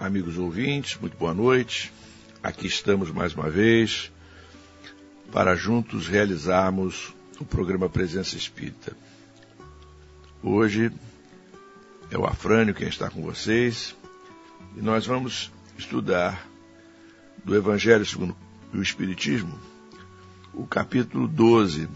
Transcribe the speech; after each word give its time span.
Amigos 0.00 0.38
ouvintes, 0.38 0.98
muito 0.98 1.14
boa 1.18 1.34
noite. 1.34 1.92
Aqui 2.42 2.66
estamos 2.66 3.10
mais 3.10 3.34
uma 3.34 3.50
vez 3.50 4.10
para 5.30 5.54
juntos 5.54 6.08
realizarmos 6.08 7.14
o 7.38 7.44
programa 7.44 7.86
Presença 7.86 8.34
Espírita. 8.34 8.96
Hoje 10.42 10.90
é 12.10 12.16
o 12.16 12.24
Afrânio 12.24 12.74
quem 12.74 12.88
está 12.88 13.10
com 13.10 13.20
vocês 13.20 13.94
e 14.74 14.80
nós 14.80 15.04
vamos 15.04 15.52
estudar 15.76 16.48
do 17.44 17.54
Evangelho 17.54 18.06
segundo 18.06 18.34
o 18.72 18.80
Espiritismo, 18.80 19.60
o 20.54 20.66
capítulo 20.66 21.28
12, 21.28 21.86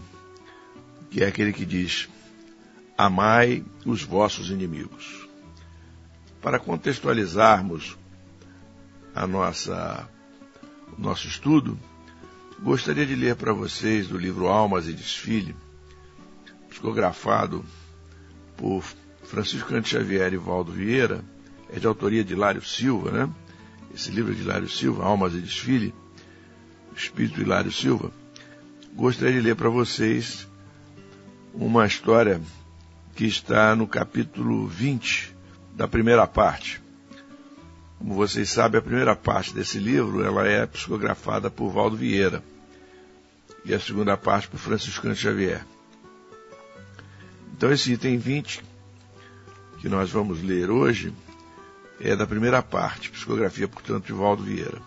que 1.09 1.23
é 1.23 1.27
aquele 1.27 1.51
que 1.51 1.65
diz: 1.65 2.07
Amai 2.95 3.65
os 3.83 4.03
vossos 4.03 4.51
inimigos. 4.51 5.24
Para 6.45 6.59
contextualizarmos 6.59 7.97
a 9.15 9.25
nossa, 9.25 10.07
o 10.95 11.01
nosso 11.01 11.27
estudo, 11.27 11.75
gostaria 12.61 13.03
de 13.03 13.15
ler 13.15 13.35
para 13.35 13.51
vocês 13.51 14.07
do 14.07 14.15
livro 14.15 14.45
Almas 14.45 14.87
e 14.87 14.93
Desfile, 14.93 15.55
psicografado 16.69 17.65
por 18.55 18.83
Francisco 19.23 19.69
Cante 19.69 19.89
Xavier 19.89 20.33
e 20.33 20.37
Valdo 20.37 20.71
Vieira, 20.71 21.25
é 21.73 21.79
de 21.79 21.87
autoria 21.87 22.23
de 22.23 22.33
Hilário 22.33 22.63
Silva, 22.63 23.09
né? 23.09 23.29
Esse 23.91 24.11
livro 24.11 24.31
é 24.31 24.35
de 24.35 24.43
Hilário 24.43 24.69
Silva, 24.69 25.03
Almas 25.03 25.33
e 25.33 25.39
Desfile, 25.39 25.95
Espírito 26.95 27.41
Hilário 27.41 27.71
Silva. 27.71 28.11
Gostaria 28.93 29.33
de 29.33 29.41
ler 29.41 29.55
para 29.55 29.69
vocês 29.69 30.47
uma 31.55 31.87
história 31.87 32.39
que 33.15 33.25
está 33.25 33.75
no 33.75 33.87
capítulo 33.87 34.67
20 34.67 35.33
da 35.75 35.87
primeira 35.87 36.25
parte. 36.25 36.81
Como 37.99 38.13
vocês 38.13 38.49
sabem, 38.49 38.79
a 38.79 38.83
primeira 38.83 39.15
parte 39.15 39.53
desse 39.53 39.77
livro 39.77 40.23
ela 40.23 40.47
é 40.47 40.65
psicografada 40.65 41.49
por 41.49 41.69
Valdo 41.69 41.97
Vieira 41.97 42.43
e 43.63 43.73
a 43.73 43.79
segunda 43.79 44.15
parte 44.15 44.47
por 44.47 44.57
Franciscano 44.57 45.15
Xavier. 45.15 45.65
Então 47.53 47.71
esse 47.71 47.93
item 47.93 48.17
20 48.17 48.63
que 49.79 49.89
nós 49.89 50.09
vamos 50.09 50.41
ler 50.41 50.69
hoje 50.69 51.13
é 51.99 52.15
da 52.15 52.27
primeira 52.27 52.61
parte, 52.61 53.09
psicografia, 53.09 53.67
portanto, 53.67 54.05
de 54.05 54.13
Valdo 54.13 54.43
Vieira. 54.43 54.81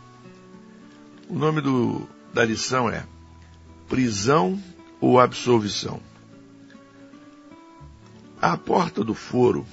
O 1.29 1.35
nome 1.35 1.61
do, 1.61 2.09
da 2.33 2.45
lição 2.45 2.89
é 2.91 3.05
Prisão 3.89 4.63
ou 5.01 5.21
Absolvição. 5.21 6.01
À 8.41 8.57
porta 8.57 9.03
do 9.03 9.15
foro, 9.15 9.67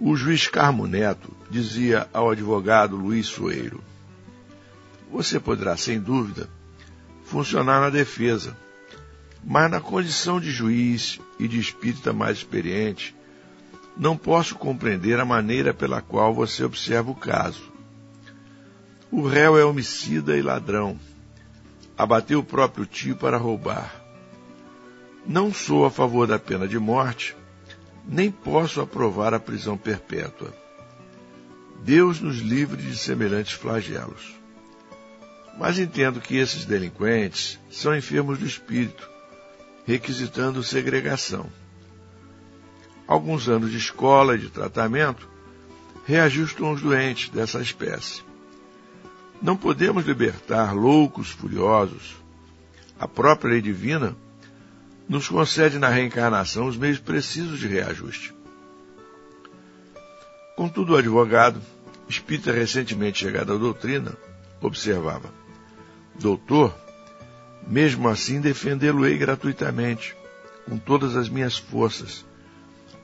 o 0.00 0.16
juiz 0.16 0.48
Carmo 0.48 0.86
Neto 0.86 1.30
dizia 1.50 2.08
ao 2.12 2.30
advogado 2.30 2.96
Luiz 2.96 3.26
Soeiro: 3.26 3.84
Você 5.12 5.38
poderá, 5.38 5.76
sem 5.76 6.00
dúvida, 6.00 6.48
funcionar 7.24 7.82
na 7.82 7.90
defesa, 7.90 8.56
mas 9.44 9.70
na 9.70 9.78
condição 9.78 10.40
de 10.40 10.50
juiz 10.50 11.20
e 11.38 11.46
de 11.46 11.60
espírita 11.60 12.14
mais 12.14 12.38
experiente, 12.38 13.14
não 13.94 14.16
posso 14.16 14.54
compreender 14.54 15.20
a 15.20 15.24
maneira 15.24 15.74
pela 15.74 16.00
qual 16.00 16.32
você 16.32 16.64
observa 16.64 17.10
o 17.10 17.14
caso. 17.14 17.70
O 19.10 19.26
réu 19.26 19.58
é 19.58 19.64
homicida 19.64 20.36
e 20.36 20.42
ladrão. 20.42 20.98
Abateu 21.98 22.38
o 22.38 22.44
próprio 22.44 22.86
tio 22.86 23.16
para 23.16 23.36
roubar. 23.36 23.94
Não 25.26 25.52
sou 25.52 25.84
a 25.84 25.90
favor 25.90 26.26
da 26.26 26.38
pena 26.38 26.66
de 26.66 26.78
morte, 26.78 27.36
nem 28.06 28.30
posso 28.30 28.80
aprovar 28.80 29.34
a 29.34 29.40
prisão 29.40 29.76
perpétua. 29.76 30.52
Deus 31.82 32.20
nos 32.20 32.38
livre 32.38 32.82
de 32.82 32.96
semelhantes 32.96 33.52
flagelos. 33.52 34.34
Mas 35.58 35.78
entendo 35.78 36.20
que 36.20 36.36
esses 36.36 36.64
delinquentes 36.64 37.58
são 37.70 37.96
enfermos 37.96 38.38
do 38.38 38.46
espírito, 38.46 39.08
requisitando 39.86 40.62
segregação. 40.62 41.46
Alguns 43.06 43.48
anos 43.48 43.70
de 43.70 43.76
escola 43.76 44.36
e 44.36 44.38
de 44.38 44.48
tratamento 44.48 45.28
reajustam 46.06 46.72
os 46.72 46.80
doentes 46.80 47.28
dessa 47.30 47.60
espécie. 47.60 48.22
Não 49.42 49.56
podemos 49.56 50.04
libertar 50.04 50.74
loucos 50.74 51.30
furiosos. 51.30 52.16
A 52.98 53.08
própria 53.08 53.52
lei 53.52 53.62
divina 53.62 54.14
nos 55.10 55.26
concede 55.26 55.76
na 55.76 55.88
reencarnação 55.88 56.68
os 56.68 56.76
meios 56.76 57.00
precisos 57.00 57.58
de 57.58 57.66
reajuste. 57.66 58.32
Contudo, 60.54 60.92
o 60.92 60.96
advogado, 60.96 61.60
espírita 62.08 62.52
recentemente 62.52 63.18
chegado 63.18 63.52
à 63.52 63.56
doutrina, 63.56 64.16
observava: 64.60 65.34
Doutor, 66.14 66.72
mesmo 67.66 68.08
assim 68.08 68.40
defendê-lo-ei 68.40 69.18
gratuitamente, 69.18 70.16
com 70.64 70.78
todas 70.78 71.16
as 71.16 71.28
minhas 71.28 71.58
forças, 71.58 72.24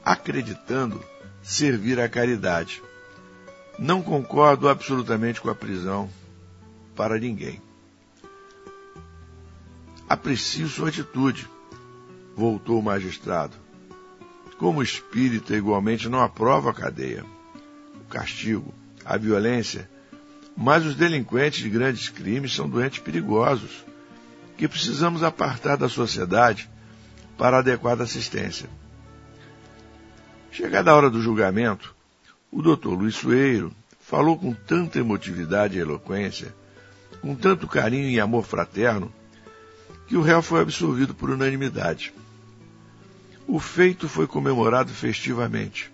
acreditando 0.04 1.04
servir 1.42 1.98
à 1.98 2.08
caridade. 2.08 2.84
Não 3.80 4.00
concordo 4.00 4.68
absolutamente 4.68 5.40
com 5.40 5.50
a 5.50 5.56
prisão 5.56 6.08
para 6.94 7.18
ninguém. 7.18 7.60
Aprecio 10.08 10.68
sua 10.68 10.88
atitude 10.88 11.55
voltou 12.36 12.78
o 12.78 12.82
magistrado. 12.82 13.56
Como 14.58 14.82
espírita, 14.82 15.56
igualmente 15.56 16.08
não 16.08 16.20
aprova 16.20 16.70
a 16.70 16.74
cadeia, 16.74 17.24
o 17.98 18.04
castigo, 18.04 18.74
a 19.04 19.16
violência, 19.16 19.88
mas 20.56 20.84
os 20.84 20.94
delinquentes 20.94 21.60
de 21.60 21.70
grandes 21.70 22.08
crimes 22.08 22.54
são 22.54 22.68
doentes 22.68 22.98
perigosos, 22.98 23.84
que 24.56 24.68
precisamos 24.68 25.22
apartar 25.22 25.76
da 25.76 25.88
sociedade 25.88 26.68
para 27.36 27.58
adequada 27.58 28.04
assistência. 28.04 28.68
Chegada 30.50 30.90
a 30.90 30.94
hora 30.94 31.10
do 31.10 31.20
julgamento, 31.20 31.94
o 32.50 32.62
doutor 32.62 32.94
Luiz 32.94 33.16
Sueiro 33.16 33.72
falou 34.00 34.38
com 34.38 34.54
tanta 34.54 34.98
emotividade 34.98 35.76
e 35.76 35.80
eloquência, 35.80 36.54
com 37.20 37.34
tanto 37.34 37.66
carinho 37.66 38.08
e 38.08 38.20
amor 38.20 38.44
fraterno, 38.44 39.12
que 40.06 40.16
o 40.16 40.22
réu 40.22 40.40
foi 40.40 40.62
absolvido 40.62 41.14
por 41.14 41.28
unanimidade. 41.28 42.14
O 43.48 43.60
feito 43.60 44.08
foi 44.08 44.26
comemorado 44.26 44.92
festivamente. 44.92 45.92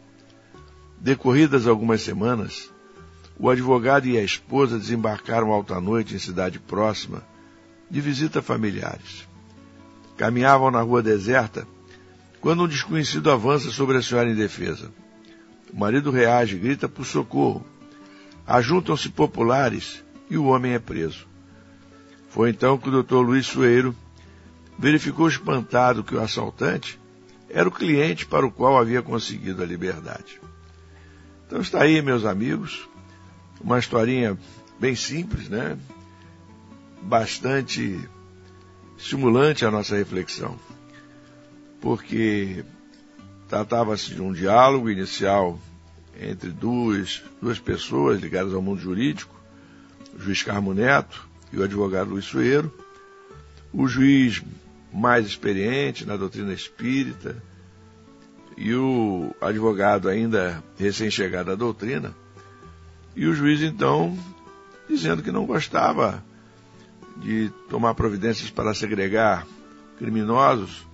Decorridas 0.98 1.66
algumas 1.66 2.00
semanas, 2.00 2.70
o 3.38 3.50
advogado 3.50 4.06
e 4.06 4.16
a 4.16 4.22
esposa 4.22 4.78
desembarcaram 4.78 5.52
alta 5.52 5.78
noite 5.78 6.14
em 6.14 6.18
cidade 6.18 6.58
próxima, 6.58 7.22
de 7.90 8.00
visita 8.00 8.40
familiares. 8.40 9.28
Caminhavam 10.16 10.70
na 10.70 10.80
rua 10.80 11.02
deserta 11.02 11.66
quando 12.40 12.62
um 12.62 12.68
desconhecido 12.68 13.30
avança 13.30 13.70
sobre 13.70 13.98
a 13.98 14.02
senhora 14.02 14.30
indefesa. 14.30 14.90
O 15.70 15.78
marido 15.78 16.10
reage, 16.10 16.56
grita 16.56 16.88
por 16.88 17.04
socorro. 17.04 17.66
Ajuntam-se 18.46 19.10
populares 19.10 20.02
e 20.30 20.38
o 20.38 20.46
homem 20.46 20.72
é 20.72 20.78
preso. 20.78 21.26
Foi 22.30 22.48
então 22.48 22.78
que 22.78 22.88
o 22.88 22.92
doutor 22.92 23.20
Luiz 23.20 23.46
Sueiro 23.46 23.94
verificou 24.78 25.28
espantado 25.28 26.02
que 26.02 26.14
o 26.14 26.20
assaltante 26.20 27.01
era 27.52 27.68
o 27.68 27.72
cliente 27.72 28.24
para 28.26 28.46
o 28.46 28.50
qual 28.50 28.78
havia 28.78 29.02
conseguido 29.02 29.62
a 29.62 29.66
liberdade. 29.66 30.40
Então 31.46 31.60
está 31.60 31.82
aí, 31.82 32.00
meus 32.00 32.24
amigos, 32.24 32.88
uma 33.60 33.78
historinha 33.78 34.38
bem 34.80 34.96
simples, 34.96 35.48
né? 35.48 35.78
bastante 37.02 38.00
estimulante 38.96 39.66
a 39.66 39.70
nossa 39.70 39.96
reflexão, 39.96 40.58
porque 41.80 42.64
tratava-se 43.48 44.14
de 44.14 44.22
um 44.22 44.32
diálogo 44.32 44.88
inicial 44.88 45.60
entre 46.18 46.50
duas, 46.50 47.22
duas 47.40 47.58
pessoas 47.58 48.20
ligadas 48.20 48.54
ao 48.54 48.62
mundo 48.62 48.80
jurídico, 48.80 49.34
o 50.14 50.20
juiz 50.20 50.42
Carmo 50.42 50.72
Neto 50.72 51.28
e 51.52 51.58
o 51.58 51.62
advogado 51.62 52.10
Luiz 52.10 52.24
Sueiro, 52.24 52.72
o 53.72 53.88
juiz 53.88 54.42
mais 54.92 55.26
experiente 55.26 56.04
na 56.04 56.16
doutrina 56.16 56.52
espírita 56.52 57.42
e 58.56 58.74
o 58.74 59.34
advogado 59.40 60.08
ainda 60.08 60.62
recém-chegado 60.78 61.50
à 61.50 61.54
doutrina, 61.54 62.14
e 63.16 63.26
o 63.26 63.34
juiz 63.34 63.62
então 63.62 64.16
dizendo 64.88 65.22
que 65.22 65.32
não 65.32 65.46
gostava 65.46 66.22
de 67.16 67.50
tomar 67.68 67.94
providências 67.94 68.50
para 68.50 68.74
segregar 68.74 69.46
criminosos, 69.98 70.86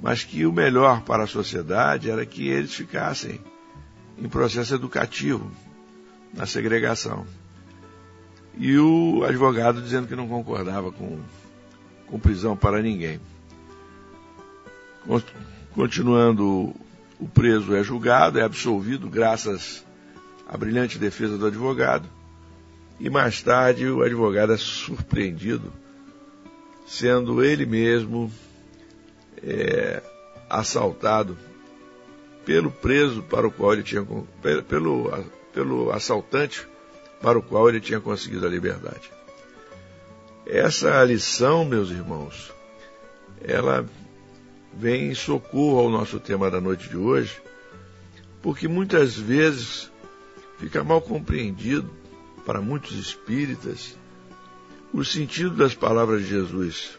mas 0.00 0.24
que 0.24 0.46
o 0.46 0.52
melhor 0.52 1.02
para 1.02 1.24
a 1.24 1.26
sociedade 1.26 2.10
era 2.10 2.24
que 2.24 2.48
eles 2.48 2.74
ficassem 2.74 3.40
em 4.18 4.28
processo 4.28 4.74
educativo, 4.74 5.50
na 6.32 6.46
segregação. 6.46 7.26
E 8.58 8.76
o 8.78 9.24
advogado 9.24 9.80
dizendo 9.80 10.06
que 10.06 10.16
não 10.16 10.28
concordava 10.28 10.92
com, 10.92 11.18
com 12.10 12.18
prisão 12.18 12.56
para 12.56 12.82
ninguém. 12.82 13.20
Continuando, 15.74 16.74
o 17.18 17.28
preso 17.28 17.74
é 17.74 17.82
julgado, 17.82 18.38
é 18.38 18.42
absolvido 18.42 19.08
graças 19.08 19.84
à 20.46 20.56
brilhante 20.56 20.98
defesa 20.98 21.38
do 21.38 21.46
advogado. 21.46 22.08
E 22.98 23.08
mais 23.08 23.40
tarde 23.40 23.88
o 23.88 24.02
advogado 24.02 24.52
é 24.52 24.56
surpreendido, 24.56 25.72
sendo 26.86 27.42
ele 27.42 27.64
mesmo 27.64 28.30
é, 29.42 30.02
assaltado 30.50 31.38
pelo 32.44 32.70
preso 32.70 33.22
para 33.22 33.46
o 33.46 33.50
qual 33.50 33.72
ele 33.72 33.82
tinha 33.82 34.04
pelo, 34.68 35.10
pelo 35.52 35.92
assaltante 35.92 36.66
para 37.22 37.38
o 37.38 37.42
qual 37.42 37.68
ele 37.68 37.80
tinha 37.80 38.00
conseguido 38.00 38.46
a 38.46 38.50
liberdade. 38.50 39.19
Essa 40.52 41.04
lição, 41.04 41.64
meus 41.64 41.90
irmãos, 41.90 42.52
ela 43.40 43.88
vem 44.74 45.12
em 45.12 45.14
socorro 45.14 45.78
ao 45.78 45.88
nosso 45.88 46.18
tema 46.18 46.50
da 46.50 46.60
noite 46.60 46.88
de 46.88 46.96
hoje, 46.96 47.40
porque 48.42 48.66
muitas 48.66 49.16
vezes 49.16 49.88
fica 50.58 50.82
mal 50.82 51.00
compreendido 51.00 51.88
para 52.44 52.60
muitos 52.60 52.98
espíritas 52.98 53.96
o 54.92 55.04
sentido 55.04 55.54
das 55.54 55.72
palavras 55.72 56.22
de 56.22 56.30
Jesus. 56.30 56.98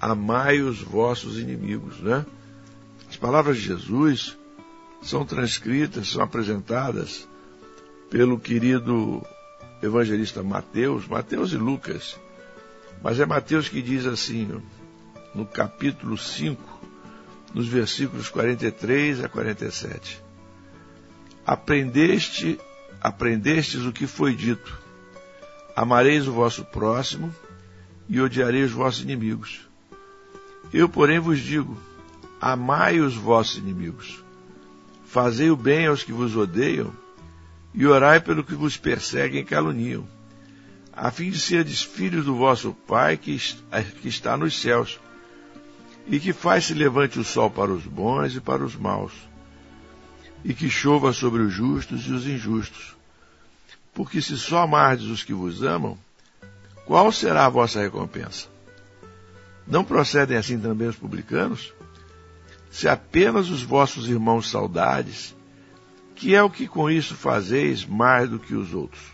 Amai 0.00 0.62
os 0.62 0.80
vossos 0.80 1.38
inimigos, 1.38 2.00
né? 2.00 2.24
As 3.06 3.18
palavras 3.18 3.58
de 3.58 3.64
Jesus 3.64 4.34
são 5.02 5.26
transcritas, 5.26 6.08
são 6.08 6.22
apresentadas 6.22 7.28
pelo 8.08 8.40
querido 8.40 9.22
evangelista 9.82 10.42
Mateus, 10.42 11.06
Mateus 11.06 11.52
e 11.52 11.58
Lucas. 11.58 12.18
Mas 13.02 13.18
é 13.18 13.26
Mateus 13.26 13.68
que 13.68 13.82
diz 13.82 14.06
assim, 14.06 14.62
no 15.34 15.44
capítulo 15.44 16.16
5, 16.16 16.80
nos 17.52 17.66
versículos 17.66 18.28
43 18.28 19.24
a 19.24 19.28
47. 19.28 20.22
Aprendeste, 21.44 22.60
aprendestes 23.00 23.84
o 23.84 23.92
que 23.92 24.06
foi 24.06 24.34
dito. 24.34 24.80
Amareis 25.74 26.28
o 26.28 26.32
vosso 26.32 26.64
próximo 26.64 27.34
e 28.08 28.20
odiareis 28.20 28.70
os 28.70 28.76
vossos 28.76 29.02
inimigos. 29.02 29.68
Eu, 30.72 30.88
porém, 30.88 31.18
vos 31.18 31.40
digo: 31.40 31.76
amai 32.40 33.00
os 33.00 33.16
vossos 33.16 33.56
inimigos. 33.56 34.22
Fazei 35.04 35.50
o 35.50 35.56
bem 35.56 35.86
aos 35.86 36.02
que 36.02 36.12
vos 36.12 36.36
odeiam, 36.36 36.92
e 37.74 37.86
orai 37.86 38.20
pelo 38.20 38.44
que 38.44 38.54
vos 38.54 38.76
perseguem 38.76 39.40
e 39.40 39.44
caluniam, 39.44 40.06
a 40.92 41.10
fim 41.10 41.30
de 41.30 41.38
serdes 41.38 41.82
filhos 41.82 42.24
do 42.24 42.34
vosso 42.34 42.72
Pai 42.86 43.16
que 43.16 43.38
está 44.04 44.36
nos 44.36 44.60
céus, 44.60 45.00
e 46.06 46.18
que 46.18 46.32
faz 46.32 46.66
se 46.66 46.74
levante 46.74 47.18
o 47.18 47.24
sol 47.24 47.50
para 47.50 47.72
os 47.72 47.84
bons 47.84 48.34
e 48.34 48.40
para 48.40 48.64
os 48.64 48.74
maus, 48.74 49.12
e 50.44 50.52
que 50.52 50.68
chova 50.68 51.12
sobre 51.12 51.42
os 51.42 51.52
justos 51.52 52.06
e 52.06 52.12
os 52.12 52.26
injustos. 52.26 52.96
Porque 53.94 54.20
se 54.20 54.36
só 54.36 54.62
amardes 54.62 55.06
os 55.06 55.22
que 55.22 55.32
vos 55.32 55.62
amam, 55.62 55.96
qual 56.86 57.12
será 57.12 57.46
a 57.46 57.50
vossa 57.50 57.80
recompensa? 57.80 58.48
Não 59.66 59.84
procedem 59.84 60.36
assim 60.36 60.58
também 60.58 60.88
os 60.88 60.96
publicanos? 60.96 61.72
se 62.72 62.88
apenas 62.88 63.50
os 63.50 63.62
vossos 63.62 64.08
irmãos 64.08 64.50
saudades, 64.50 65.36
que 66.14 66.34
é 66.34 66.42
o 66.42 66.48
que 66.48 66.66
com 66.66 66.90
isso 66.90 67.14
fazeis 67.14 67.84
mais 67.84 68.30
do 68.30 68.38
que 68.38 68.54
os 68.54 68.72
outros? 68.72 69.11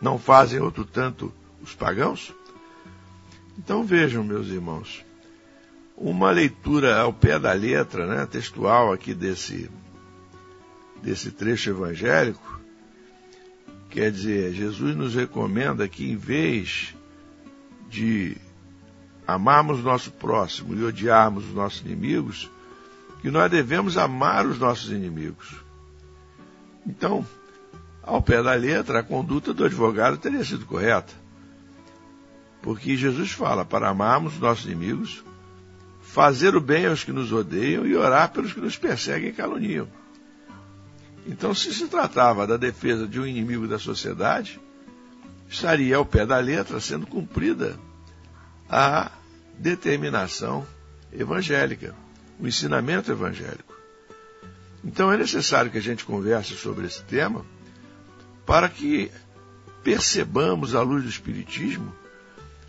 Não 0.00 0.18
fazem 0.18 0.60
outro 0.60 0.84
tanto 0.84 1.32
os 1.62 1.74
pagãos? 1.74 2.34
Então 3.58 3.84
vejam, 3.84 4.22
meus 4.22 4.48
irmãos, 4.48 5.04
uma 5.96 6.30
leitura 6.30 7.00
ao 7.00 7.12
pé 7.12 7.38
da 7.38 7.52
letra, 7.52 8.06
né, 8.06 8.26
textual 8.26 8.92
aqui 8.92 9.12
desse, 9.12 9.68
desse 11.02 11.32
trecho 11.32 11.70
evangélico, 11.70 12.60
quer 13.90 14.12
dizer, 14.12 14.52
Jesus 14.52 14.94
nos 14.94 15.14
recomenda 15.14 15.88
que 15.88 16.08
em 16.08 16.16
vez 16.16 16.94
de 17.88 18.36
amarmos 19.26 19.82
nosso 19.82 20.12
próximo 20.12 20.74
e 20.74 20.84
odiarmos 20.84 21.46
os 21.46 21.52
nossos 21.52 21.80
inimigos, 21.80 22.50
que 23.20 23.30
nós 23.30 23.50
devemos 23.50 23.98
amar 23.98 24.46
os 24.46 24.58
nossos 24.58 24.90
inimigos. 24.90 25.56
Então, 26.86 27.26
ao 28.08 28.22
pé 28.22 28.42
da 28.42 28.54
letra, 28.54 29.00
a 29.00 29.02
conduta 29.02 29.52
do 29.52 29.66
advogado 29.66 30.16
teria 30.16 30.42
sido 30.42 30.64
correta. 30.64 31.12
Porque 32.62 32.96
Jesus 32.96 33.32
fala 33.32 33.66
para 33.66 33.86
amarmos 33.86 34.32
os 34.32 34.40
nossos 34.40 34.64
inimigos, 34.64 35.22
fazer 36.00 36.56
o 36.56 36.60
bem 36.60 36.86
aos 36.86 37.04
que 37.04 37.12
nos 37.12 37.30
odeiam 37.30 37.86
e 37.86 37.94
orar 37.94 38.32
pelos 38.32 38.54
que 38.54 38.60
nos 38.60 38.78
perseguem 38.78 39.28
e 39.28 39.34
caluniam. 39.34 39.86
Então, 41.26 41.54
se 41.54 41.74
se 41.74 41.86
tratava 41.86 42.46
da 42.46 42.56
defesa 42.56 43.06
de 43.06 43.20
um 43.20 43.26
inimigo 43.26 43.68
da 43.68 43.78
sociedade, 43.78 44.58
estaria 45.46 45.96
ao 45.96 46.06
pé 46.06 46.24
da 46.24 46.38
letra 46.38 46.80
sendo 46.80 47.06
cumprida 47.06 47.78
a 48.70 49.12
determinação 49.58 50.66
evangélica, 51.12 51.94
o 52.40 52.46
ensinamento 52.46 53.12
evangélico. 53.12 53.76
Então 54.82 55.12
é 55.12 55.16
necessário 55.18 55.70
que 55.70 55.76
a 55.76 55.82
gente 55.82 56.06
converse 56.06 56.54
sobre 56.54 56.86
esse 56.86 57.02
tema 57.02 57.44
para 58.48 58.66
que 58.66 59.10
percebamos, 59.84 60.74
à 60.74 60.80
luz 60.80 61.02
do 61.02 61.10
Espiritismo, 61.10 61.94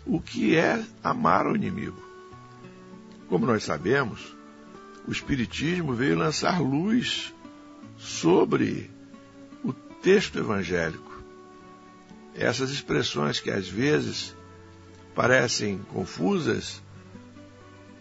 o 0.04 0.20
que 0.20 0.54
é 0.54 0.84
amar 1.02 1.46
o 1.46 1.56
inimigo. 1.56 1.96
Como 3.30 3.46
nós 3.46 3.64
sabemos, 3.64 4.36
o 5.08 5.10
Espiritismo 5.10 5.94
veio 5.94 6.18
lançar 6.18 6.60
luz 6.60 7.32
sobre 7.96 8.90
o 9.64 9.72
texto 9.72 10.38
evangélico. 10.38 11.22
Essas 12.34 12.70
expressões 12.70 13.40
que 13.40 13.50
às 13.50 13.66
vezes 13.66 14.36
parecem 15.14 15.78
confusas 15.78 16.82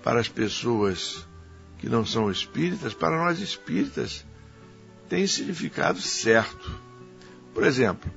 para 0.04 0.20
as 0.20 0.28
pessoas 0.28 1.26
que 1.78 1.88
não 1.88 2.06
são 2.06 2.30
espíritas, 2.30 2.94
para 2.94 3.16
nós 3.16 3.40
espíritas, 3.40 4.26
tem 5.08 5.26
significado 5.26 6.02
certo. 6.02 6.89
Por 7.60 7.68
exemplo, 7.68 8.10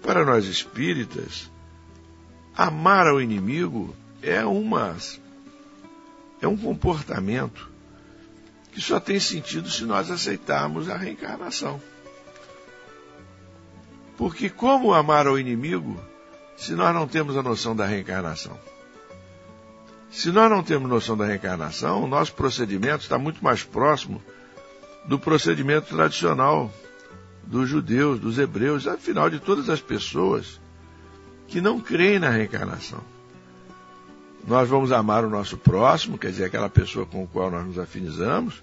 para 0.00 0.24
nós 0.24 0.44
espíritas, 0.44 1.50
amar 2.56 3.08
ao 3.08 3.20
inimigo 3.20 3.96
é 4.22 4.44
uma 4.44 4.96
é 6.40 6.46
um 6.46 6.56
comportamento 6.56 7.68
que 8.70 8.80
só 8.80 9.00
tem 9.00 9.18
sentido 9.18 9.68
se 9.68 9.84
nós 9.84 10.08
aceitarmos 10.08 10.88
a 10.88 10.96
reencarnação. 10.96 11.82
Porque 14.16 14.48
como 14.48 14.94
amar 14.94 15.26
ao 15.26 15.36
inimigo 15.36 16.00
se 16.56 16.74
nós 16.74 16.94
não 16.94 17.08
temos 17.08 17.36
a 17.36 17.42
noção 17.42 17.74
da 17.74 17.84
reencarnação? 17.84 18.56
Se 20.12 20.30
nós 20.30 20.48
não 20.48 20.62
temos 20.62 20.88
noção 20.88 21.16
da 21.16 21.26
reencarnação, 21.26 22.04
o 22.04 22.06
nosso 22.06 22.32
procedimento 22.34 23.02
está 23.02 23.18
muito 23.18 23.42
mais 23.42 23.64
próximo 23.64 24.22
do 25.06 25.18
procedimento 25.18 25.88
tradicional 25.92 26.72
dos 27.46 27.68
judeus, 27.68 28.18
dos 28.18 28.38
hebreus, 28.38 28.86
afinal 28.86 29.28
de 29.30 29.38
todas 29.38 29.68
as 29.68 29.80
pessoas 29.80 30.60
que 31.46 31.60
não 31.60 31.80
creem 31.80 32.18
na 32.18 32.30
reencarnação. 32.30 33.00
Nós 34.46 34.68
vamos 34.68 34.92
amar 34.92 35.24
o 35.24 35.30
nosso 35.30 35.56
próximo, 35.56 36.18
quer 36.18 36.30
dizer, 36.30 36.44
aquela 36.44 36.68
pessoa 36.68 37.06
com 37.06 37.24
a 37.24 37.26
qual 37.26 37.50
nós 37.50 37.66
nos 37.66 37.78
afinizamos, 37.78 38.62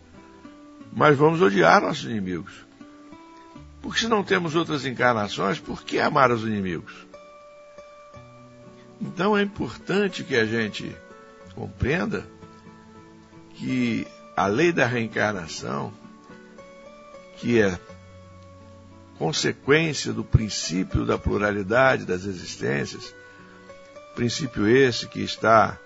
mas 0.94 1.18
vamos 1.18 1.42
odiar 1.42 1.82
nossos 1.82 2.06
inimigos. 2.06 2.54
Porque 3.82 4.02
se 4.02 4.08
não 4.08 4.24
temos 4.24 4.56
outras 4.56 4.86
encarnações, 4.86 5.60
por 5.60 5.84
que 5.84 6.00
amar 6.00 6.32
os 6.32 6.44
inimigos? 6.44 6.94
Então 9.00 9.36
é 9.36 9.42
importante 9.42 10.24
que 10.24 10.36
a 10.36 10.46
gente 10.46 10.96
compreenda 11.56 12.28
que 13.56 14.06
a 14.36 14.46
lei 14.46 14.72
da 14.72 14.86
reencarnação, 14.86 15.92
que 17.38 17.60
é 17.60 17.80
consequência 19.22 20.12
do 20.12 20.24
princípio 20.24 21.06
da 21.06 21.16
pluralidade 21.16 22.06
das 22.06 22.26
existências, 22.26 23.14
princípio 24.16 24.68
esse 24.68 25.08
que 25.08 25.20
está 25.22 25.78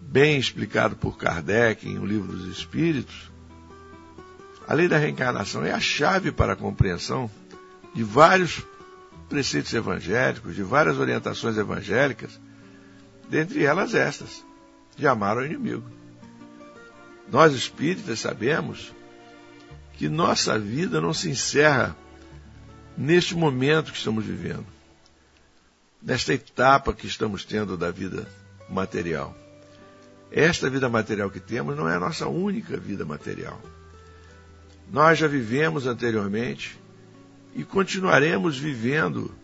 bem 0.00 0.38
explicado 0.38 0.94
por 0.94 1.18
Kardec 1.18 1.88
em 1.88 1.98
O 1.98 2.06
Livro 2.06 2.32
dos 2.32 2.56
Espíritos, 2.56 3.32
a 4.68 4.74
lei 4.74 4.86
da 4.86 4.96
reencarnação 4.96 5.64
é 5.64 5.72
a 5.72 5.80
chave 5.80 6.30
para 6.30 6.52
a 6.52 6.56
compreensão 6.56 7.28
de 7.92 8.04
vários 8.04 8.62
preceitos 9.28 9.74
evangélicos, 9.74 10.54
de 10.54 10.62
várias 10.62 10.98
orientações 10.98 11.58
evangélicas, 11.58 12.40
dentre 13.28 13.64
elas 13.64 13.92
estas, 13.92 14.44
de 14.96 15.08
amar 15.08 15.36
o 15.36 15.44
inimigo. 15.44 15.90
Nós 17.28 17.54
espíritas 17.54 18.20
sabemos 18.20 18.94
que 19.94 20.08
nossa 20.08 20.56
vida 20.60 21.00
não 21.00 21.12
se 21.12 21.28
encerra 21.28 22.00
neste 22.96 23.34
momento 23.34 23.92
que 23.92 23.98
estamos 23.98 24.24
vivendo, 24.24 24.66
nesta 26.02 26.34
etapa 26.34 26.92
que 26.92 27.06
estamos 27.06 27.44
tendo 27.44 27.76
da 27.76 27.90
vida 27.90 28.26
material. 28.68 29.36
Esta 30.30 30.68
vida 30.70 30.88
material 30.88 31.30
que 31.30 31.40
temos 31.40 31.76
não 31.76 31.88
é 31.88 31.96
a 31.96 32.00
nossa 32.00 32.26
única 32.26 32.76
vida 32.76 33.04
material. 33.04 33.60
Nós 34.90 35.18
já 35.18 35.26
vivemos 35.26 35.86
anteriormente 35.86 36.78
e 37.54 37.64
continuaremos 37.64 38.58
vivendo 38.58 39.34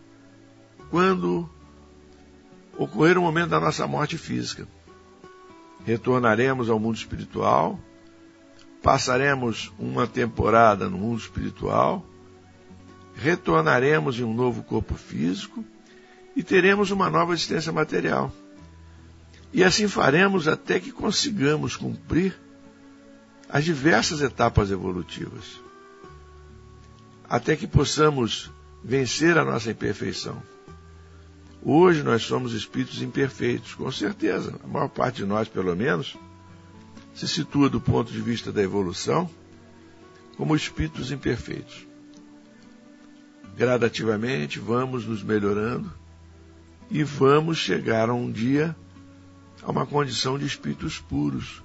quando 0.89 1.49
ocorrer 2.77 3.17
o 3.17 3.21
momento 3.21 3.49
da 3.49 3.59
nossa 3.59 3.85
morte 3.85 4.17
física. 4.17 4.67
Retornaremos 5.85 6.69
ao 6.69 6.79
mundo 6.79 6.95
espiritual, 6.95 7.79
passaremos 8.81 9.71
uma 9.77 10.07
temporada 10.07 10.89
no 10.89 10.97
mundo 10.97 11.19
espiritual, 11.19 12.05
retornaremos 13.19 14.17
em 14.17 14.23
um 14.23 14.33
novo 14.33 14.63
corpo 14.63 14.95
físico 14.95 15.63
e 16.35 16.41
teremos 16.41 16.89
uma 16.89 17.09
nova 17.09 17.33
existência 17.33 17.71
material. 17.71 18.31
E 19.51 19.63
assim 19.63 19.87
faremos 19.87 20.47
até 20.47 20.79
que 20.79 20.91
consigamos 20.91 21.75
cumprir 21.75 22.39
as 23.49 23.65
diversas 23.65 24.21
etapas 24.21 24.71
evolutivas. 24.71 25.59
Até 27.27 27.55
que 27.55 27.67
possamos 27.67 28.49
vencer 28.83 29.37
a 29.37 29.43
nossa 29.43 29.69
imperfeição. 29.71 30.41
Hoje 31.61 32.03
nós 32.03 32.23
somos 32.23 32.53
espíritos 32.53 33.01
imperfeitos, 33.01 33.75
com 33.75 33.91
certeza. 33.91 34.57
A 34.63 34.67
maior 34.67 34.87
parte 34.87 35.17
de 35.17 35.25
nós, 35.25 35.47
pelo 35.49 35.75
menos, 35.75 36.15
se 37.13 37.27
situa 37.27 37.69
do 37.69 37.81
ponto 37.81 38.11
de 38.11 38.21
vista 38.21 38.51
da 38.51 38.61
evolução 38.61 39.29
como 40.37 40.55
espíritos 40.55 41.11
imperfeitos. 41.11 41.88
Gradativamente 43.59 44.57
vamos 44.57 45.05
nos 45.05 45.21
melhorando 45.21 45.91
e 46.89 47.03
vamos 47.03 47.57
chegar 47.57 48.09
um 48.09 48.31
dia 48.31 48.73
a 49.61 49.69
uma 49.69 49.85
condição 49.85 50.39
de 50.39 50.45
espíritos 50.45 50.97
puros, 50.97 51.61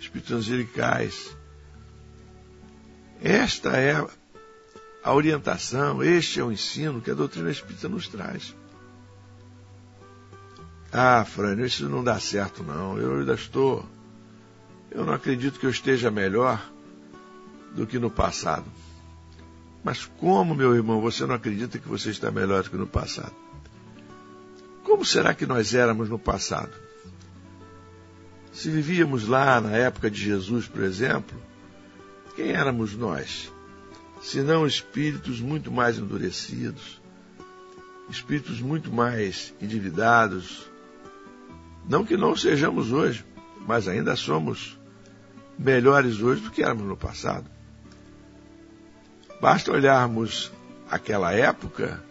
espíritos 0.00 0.32
angelicais. 0.32 1.36
Esta 3.22 3.76
é 3.76 4.04
a 5.04 5.14
orientação, 5.14 6.02
este 6.02 6.40
é 6.40 6.42
o 6.42 6.50
ensino 6.50 7.00
que 7.00 7.12
a 7.12 7.14
doutrina 7.14 7.48
espírita 7.48 7.88
nos 7.88 8.08
traz. 8.08 8.52
Ah, 10.92 11.24
Frânio, 11.24 11.64
isso 11.64 11.88
não 11.88 12.02
dá 12.02 12.18
certo 12.18 12.64
não. 12.64 12.98
Eu 12.98 13.20
ainda 13.20 13.34
estou. 13.34 13.88
Eu 14.90 15.06
não 15.06 15.12
acredito 15.12 15.60
que 15.60 15.66
eu 15.66 15.70
esteja 15.70 16.10
melhor 16.10 16.60
do 17.76 17.86
que 17.86 18.00
no 18.00 18.10
passado. 18.10 18.66
Mas 19.82 20.04
como, 20.04 20.54
meu 20.54 20.74
irmão, 20.74 21.00
você 21.00 21.24
não 21.24 21.34
acredita 21.34 21.78
que 21.78 21.88
você 21.88 22.10
está 22.10 22.30
melhor 22.30 22.62
do 22.62 22.70
que 22.70 22.76
no 22.76 22.86
passado? 22.86 23.34
Como 24.84 25.04
será 25.04 25.34
que 25.34 25.46
nós 25.46 25.74
éramos 25.74 26.08
no 26.08 26.18
passado? 26.18 26.72
Se 28.52 28.68
vivíamos 28.68 29.26
lá 29.26 29.60
na 29.60 29.70
época 29.70 30.10
de 30.10 30.20
Jesus, 30.20 30.66
por 30.66 30.82
exemplo, 30.82 31.40
quem 32.34 32.50
éramos 32.50 32.94
nós? 32.94 33.50
Senão 34.20 34.66
espíritos 34.66 35.40
muito 35.40 35.70
mais 35.70 35.98
endurecidos, 35.98 37.00
espíritos 38.10 38.60
muito 38.60 38.92
mais 38.92 39.54
endividados. 39.62 40.68
Não 41.88 42.04
que 42.04 42.16
não 42.16 42.36
sejamos 42.36 42.92
hoje, 42.92 43.24
mas 43.66 43.88
ainda 43.88 44.14
somos 44.16 44.78
melhores 45.58 46.20
hoje 46.20 46.42
do 46.42 46.50
que 46.50 46.62
éramos 46.62 46.86
no 46.86 46.96
passado. 46.96 47.50
Basta 49.40 49.72
olharmos 49.72 50.52
aquela 50.90 51.32
época, 51.32 52.02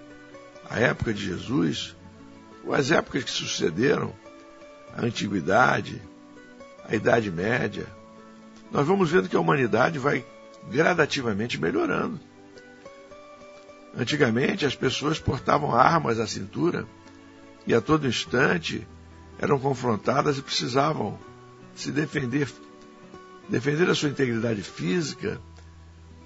a 0.70 0.80
época 0.80 1.14
de 1.14 1.24
Jesus, 1.24 1.96
ou 2.66 2.74
as 2.74 2.90
épocas 2.90 3.24
que 3.24 3.32
sucederam, 3.32 4.14
a 4.96 5.06
antiguidade, 5.06 6.02
a 6.88 6.96
Idade 6.96 7.30
Média, 7.30 7.86
nós 8.72 8.86
vamos 8.86 9.12
vendo 9.12 9.30
que 9.30 9.36
a 9.36 9.40
humanidade 9.40 10.00
vai 10.00 10.26
gradativamente 10.72 11.60
melhorando. 11.60 12.20
Antigamente 13.96 14.66
as 14.66 14.76
pessoas 14.76 15.20
portavam 15.20 15.74
armas 15.74 16.20
à 16.20 16.28
cintura 16.28 16.86
e 17.66 17.74
a 17.74 17.82
todo 17.82 18.08
instante 18.08 18.88
eram 19.40 19.60
confrontadas 19.60 20.38
e 20.38 20.42
precisavam 20.42 21.18
se 21.76 21.92
defender, 21.92 22.48
defender 23.48 23.90
a 23.90 23.96
sua 23.96 24.10
integridade 24.10 24.62
física, 24.62 25.40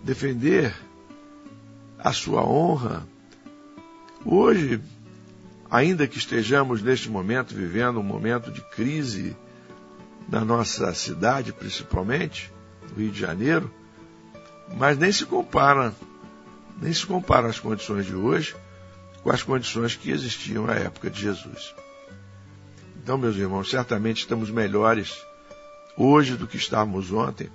defender 0.02 0.74
a 2.04 2.12
sua 2.12 2.44
honra. 2.44 3.08
Hoje, 4.26 4.82
ainda 5.72 6.06
que 6.06 6.18
estejamos 6.18 6.82
neste 6.82 7.10
momento 7.10 7.56
vivendo 7.56 8.00
um 8.00 8.04
momento 8.04 8.52
de 8.52 8.62
crise 8.62 9.36
na 10.28 10.44
nossa 10.44 10.94
cidade, 10.94 11.54
principalmente, 11.54 12.52
Rio 12.96 13.10
de 13.10 13.20
Janeiro, 13.20 13.74
mas 14.76 14.98
nem 14.98 15.12
se 15.12 15.26
compara, 15.26 15.94
nem 16.82 16.94
se 16.94 17.06
comparam 17.06 17.48
as 17.48 17.60
condições 17.60 18.06
de 18.06 18.16
hoje 18.16 18.56
com 19.24 19.32
as 19.32 19.42
condições 19.42 19.96
que 19.96 20.12
existiam 20.12 20.66
na 20.66 20.74
época 20.74 21.10
de 21.10 21.22
Jesus. 21.22 21.74
Então, 23.02 23.18
meus 23.18 23.38
irmãos, 23.38 23.70
certamente 23.70 24.20
estamos 24.20 24.50
melhores 24.50 25.18
hoje 25.98 26.36
do 26.36 26.48
que 26.48 26.58
estávamos 26.58 27.12
ontem, 27.12 27.50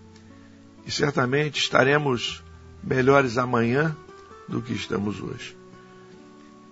e 0.86 0.90
certamente 0.90 1.60
estaremos 1.60 2.42
melhores 2.82 3.36
amanhã 3.36 3.94
do 4.48 4.62
que 4.62 4.72
estamos 4.72 5.20
hoje. 5.20 5.56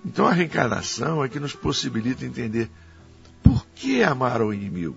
Então 0.04 0.26
a 0.26 0.32
reencarnação 0.32 1.22
é 1.22 1.28
que 1.28 1.40
nos 1.40 1.54
possibilita 1.54 2.24
entender 2.24 2.70
por 3.42 3.66
que 3.74 4.02
amar 4.02 4.40
o 4.40 4.52
inimigo? 4.52 4.96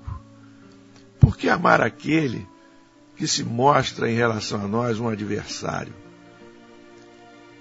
Por 1.20 1.36
que 1.36 1.50
amar 1.50 1.82
aquele 1.82 2.48
que 3.16 3.28
se 3.28 3.44
mostra 3.44 4.10
em 4.10 4.16
relação 4.16 4.64
a 4.64 4.68
nós 4.68 5.00
um 5.00 5.10
adversário? 5.10 5.94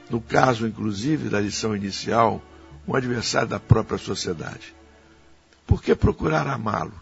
No 0.08 0.20
caso, 0.20 0.66
inclusive, 0.66 1.28
da 1.28 1.40
lição 1.40 1.76
inicial, 1.76 2.42
um 2.86 2.94
adversário 2.94 3.48
da 3.48 3.60
própria 3.60 3.98
sociedade. 3.98 4.74
Por 5.66 5.82
que 5.82 5.94
procurar 5.94 6.46
amá-lo? 6.46 6.94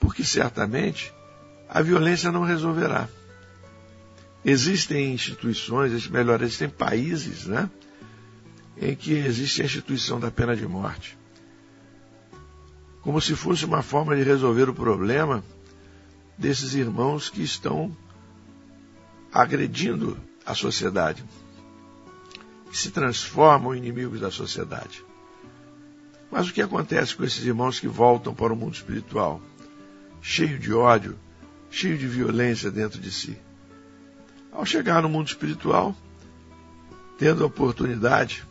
Porque 0.00 0.24
certamente 0.24 1.12
a 1.68 1.82
violência 1.82 2.32
não 2.32 2.42
resolverá. 2.42 3.08
Existem 4.44 5.12
instituições, 5.12 6.06
melhor, 6.08 6.40
existem 6.42 6.68
países, 6.68 7.46
né, 7.46 7.68
em 8.80 8.94
que 8.94 9.12
existe 9.12 9.62
a 9.62 9.64
instituição 9.64 10.20
da 10.20 10.30
pena 10.30 10.56
de 10.56 10.66
morte 10.66 11.18
como 13.08 13.22
se 13.22 13.34
fosse 13.34 13.64
uma 13.64 13.82
forma 13.82 14.14
de 14.14 14.22
resolver 14.22 14.68
o 14.68 14.74
problema 14.74 15.42
desses 16.36 16.74
irmãos 16.74 17.30
que 17.30 17.42
estão 17.42 17.96
agredindo 19.32 20.18
a 20.44 20.54
sociedade, 20.54 21.24
que 22.70 22.76
se 22.76 22.90
transformam 22.90 23.74
em 23.74 23.78
inimigos 23.78 24.20
da 24.20 24.30
sociedade. 24.30 25.02
Mas 26.30 26.50
o 26.50 26.52
que 26.52 26.60
acontece 26.60 27.16
com 27.16 27.24
esses 27.24 27.44
irmãos 27.46 27.80
que 27.80 27.88
voltam 27.88 28.34
para 28.34 28.52
o 28.52 28.56
mundo 28.56 28.74
espiritual, 28.74 29.40
cheio 30.20 30.58
de 30.58 30.74
ódio, 30.74 31.18
cheio 31.70 31.96
de 31.96 32.06
violência 32.06 32.70
dentro 32.70 33.00
de 33.00 33.10
si? 33.10 33.38
Ao 34.58 34.66
chegar 34.66 35.00
no 35.00 35.08
mundo 35.08 35.28
espiritual, 35.28 35.94
tendo 37.16 37.44
a 37.44 37.46
oportunidade, 37.46 38.44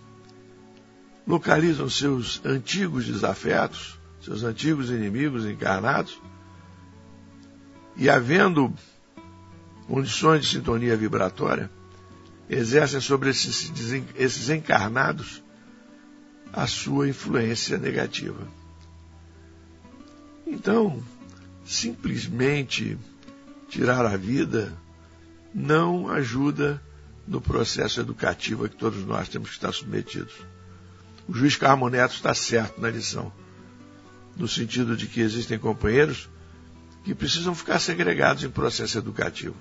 localizam 1.27 1.89
seus 1.89 2.41
antigos 2.45 3.05
desafetos, 3.05 3.99
seus 4.21 4.41
antigos 4.41 4.89
inimigos 4.89 5.45
encarnados, 5.45 6.17
e 7.97 8.09
havendo 8.09 8.73
condições 9.85 10.45
de 10.45 10.51
sintonia 10.55 10.95
vibratória, 10.95 11.69
exercem 12.49 13.01
sobre 13.01 13.29
esses, 13.31 13.69
esses 14.15 14.49
encarnados 14.49 15.43
a 16.53 16.65
sua 16.67 17.09
influência 17.09 17.77
negativa. 17.77 18.47
Então, 20.45 21.03
simplesmente 21.65 22.97
tirar 23.67 24.05
a 24.05 24.15
vida 24.15 24.86
não 25.57 26.07
ajuda 26.11 26.79
no 27.27 27.41
processo 27.41 27.99
educativo 27.99 28.63
a 28.63 28.69
que 28.69 28.75
todos 28.75 29.03
nós 29.03 29.27
temos 29.27 29.49
que 29.49 29.55
estar 29.55 29.71
submetidos. 29.71 30.35
O 31.27 31.33
juiz 31.33 31.55
Carmo 31.55 31.89
Neto 31.89 32.13
está 32.13 32.31
certo 32.35 32.79
na 32.79 32.91
lição, 32.91 33.33
no 34.35 34.47
sentido 34.47 34.95
de 34.95 35.07
que 35.07 35.19
existem 35.19 35.57
companheiros 35.57 36.29
que 37.03 37.15
precisam 37.15 37.55
ficar 37.55 37.79
segregados 37.79 38.43
em 38.43 38.51
processo 38.51 38.99
educativo. 38.99 39.55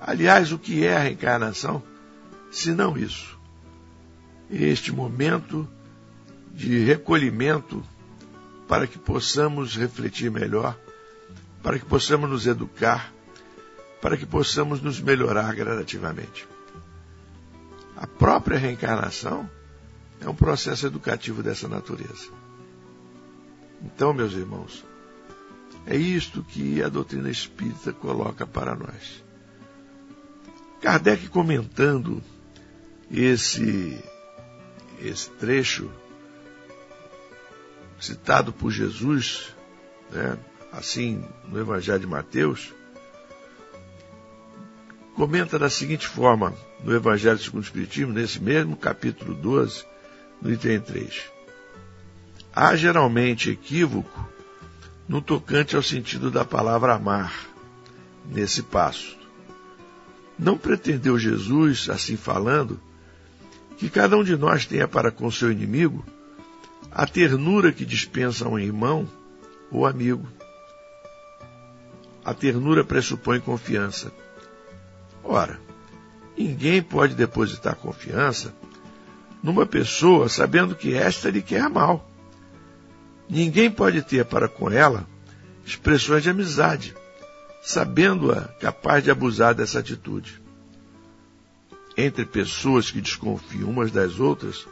Aliás, 0.00 0.50
o 0.50 0.58
que 0.58 0.84
é 0.84 0.96
a 0.96 1.00
reencarnação, 1.00 1.80
se 2.50 2.72
não 2.72 2.98
isso? 2.98 3.38
Este 4.50 4.90
momento 4.90 5.68
de 6.52 6.82
recolhimento 6.84 7.84
para 8.66 8.88
que 8.88 8.98
possamos 8.98 9.76
refletir 9.76 10.28
melhor, 10.28 10.76
para 11.62 11.78
que 11.78 11.84
possamos 11.84 12.28
nos 12.28 12.48
educar, 12.48 13.12
para 14.00 14.16
que 14.16 14.26
possamos 14.26 14.80
nos 14.80 15.00
melhorar 15.00 15.54
gradativamente. 15.54 16.48
A 17.96 18.06
própria 18.06 18.58
reencarnação 18.58 19.48
é 20.20 20.28
um 20.28 20.34
processo 20.34 20.86
educativo 20.86 21.42
dessa 21.42 21.68
natureza. 21.68 22.28
Então, 23.82 24.12
meus 24.12 24.32
irmãos, 24.32 24.84
é 25.86 25.96
isto 25.96 26.42
que 26.42 26.82
a 26.82 26.88
doutrina 26.88 27.30
espírita 27.30 27.92
coloca 27.92 28.46
para 28.46 28.74
nós. 28.74 29.22
Kardec 30.80 31.28
comentando 31.28 32.22
esse, 33.10 34.02
esse 35.00 35.30
trecho 35.32 35.90
citado 38.00 38.52
por 38.52 38.70
Jesus, 38.70 39.54
né, 40.10 40.38
assim 40.72 41.22
no 41.48 41.58
Evangelho 41.60 42.00
de 42.00 42.06
Mateus, 42.06 42.72
comenta 45.20 45.58
da 45.58 45.68
seguinte 45.68 46.08
forma 46.08 46.54
no 46.82 46.96
Evangelho 46.96 47.38
segundo 47.38 47.60
o 47.60 47.66
Espiritismo, 47.66 48.10
nesse 48.10 48.40
mesmo 48.40 48.74
capítulo 48.74 49.34
12, 49.34 49.84
no 50.40 50.50
item 50.50 50.80
3. 50.80 51.24
Há 52.54 52.74
geralmente 52.74 53.50
equívoco 53.50 54.26
no 55.06 55.20
tocante 55.20 55.76
ao 55.76 55.82
sentido 55.82 56.30
da 56.30 56.42
palavra 56.42 56.94
amar, 56.94 57.34
nesse 58.30 58.62
passo. 58.62 59.14
Não 60.38 60.56
pretendeu 60.56 61.18
Jesus, 61.18 61.90
assim 61.90 62.16
falando, 62.16 62.80
que 63.76 63.90
cada 63.90 64.16
um 64.16 64.24
de 64.24 64.38
nós 64.38 64.64
tenha 64.64 64.88
para 64.88 65.10
com 65.10 65.30
seu 65.30 65.52
inimigo 65.52 66.02
a 66.90 67.06
ternura 67.06 67.72
que 67.72 67.84
dispensa 67.84 68.48
um 68.48 68.58
irmão 68.58 69.06
ou 69.70 69.84
amigo. 69.84 70.26
A 72.24 72.32
ternura 72.32 72.82
pressupõe 72.82 73.38
confiança. 73.38 74.10
Ora, 75.22 75.60
ninguém 76.36 76.82
pode 76.82 77.14
depositar 77.14 77.76
confiança 77.76 78.54
numa 79.42 79.64
pessoa 79.66 80.28
sabendo 80.28 80.74
que 80.74 80.94
esta 80.94 81.30
lhe 81.30 81.42
quer 81.42 81.68
mal. 81.68 82.08
Ninguém 83.28 83.70
pode 83.70 84.02
ter 84.02 84.24
para 84.24 84.48
com 84.48 84.70
ela 84.70 85.06
expressões 85.64 86.22
de 86.22 86.30
amizade, 86.30 86.94
sabendo-a 87.62 88.42
capaz 88.60 89.04
de 89.04 89.10
abusar 89.10 89.54
dessa 89.54 89.78
atitude. 89.78 90.40
Entre 91.96 92.24
pessoas 92.24 92.90
que 92.90 93.00
desconfiam 93.00 93.70
umas 93.70 93.90
das 93.90 94.18
outras, 94.18 94.66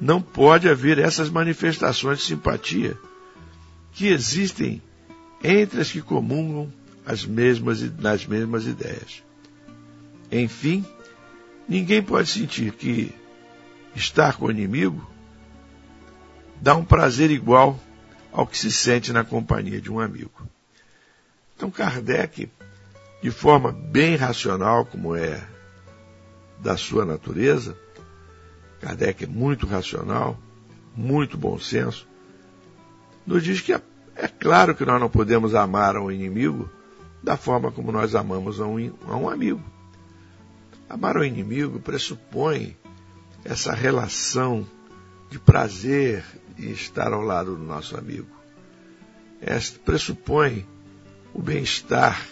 não 0.00 0.22
pode 0.22 0.68
haver 0.68 0.98
essas 0.98 1.28
manifestações 1.28 2.18
de 2.18 2.24
simpatia 2.24 2.96
que 3.92 4.06
existem 4.06 4.80
entre 5.42 5.80
as 5.80 5.90
que 5.90 6.00
comungam 6.00 6.72
as 7.04 7.24
mesmas, 7.24 7.80
nas 7.98 8.26
mesmas 8.26 8.66
ideias. 8.66 9.22
Enfim, 10.30 10.84
ninguém 11.68 12.02
pode 12.02 12.28
sentir 12.28 12.72
que 12.72 13.14
estar 13.94 14.36
com 14.36 14.46
o 14.46 14.50
inimigo 14.50 15.08
dá 16.60 16.74
um 16.74 16.84
prazer 16.84 17.30
igual 17.30 17.78
ao 18.32 18.46
que 18.46 18.58
se 18.58 18.70
sente 18.70 19.12
na 19.12 19.24
companhia 19.24 19.80
de 19.80 19.90
um 19.90 20.00
amigo. 20.00 20.46
Então 21.56 21.70
Kardec, 21.70 22.50
de 23.22 23.30
forma 23.30 23.72
bem 23.72 24.16
racional, 24.16 24.84
como 24.84 25.16
é 25.16 25.42
da 26.60 26.76
sua 26.76 27.04
natureza, 27.04 27.76
Kardec 28.80 29.24
é 29.24 29.26
muito 29.26 29.66
racional, 29.66 30.38
muito 30.94 31.36
bom 31.36 31.58
senso, 31.58 32.06
nos 33.26 33.42
diz 33.42 33.60
que 33.60 33.72
é, 33.72 33.80
é 34.16 34.28
claro 34.28 34.74
que 34.74 34.84
nós 34.84 35.00
não 35.00 35.08
podemos 35.08 35.54
amar 35.54 35.96
um 35.96 36.10
inimigo 36.10 36.68
da 37.22 37.36
forma 37.36 37.70
como 37.70 37.92
nós 37.92 38.14
amamos 38.14 38.60
a 38.60 38.66
um, 38.66 38.92
a 39.06 39.16
um 39.16 39.28
amigo. 39.28 39.62
Amar 40.88 41.16
o 41.16 41.24
inimigo 41.24 41.78
pressupõe 41.80 42.76
essa 43.44 43.72
relação 43.72 44.66
de 45.30 45.38
prazer 45.38 46.24
em 46.58 46.70
estar 46.70 47.12
ao 47.12 47.20
lado 47.20 47.56
do 47.56 47.62
nosso 47.62 47.96
amigo. 47.96 48.28
Esta 49.40 49.78
pressupõe 49.78 50.66
o 51.34 51.42
bem-estar, 51.42 52.26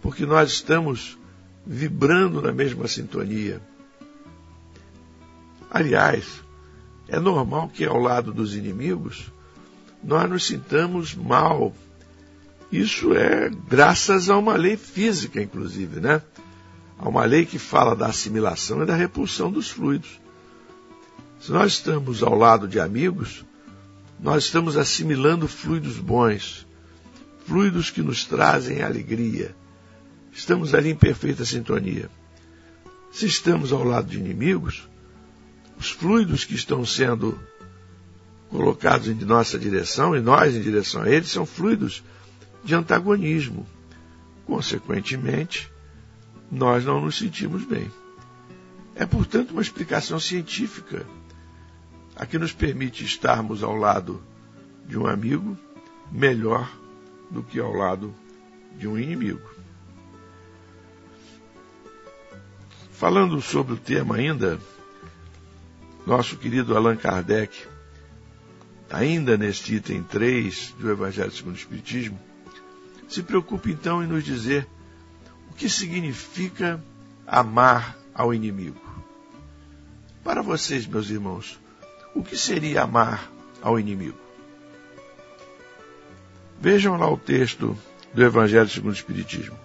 porque 0.00 0.24
nós 0.24 0.50
estamos 0.52 1.18
vibrando 1.66 2.40
na 2.40 2.52
mesma 2.52 2.86
sintonia. 2.86 3.60
Aliás, 5.70 6.40
é 7.08 7.18
normal 7.18 7.68
que 7.68 7.84
ao 7.84 7.98
lado 7.98 8.32
dos 8.32 8.54
inimigos 8.54 9.32
nós 10.02 10.30
nos 10.30 10.46
sintamos 10.46 11.14
mal. 11.14 11.74
Isso 12.70 13.12
é 13.12 13.50
graças 13.68 14.30
a 14.30 14.36
uma 14.36 14.56
lei 14.56 14.76
física, 14.76 15.42
inclusive, 15.42 16.00
né? 16.00 16.22
Há 16.98 17.08
uma 17.08 17.24
lei 17.24 17.44
que 17.44 17.58
fala 17.58 17.94
da 17.94 18.06
assimilação 18.06 18.82
e 18.82 18.86
da 18.86 18.94
repulsão 18.94 19.50
dos 19.50 19.70
fluidos. 19.70 20.20
Se 21.40 21.52
nós 21.52 21.72
estamos 21.72 22.22
ao 22.22 22.34
lado 22.34 22.66
de 22.66 22.80
amigos, 22.80 23.44
nós 24.18 24.44
estamos 24.44 24.76
assimilando 24.76 25.46
fluidos 25.46 25.98
bons, 25.98 26.66
fluidos 27.46 27.90
que 27.90 28.00
nos 28.00 28.24
trazem 28.24 28.82
alegria. 28.82 29.54
Estamos 30.32 30.74
ali 30.74 30.90
em 30.90 30.96
perfeita 30.96 31.44
sintonia. 31.44 32.08
Se 33.12 33.26
estamos 33.26 33.72
ao 33.72 33.84
lado 33.84 34.08
de 34.08 34.18
inimigos, 34.18 34.88
os 35.78 35.90
fluidos 35.90 36.44
que 36.44 36.54
estão 36.54 36.84
sendo 36.86 37.38
colocados 38.48 39.08
em 39.08 39.14
nossa 39.14 39.58
direção 39.58 40.16
e 40.16 40.20
nós 40.20 40.54
em 40.54 40.60
direção 40.60 41.02
a 41.02 41.10
eles 41.10 41.28
são 41.28 41.44
fluidos 41.44 42.02
de 42.64 42.74
antagonismo. 42.74 43.66
Consequentemente, 44.46 45.70
nós 46.54 46.84
não 46.84 47.00
nos 47.00 47.18
sentimos 47.18 47.64
bem. 47.64 47.90
É, 48.94 49.04
portanto, 49.04 49.50
uma 49.50 49.62
explicação 49.62 50.20
científica 50.20 51.04
a 52.14 52.24
que 52.24 52.38
nos 52.38 52.52
permite 52.52 53.04
estarmos 53.04 53.62
ao 53.62 53.74
lado 53.74 54.22
de 54.86 54.96
um 54.96 55.06
amigo 55.06 55.58
melhor 56.12 56.70
do 57.28 57.42
que 57.42 57.58
ao 57.58 57.72
lado 57.72 58.14
de 58.78 58.86
um 58.86 58.96
inimigo. 58.96 59.42
Falando 62.92 63.42
sobre 63.42 63.74
o 63.74 63.76
tema 63.76 64.16
ainda, 64.16 64.60
nosso 66.06 66.36
querido 66.36 66.76
Allan 66.76 66.96
Kardec, 66.96 67.66
ainda 68.88 69.36
neste 69.36 69.74
item 69.74 70.04
3 70.04 70.76
do 70.78 70.88
Evangelho 70.88 71.32
segundo 71.32 71.54
o 71.54 71.58
Espiritismo, 71.58 72.18
se 73.08 73.24
preocupa 73.24 73.68
então 73.68 74.04
em 74.04 74.06
nos 74.06 74.22
dizer 74.22 74.68
o 75.54 75.56
que 75.56 75.70
significa 75.70 76.82
amar 77.24 77.96
ao 78.12 78.34
inimigo. 78.34 78.80
Para 80.24 80.42
vocês, 80.42 80.84
meus 80.84 81.08
irmãos, 81.08 81.60
o 82.12 82.24
que 82.24 82.36
seria 82.36 82.82
amar 82.82 83.30
ao 83.62 83.78
inimigo? 83.78 84.18
Vejam 86.60 86.96
lá 86.96 87.08
o 87.08 87.16
texto 87.16 87.78
do 88.12 88.24
Evangelho 88.24 88.68
segundo 88.68 88.90
o 88.90 88.96
Espiritismo. 88.96 89.56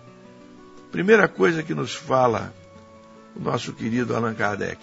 Primeira 0.91 1.27
coisa 1.27 1.63
que 1.63 1.73
nos 1.73 1.95
fala 1.95 2.53
o 3.35 3.39
nosso 3.39 3.73
querido 3.73 4.15
Allan 4.15 4.35
Kardec. 4.35 4.79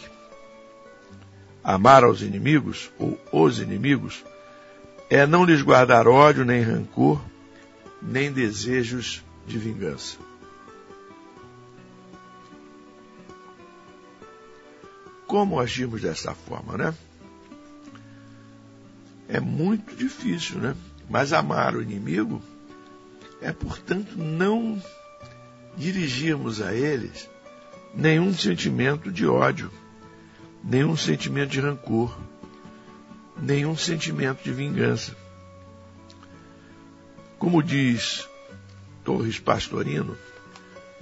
Amar 1.62 2.02
aos 2.02 2.20
inimigos, 2.20 2.90
ou 2.98 3.16
os 3.30 3.60
inimigos, 3.60 4.24
é 5.08 5.24
não 5.24 5.44
lhes 5.44 5.62
guardar 5.62 6.08
ódio, 6.08 6.44
nem 6.44 6.62
rancor, 6.62 7.20
nem 8.02 8.32
desejos 8.32 9.22
de 9.46 9.56
vingança. 9.56 10.16
Como 15.36 15.60
agimos 15.60 16.00
dessa 16.00 16.34
forma, 16.34 16.78
né? 16.78 16.94
É 19.28 19.38
muito 19.38 19.94
difícil, 19.94 20.58
né? 20.58 20.74
Mas 21.10 21.30
amar 21.34 21.76
o 21.76 21.82
inimigo 21.82 22.42
é, 23.42 23.52
portanto, 23.52 24.16
não 24.16 24.82
dirigirmos 25.76 26.62
a 26.62 26.72
eles 26.72 27.28
nenhum 27.94 28.32
sentimento 28.32 29.12
de 29.12 29.26
ódio, 29.26 29.70
nenhum 30.64 30.96
sentimento 30.96 31.50
de 31.50 31.60
rancor, 31.60 32.18
nenhum 33.36 33.76
sentimento 33.76 34.42
de 34.42 34.52
vingança. 34.52 35.14
Como 37.38 37.62
diz 37.62 38.26
Torres 39.04 39.38
Pastorino, 39.38 40.16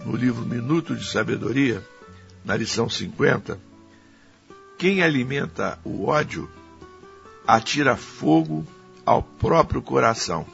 no 0.05 0.17
livro 0.17 0.45
Minuto 0.45 0.97
de 0.97 1.09
Sabedoria, 1.09 1.81
na 2.45 2.57
lição 2.57 2.91
50, 2.91 3.73
quem 4.85 5.03
alimenta 5.03 5.79
o 5.83 6.05
ódio 6.05 6.47
atira 7.47 7.97
fogo 7.97 8.67
ao 9.03 9.23
próprio 9.23 9.81
coração. 9.81 10.47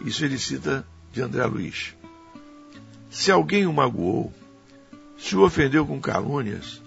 Isso 0.00 0.24
ele 0.24 0.36
cita 0.36 0.84
de 1.12 1.22
André 1.22 1.46
Luiz. 1.46 1.94
Se 3.08 3.30
alguém 3.30 3.64
o 3.64 3.72
magoou, 3.72 4.34
se 5.16 5.36
o 5.36 5.44
ofendeu 5.44 5.86
com 5.86 6.00
calúnias, 6.00 6.82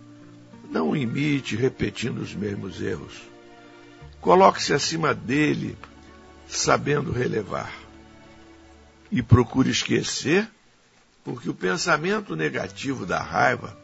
não 0.69 0.89
o 0.89 0.97
imite 0.97 1.55
repetindo 1.55 2.17
os 2.17 2.35
mesmos 2.35 2.81
erros. 2.81 3.21
Coloque-se 4.19 4.73
acima 4.73 5.13
dele, 5.15 5.77
sabendo 6.49 7.13
relevar. 7.13 7.71
E 9.09 9.23
procure 9.23 9.69
esquecer, 9.69 10.49
porque 11.23 11.49
o 11.49 11.55
pensamento 11.55 12.35
negativo 12.35 13.05
da 13.05 13.21
raiva 13.21 13.77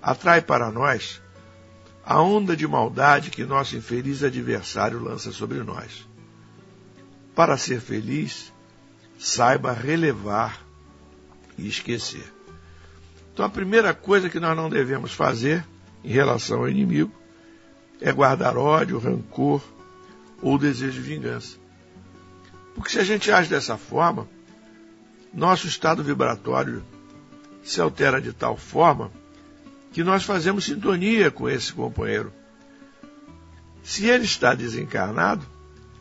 atrai 0.00 0.40
para 0.40 0.70
nós 0.70 1.20
a 2.04 2.20
onda 2.20 2.56
de 2.56 2.66
maldade 2.66 3.30
que 3.30 3.44
nosso 3.44 3.76
infeliz 3.76 4.22
adversário 4.22 5.00
lança 5.00 5.30
sobre 5.30 5.62
nós. 5.62 6.06
Para 7.34 7.56
ser 7.56 7.80
feliz, 7.80 8.52
saiba 9.18 9.72
relevar 9.72 10.60
e 11.56 11.68
esquecer. 11.68 12.32
Então, 13.32 13.46
a 13.46 13.48
primeira 13.48 13.94
coisa 13.94 14.28
que 14.28 14.40
nós 14.40 14.56
não 14.56 14.68
devemos 14.68 15.12
fazer 15.12 15.64
em 16.04 16.12
relação 16.12 16.58
ao 16.58 16.68
inimigo 16.68 17.12
é 18.00 18.12
guardar 18.12 18.56
ódio, 18.56 18.98
rancor 18.98 19.62
ou 20.42 20.58
desejo 20.58 21.00
de 21.00 21.08
vingança. 21.08 21.56
Porque 22.74 22.90
se 22.90 22.98
a 22.98 23.04
gente 23.04 23.30
age 23.30 23.48
dessa 23.48 23.78
forma, 23.78 24.28
nosso 25.32 25.66
estado 25.66 26.02
vibratório 26.02 26.82
se 27.62 27.80
altera 27.80 28.20
de 28.20 28.32
tal 28.32 28.56
forma 28.56 29.10
que 29.92 30.02
nós 30.02 30.24
fazemos 30.24 30.64
sintonia 30.64 31.30
com 31.30 31.48
esse 31.48 31.72
companheiro. 31.72 32.32
Se 33.82 34.06
ele 34.06 34.24
está 34.24 34.54
desencarnado, 34.54 35.46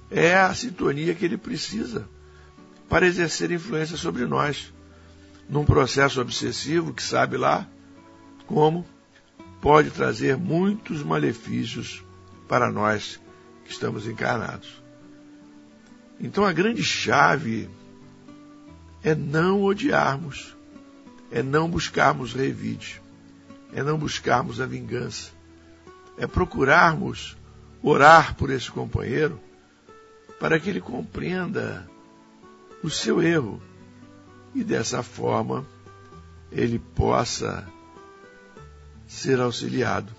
é 0.09 0.35
a 0.35 0.53
sintonia 0.53 1.13
que 1.13 1.25
ele 1.25 1.37
precisa 1.37 2.07
para 2.87 3.05
exercer 3.05 3.51
influência 3.51 3.97
sobre 3.97 4.25
nós, 4.25 4.73
num 5.49 5.65
processo 5.65 6.21
obsessivo 6.21 6.93
que 6.93 7.03
sabe 7.03 7.37
lá 7.37 7.67
como 8.45 8.85
pode 9.61 9.91
trazer 9.91 10.37
muitos 10.37 11.03
malefícios 11.03 12.03
para 12.47 12.71
nós 12.71 13.19
que 13.63 13.71
estamos 13.71 14.07
encarnados. 14.07 14.81
Então 16.19 16.45
a 16.45 16.51
grande 16.51 16.83
chave 16.83 17.69
é 19.03 19.15
não 19.15 19.63
odiarmos, 19.63 20.55
é 21.31 21.41
não 21.41 21.69
buscarmos 21.69 22.33
revide, 22.33 23.00
é 23.73 23.83
não 23.83 23.97
buscarmos 23.97 24.59
a 24.59 24.65
vingança, 24.65 25.31
é 26.17 26.27
procurarmos 26.27 27.37
orar 27.81 28.35
por 28.35 28.49
esse 28.49 28.69
companheiro 28.69 29.39
para 30.39 30.59
que 30.59 30.69
ele 30.69 30.81
compreenda 30.81 31.89
o 32.83 32.89
seu 32.89 33.21
erro 33.21 33.61
e 34.53 34.63
dessa 34.63 35.01
forma 35.01 35.65
ele 36.51 36.79
possa 36.79 37.67
ser 39.07 39.39
auxiliado. 39.39 40.11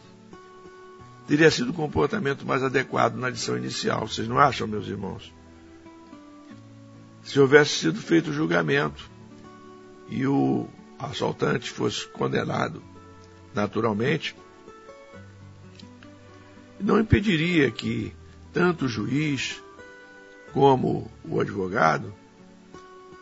Teria 1.26 1.50
sido 1.50 1.70
o 1.70 1.74
comportamento 1.74 2.46
mais 2.46 2.62
adequado 2.62 3.14
na 3.14 3.28
lição 3.28 3.56
inicial, 3.56 4.08
vocês 4.08 4.26
não 4.26 4.38
acham, 4.38 4.66
meus 4.66 4.86
irmãos? 4.86 5.32
Se 7.22 7.38
houvesse 7.38 7.78
sido 7.78 8.00
feito 8.00 8.30
o 8.30 8.32
julgamento 8.32 9.08
e 10.08 10.26
o 10.26 10.66
assaltante 10.98 11.70
fosse 11.70 12.06
condenado 12.08 12.82
naturalmente, 13.54 14.34
não 16.80 16.98
impediria 16.98 17.70
que 17.70 18.14
tanto 18.52 18.86
o 18.86 18.88
juiz 18.88 19.62
como 20.52 21.10
o 21.24 21.40
advogado 21.40 22.12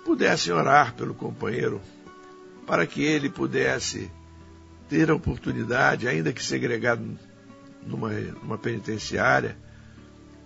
pudessem 0.05 0.53
orar 0.53 0.95
pelo 0.95 1.15
companheiro 1.15 1.81
para 2.67 2.87
que 2.87 3.03
ele 3.03 3.29
pudesse 3.29 4.11
ter 4.89 5.11
a 5.11 5.15
oportunidade, 5.15 6.09
ainda 6.09 6.33
que 6.33 6.43
segregado 6.43 7.19
numa, 7.87 8.11
numa 8.11 8.59
penitenciária, 8.59 9.57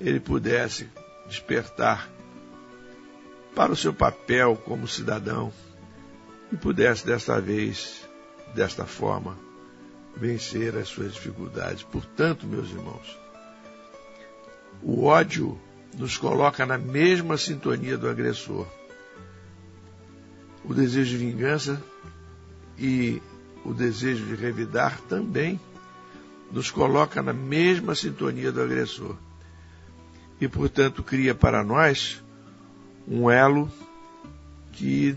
ele 0.00 0.20
pudesse 0.20 0.88
despertar 1.26 2.10
para 3.54 3.72
o 3.72 3.76
seu 3.76 3.94
papel 3.94 4.56
como 4.56 4.88
cidadão 4.88 5.52
e 6.52 6.56
pudesse 6.56 7.06
desta 7.06 7.40
vez, 7.40 8.06
desta 8.54 8.84
forma, 8.84 9.38
vencer 10.16 10.76
as 10.76 10.88
suas 10.88 11.14
dificuldades. 11.14 11.82
Portanto, 11.82 12.46
meus 12.46 12.70
irmãos, 12.70 13.18
o 14.82 15.04
ódio 15.04 15.58
nos 15.96 16.16
coloca 16.16 16.64
na 16.66 16.78
mesma 16.78 17.36
sintonia 17.36 17.96
do 17.96 18.08
agressor. 18.08 18.66
O 20.64 20.72
desejo 20.72 21.10
de 21.10 21.16
vingança 21.18 21.82
e 22.78 23.20
o 23.64 23.72
desejo 23.72 24.24
de 24.26 24.34
revidar 24.34 25.00
também 25.02 25.60
nos 26.50 26.70
coloca 26.70 27.22
na 27.22 27.32
mesma 27.32 27.94
sintonia 27.94 28.50
do 28.50 28.62
agressor. 28.62 29.16
E, 30.40 30.48
portanto, 30.48 31.02
cria 31.02 31.34
para 31.34 31.62
nós 31.62 32.22
um 33.06 33.30
elo 33.30 33.70
que 34.72 35.16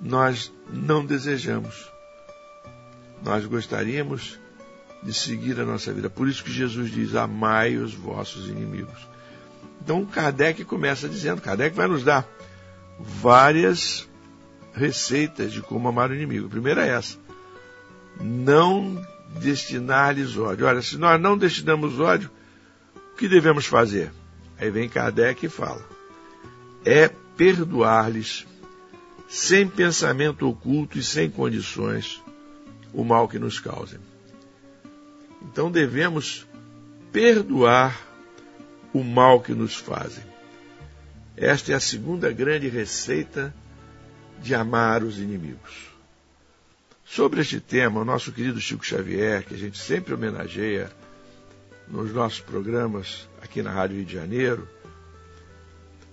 nós 0.00 0.52
não 0.70 1.04
desejamos 1.04 1.95
nós 3.26 3.44
gostaríamos 3.44 4.38
de 5.02 5.12
seguir 5.12 5.60
a 5.60 5.64
nossa 5.64 5.92
vida. 5.92 6.08
Por 6.08 6.28
isso 6.28 6.44
que 6.44 6.52
Jesus 6.52 6.90
diz: 6.90 7.14
amai 7.14 7.76
os 7.76 7.92
vossos 7.92 8.48
inimigos. 8.48 9.06
Então 9.82 10.06
Kardec 10.06 10.64
começa 10.64 11.08
dizendo, 11.08 11.42
Kardec 11.42 11.76
vai 11.76 11.88
nos 11.88 12.04
dar 12.04 12.26
várias 12.98 14.08
receitas 14.72 15.52
de 15.52 15.60
como 15.60 15.88
amar 15.88 16.10
o 16.10 16.14
inimigo. 16.14 16.46
A 16.46 16.50
primeira 16.50 16.86
é 16.86 16.90
essa. 16.90 17.18
Não 18.20 19.04
destinar-lhes 19.38 20.36
ódio. 20.38 20.66
Olha, 20.66 20.80
se 20.80 20.96
nós 20.96 21.20
não 21.20 21.36
destinamos 21.36 22.00
ódio, 22.00 22.30
o 23.12 23.16
que 23.16 23.28
devemos 23.28 23.66
fazer? 23.66 24.12
Aí 24.58 24.70
vem 24.70 24.88
Kardec 24.88 25.44
e 25.44 25.48
fala. 25.48 25.84
É 26.84 27.08
perdoar-lhes 27.36 28.46
sem 29.28 29.66
pensamento 29.66 30.48
oculto 30.48 30.98
e 30.98 31.02
sem 31.02 31.28
condições 31.28 32.22
o 32.96 33.04
mal 33.04 33.28
que 33.28 33.38
nos 33.38 33.60
causem. 33.60 34.00
Então 35.42 35.70
devemos 35.70 36.46
perdoar 37.12 37.94
o 38.92 39.04
mal 39.04 39.42
que 39.42 39.52
nos 39.52 39.76
fazem. 39.76 40.24
Esta 41.36 41.72
é 41.72 41.74
a 41.74 41.80
segunda 41.80 42.32
grande 42.32 42.68
receita 42.68 43.54
de 44.42 44.54
amar 44.54 45.02
os 45.02 45.18
inimigos. 45.18 45.90
Sobre 47.04 47.42
este 47.42 47.60
tema, 47.60 48.00
o 48.00 48.04
nosso 48.04 48.32
querido 48.32 48.58
Chico 48.58 48.84
Xavier, 48.84 49.44
que 49.44 49.54
a 49.54 49.58
gente 49.58 49.76
sempre 49.76 50.14
homenageia 50.14 50.90
nos 51.86 52.12
nossos 52.14 52.40
programas 52.40 53.28
aqui 53.42 53.62
na 53.62 53.70
Rádio 53.70 53.96
Rio 53.96 54.06
de 54.06 54.14
Janeiro, 54.14 54.66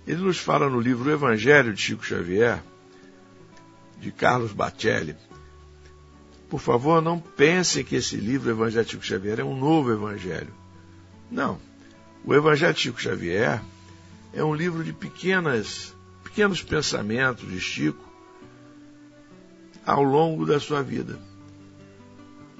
ele 0.06 0.20
nos 0.20 0.38
fala 0.38 0.68
no 0.68 0.78
livro 0.78 1.08
O 1.08 1.12
Evangelho 1.12 1.72
de 1.72 1.80
Chico 1.80 2.04
Xavier, 2.04 2.62
de 3.98 4.12
Carlos 4.12 4.52
Bacelli, 4.52 5.16
por 6.54 6.60
favor, 6.60 7.02
não 7.02 7.18
pensem 7.18 7.82
que 7.82 7.96
esse 7.96 8.14
livro, 8.14 8.48
Evangelho 8.48 8.88
Chico 8.88 9.04
Xavier, 9.04 9.40
é 9.40 9.44
um 9.44 9.58
novo 9.58 9.90
evangelho. 9.90 10.54
Não. 11.28 11.58
O 12.24 12.32
Evangelho 12.32 12.78
Chico 12.78 13.02
Xavier 13.02 13.60
é 14.32 14.44
um 14.44 14.54
livro 14.54 14.84
de 14.84 14.92
pequenas, 14.92 15.92
pequenos 16.22 16.62
pensamentos 16.62 17.50
de 17.50 17.58
Chico 17.58 18.08
ao 19.84 20.04
longo 20.04 20.46
da 20.46 20.60
sua 20.60 20.80
vida. 20.80 21.18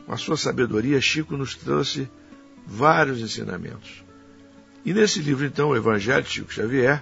Com 0.07 0.13
a 0.13 0.17
sua 0.17 0.37
sabedoria, 0.37 1.01
Chico 1.01 1.37
nos 1.37 1.55
trouxe 1.55 2.11
vários 2.67 3.21
ensinamentos. 3.21 4.03
E 4.85 4.93
nesse 4.93 5.21
livro, 5.21 5.47
então, 5.47 5.69
o 5.69 5.77
Evangelho 5.77 6.25
de 6.25 6.31
Chico 6.31 6.53
Xavier, 6.53 7.01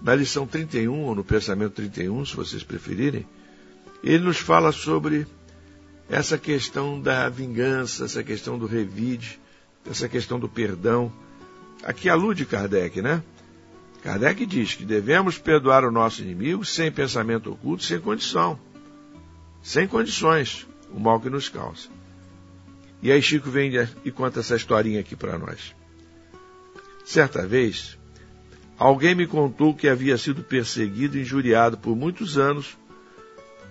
na 0.00 0.14
lição 0.14 0.46
31, 0.46 1.00
ou 1.00 1.16
no 1.16 1.24
pensamento 1.24 1.72
31, 1.72 2.26
se 2.26 2.36
vocês 2.36 2.62
preferirem, 2.62 3.26
ele 4.04 4.22
nos 4.22 4.38
fala 4.38 4.70
sobre 4.70 5.26
essa 6.08 6.36
questão 6.36 7.00
da 7.00 7.28
vingança, 7.28 8.04
essa 8.04 8.22
questão 8.22 8.58
do 8.58 8.66
revide, 8.66 9.40
essa 9.88 10.08
questão 10.08 10.38
do 10.38 10.48
perdão. 10.48 11.12
Aqui 11.82 12.08
alude 12.08 12.44
Kardec, 12.44 13.00
né? 13.00 13.22
Kardec 14.02 14.44
diz 14.44 14.74
que 14.74 14.84
devemos 14.84 15.38
perdoar 15.38 15.84
o 15.84 15.90
nosso 15.90 16.22
inimigo 16.22 16.64
sem 16.64 16.92
pensamento 16.92 17.52
oculto, 17.52 17.82
sem 17.82 17.98
condição, 17.98 18.58
sem 19.62 19.88
condições, 19.88 20.66
o 20.92 21.00
mal 21.00 21.20
que 21.20 21.30
nos 21.30 21.48
causa. 21.48 21.88
E 23.02 23.10
aí 23.10 23.20
Chico 23.20 23.50
vem 23.50 23.72
e 24.04 24.10
conta 24.10 24.40
essa 24.40 24.56
historinha 24.56 25.00
aqui 25.00 25.16
para 25.16 25.38
nós. 25.38 25.74
Certa 27.04 27.46
vez, 27.46 27.98
alguém 28.78 29.14
me 29.14 29.26
contou 29.26 29.74
que 29.74 29.88
havia 29.88 30.16
sido 30.16 30.42
perseguido 30.42 31.18
e 31.18 31.20
injuriado 31.20 31.76
por 31.76 31.94
muitos 31.94 32.38
anos 32.38 32.78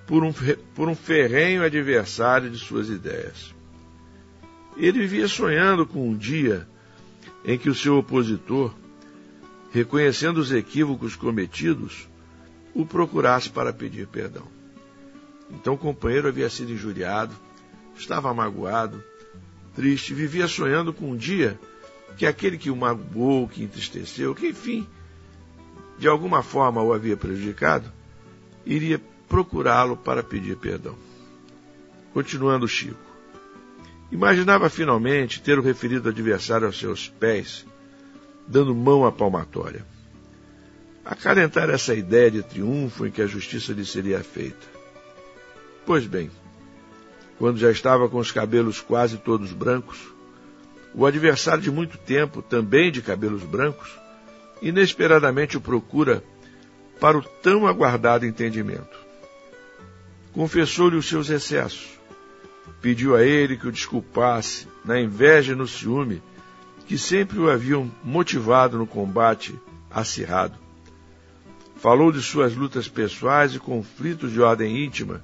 por 0.06 0.24
um, 0.24 0.34
por 0.76 0.89
um 0.89 0.96
ferrenho 0.96 1.63
adversário 1.63 2.50
de 2.50 2.58
suas 2.58 2.89
ideias. 2.89 3.54
Ele 4.76 5.00
vivia 5.00 5.28
sonhando 5.28 5.86
com 5.86 6.10
um 6.10 6.16
dia 6.16 6.68
em 7.46 7.58
que 7.58 7.70
o 7.70 7.76
seu 7.76 7.98
opositor, 7.98 8.74
reconhecendo 9.72 10.38
os 10.38 10.52
equívocos 10.52 11.16
cometidos, 11.16 12.08
o 12.74 12.86
procurasse 12.86 13.50
para 13.50 13.72
pedir 13.72 14.08
perdão. 14.08 14.48
Então 15.52 15.76
o 15.76 15.78
companheiro 15.78 16.28
havia 16.28 16.50
sido 16.50 16.72
injuriado, 16.72 17.36
estava 17.96 18.34
magoado, 18.34 19.04
triste, 19.76 20.13
vivia 20.13 20.48
sonhando 20.48 20.92
com 20.94 21.12
um 21.12 21.16
dia 21.16 21.60
que 22.18 22.26
aquele 22.26 22.58
que 22.58 22.70
o 22.70 22.76
magoou, 22.76 23.48
que 23.48 23.63
entristeceu, 23.63 24.34
que 24.34 24.48
enfim, 24.48 24.88
de 25.98 26.08
alguma 26.08 26.42
forma 26.42 26.82
o 26.82 26.94
havia 26.94 27.18
prejudicado, 27.18 27.92
iria 28.66 29.00
procurá-lo 29.34 29.98
para 29.98 30.22
pedir 30.22 30.56
perdão. 30.58 30.96
Continuando 32.13 32.67
Chico. 32.67 33.02
Imaginava 34.12 34.69
finalmente 34.69 35.41
ter 35.41 35.58
o 35.58 35.62
referido 35.63 36.10
adversário 36.10 36.67
aos 36.67 36.78
seus 36.78 37.10
pés, 37.10 37.65
dando 38.48 38.76
mão 38.76 39.08
à 39.08 39.12
palmatória. 39.12 39.84
Acalentar 41.04 41.67
essa 41.72 41.96
ideia 41.96 42.30
de 42.30 42.43
triunfo 42.43 43.08
em 43.08 43.12
que 43.12 43.24
a 43.24 43.26
justiça 43.26 43.74
lhe 43.74 43.84
seria 43.84 44.24
feita. 44.24 44.67
Pois 45.84 46.06
bem, 46.06 46.30
quando 47.39 47.58
já 47.58 47.72
estava 47.72 48.08
com 48.08 48.19
os 48.19 48.32
cabelos 48.32 48.82
quase 48.82 49.17
todos 49.17 49.52
brancos, 49.52 49.98
o 50.93 51.08
adversário 51.08 51.63
de 51.63 51.72
muito 51.72 51.98
tempo, 51.98 52.43
também 52.43 52.91
de 52.91 53.02
cabelos 53.02 53.41
brancos, 53.41 53.89
inesperadamente 54.62 55.58
o 55.58 55.62
procura 55.62 56.24
para 57.00 57.17
o 57.17 57.24
tão 57.24 57.65
aguardado 57.65 58.28
entendimento. 58.28 59.03
Confessou-lhe 60.34 60.96
os 60.96 61.08
seus 61.08 61.30
excessos, 61.30 62.00
pediu 62.82 63.15
a 63.15 63.24
ele 63.24 63.56
que 63.56 63.67
o 63.67 63.72
desculpasse 63.72 64.67
na 64.84 65.00
inveja 65.00 65.54
e 65.54 65.56
no 65.56 65.67
ciúme 65.67 66.22
que 66.88 66.98
sempre 66.98 67.39
o 67.39 67.50
haviam 67.50 67.89
motivado 68.04 68.78
no 68.78 68.88
combate 68.88 69.58
acirrado. 69.89 70.58
Falou 71.76 72.12
de 72.12 72.22
suas 72.22 72.56
lutas 72.56 72.88
pessoais 72.88 73.54
e 73.54 73.60
conflitos 73.60 74.32
de 74.32 74.41
ordem 74.41 74.84
íntima 74.84 75.24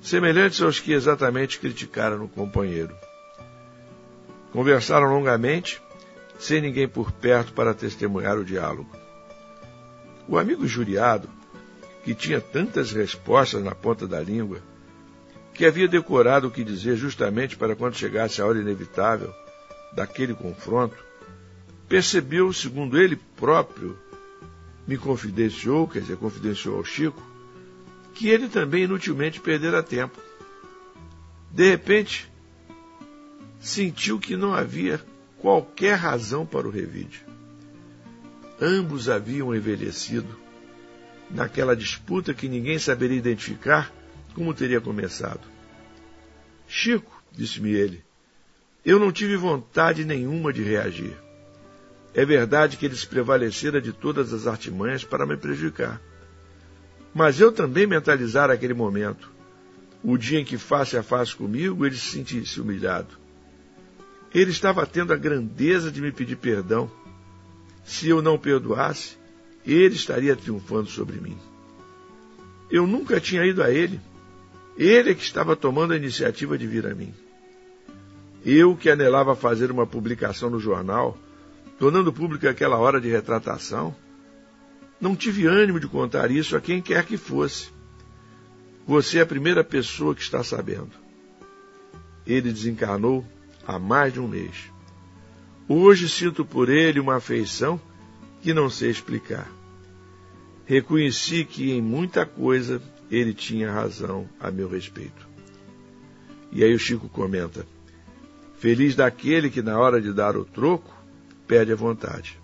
semelhantes 0.00 0.60
aos 0.60 0.78
que 0.78 0.92
exatamente 0.92 1.58
criticaram 1.58 2.18
no 2.18 2.28
companheiro. 2.28 2.94
Conversaram 4.52 5.08
longamente, 5.08 5.82
sem 6.38 6.60
ninguém 6.60 6.86
por 6.86 7.10
perto 7.10 7.52
para 7.52 7.74
testemunhar 7.74 8.38
o 8.38 8.44
diálogo. 8.44 8.90
O 10.28 10.38
amigo 10.38 10.66
juriado, 10.66 11.28
que 12.06 12.14
tinha 12.14 12.40
tantas 12.40 12.92
respostas 12.92 13.64
na 13.64 13.74
ponta 13.74 14.06
da 14.06 14.20
língua, 14.20 14.62
que 15.52 15.66
havia 15.66 15.88
decorado 15.88 16.46
o 16.46 16.50
que 16.52 16.62
dizer 16.62 16.94
justamente 16.94 17.56
para 17.56 17.74
quando 17.74 17.96
chegasse 17.96 18.40
a 18.40 18.46
hora 18.46 18.60
inevitável 18.60 19.34
daquele 19.92 20.32
confronto, 20.32 20.96
percebeu, 21.88 22.52
segundo 22.52 22.96
ele 22.96 23.16
próprio 23.16 23.98
me 24.86 24.96
confidenciou, 24.96 25.88
quer 25.88 25.98
dizer, 25.98 26.16
confidenciou 26.16 26.76
ao 26.76 26.84
Chico, 26.84 27.20
que 28.14 28.28
ele 28.28 28.48
também 28.48 28.84
inutilmente 28.84 29.40
perdera 29.40 29.82
tempo. 29.82 30.16
De 31.50 31.68
repente, 31.68 32.30
sentiu 33.58 34.20
que 34.20 34.36
não 34.36 34.54
havia 34.54 35.04
qualquer 35.38 35.96
razão 35.96 36.46
para 36.46 36.68
o 36.68 36.70
revide. 36.70 37.26
Ambos 38.62 39.08
haviam 39.08 39.52
envelhecido 39.52 40.45
naquela 41.30 41.76
disputa 41.76 42.34
que 42.34 42.48
ninguém 42.48 42.78
saberia 42.78 43.18
identificar 43.18 43.92
como 44.34 44.54
teria 44.54 44.80
começado. 44.80 45.40
Chico, 46.68 47.22
disse-me 47.32 47.72
ele, 47.72 48.04
eu 48.84 48.98
não 48.98 49.10
tive 49.10 49.36
vontade 49.36 50.04
nenhuma 50.04 50.52
de 50.52 50.62
reagir. 50.62 51.16
É 52.14 52.24
verdade 52.24 52.76
que 52.76 52.86
eles 52.86 53.04
prevalecera 53.04 53.80
de 53.80 53.92
todas 53.92 54.32
as 54.32 54.46
artimanhas 54.46 55.04
para 55.04 55.26
me 55.26 55.36
prejudicar. 55.36 56.00
Mas 57.12 57.40
eu 57.40 57.50
também 57.50 57.86
mentalizar 57.86 58.50
aquele 58.50 58.74
momento, 58.74 59.30
o 60.02 60.16
dia 60.16 60.38
em 60.38 60.44
que 60.44 60.56
face 60.56 60.96
a 60.96 61.02
face 61.02 61.34
comigo 61.34 61.84
ele 61.84 61.96
se 61.96 62.12
sentisse 62.12 62.60
humilhado. 62.60 63.18
Ele 64.32 64.50
estava 64.50 64.86
tendo 64.86 65.12
a 65.12 65.16
grandeza 65.16 65.90
de 65.90 66.00
me 66.00 66.12
pedir 66.12 66.36
perdão. 66.36 66.90
Se 67.84 68.08
eu 68.08 68.22
não 68.22 68.38
perdoasse, 68.38 69.16
ele 69.74 69.94
estaria 69.94 70.36
triunfando 70.36 70.88
sobre 70.88 71.20
mim. 71.20 71.36
Eu 72.70 72.86
nunca 72.86 73.20
tinha 73.20 73.44
ido 73.44 73.62
a 73.62 73.70
ele. 73.70 74.00
Ele 74.76 75.10
é 75.10 75.14
que 75.14 75.22
estava 75.22 75.56
tomando 75.56 75.92
a 75.92 75.96
iniciativa 75.96 76.56
de 76.56 76.66
vir 76.66 76.86
a 76.86 76.94
mim. 76.94 77.12
Eu 78.44 78.76
que 78.76 78.90
anelava 78.90 79.34
fazer 79.34 79.70
uma 79.70 79.86
publicação 79.86 80.48
no 80.48 80.60
jornal, 80.60 81.18
tornando 81.78 82.12
pública 82.12 82.50
aquela 82.50 82.76
hora 82.76 83.00
de 83.00 83.08
retratação, 83.08 83.94
não 85.00 85.16
tive 85.16 85.46
ânimo 85.46 85.80
de 85.80 85.88
contar 85.88 86.30
isso 86.30 86.56
a 86.56 86.60
quem 86.60 86.80
quer 86.80 87.04
que 87.04 87.16
fosse. 87.16 87.68
Você 88.86 89.18
é 89.18 89.22
a 89.22 89.26
primeira 89.26 89.64
pessoa 89.64 90.14
que 90.14 90.22
está 90.22 90.44
sabendo. 90.44 90.92
Ele 92.26 92.52
desencarnou 92.52 93.26
há 93.66 93.78
mais 93.78 94.12
de 94.12 94.20
um 94.20 94.28
mês. 94.28 94.70
Hoje 95.68 96.08
sinto 96.08 96.44
por 96.44 96.68
ele 96.68 97.00
uma 97.00 97.16
afeição 97.16 97.80
que 98.42 98.54
não 98.54 98.70
sei 98.70 98.90
explicar. 98.90 99.55
Reconheci 100.66 101.44
que 101.44 101.70
em 101.70 101.80
muita 101.80 102.26
coisa 102.26 102.82
ele 103.08 103.32
tinha 103.32 103.70
razão 103.70 104.28
a 104.40 104.50
meu 104.50 104.68
respeito. 104.68 105.26
E 106.50 106.64
aí 106.64 106.74
o 106.74 106.78
Chico 106.78 107.08
comenta: 107.08 107.64
Feliz 108.58 108.96
daquele 108.96 109.48
que, 109.48 109.62
na 109.62 109.78
hora 109.78 110.00
de 110.00 110.12
dar 110.12 110.36
o 110.36 110.44
troco, 110.44 110.92
perde 111.46 111.72
a 111.72 111.76
vontade. 111.76 112.38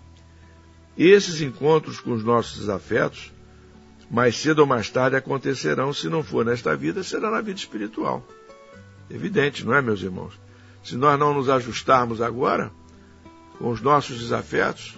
Esses 0.97 1.41
encontros 1.41 1.99
com 1.99 2.13
os 2.13 2.23
nossos 2.23 2.69
afetos, 2.69 3.33
mais 4.09 4.37
cedo 4.37 4.59
ou 4.59 4.65
mais 4.67 4.89
tarde 4.89 5.15
acontecerão, 5.15 5.91
se 5.91 6.07
não 6.07 6.23
for 6.23 6.45
nesta 6.45 6.75
vida, 6.77 7.03
será 7.03 7.29
na 7.29 7.41
vida 7.41 7.59
espiritual. 7.59 8.25
Evidente, 9.09 9.65
não 9.65 9.73
é, 9.73 9.81
meus 9.81 10.01
irmãos? 10.01 10.39
Se 10.83 10.95
nós 10.95 11.19
não 11.19 11.33
nos 11.33 11.49
ajustarmos 11.49 12.21
agora 12.21 12.71
com 13.57 13.69
os 13.69 13.81
nossos 13.81 14.19
desafetos, 14.19 14.97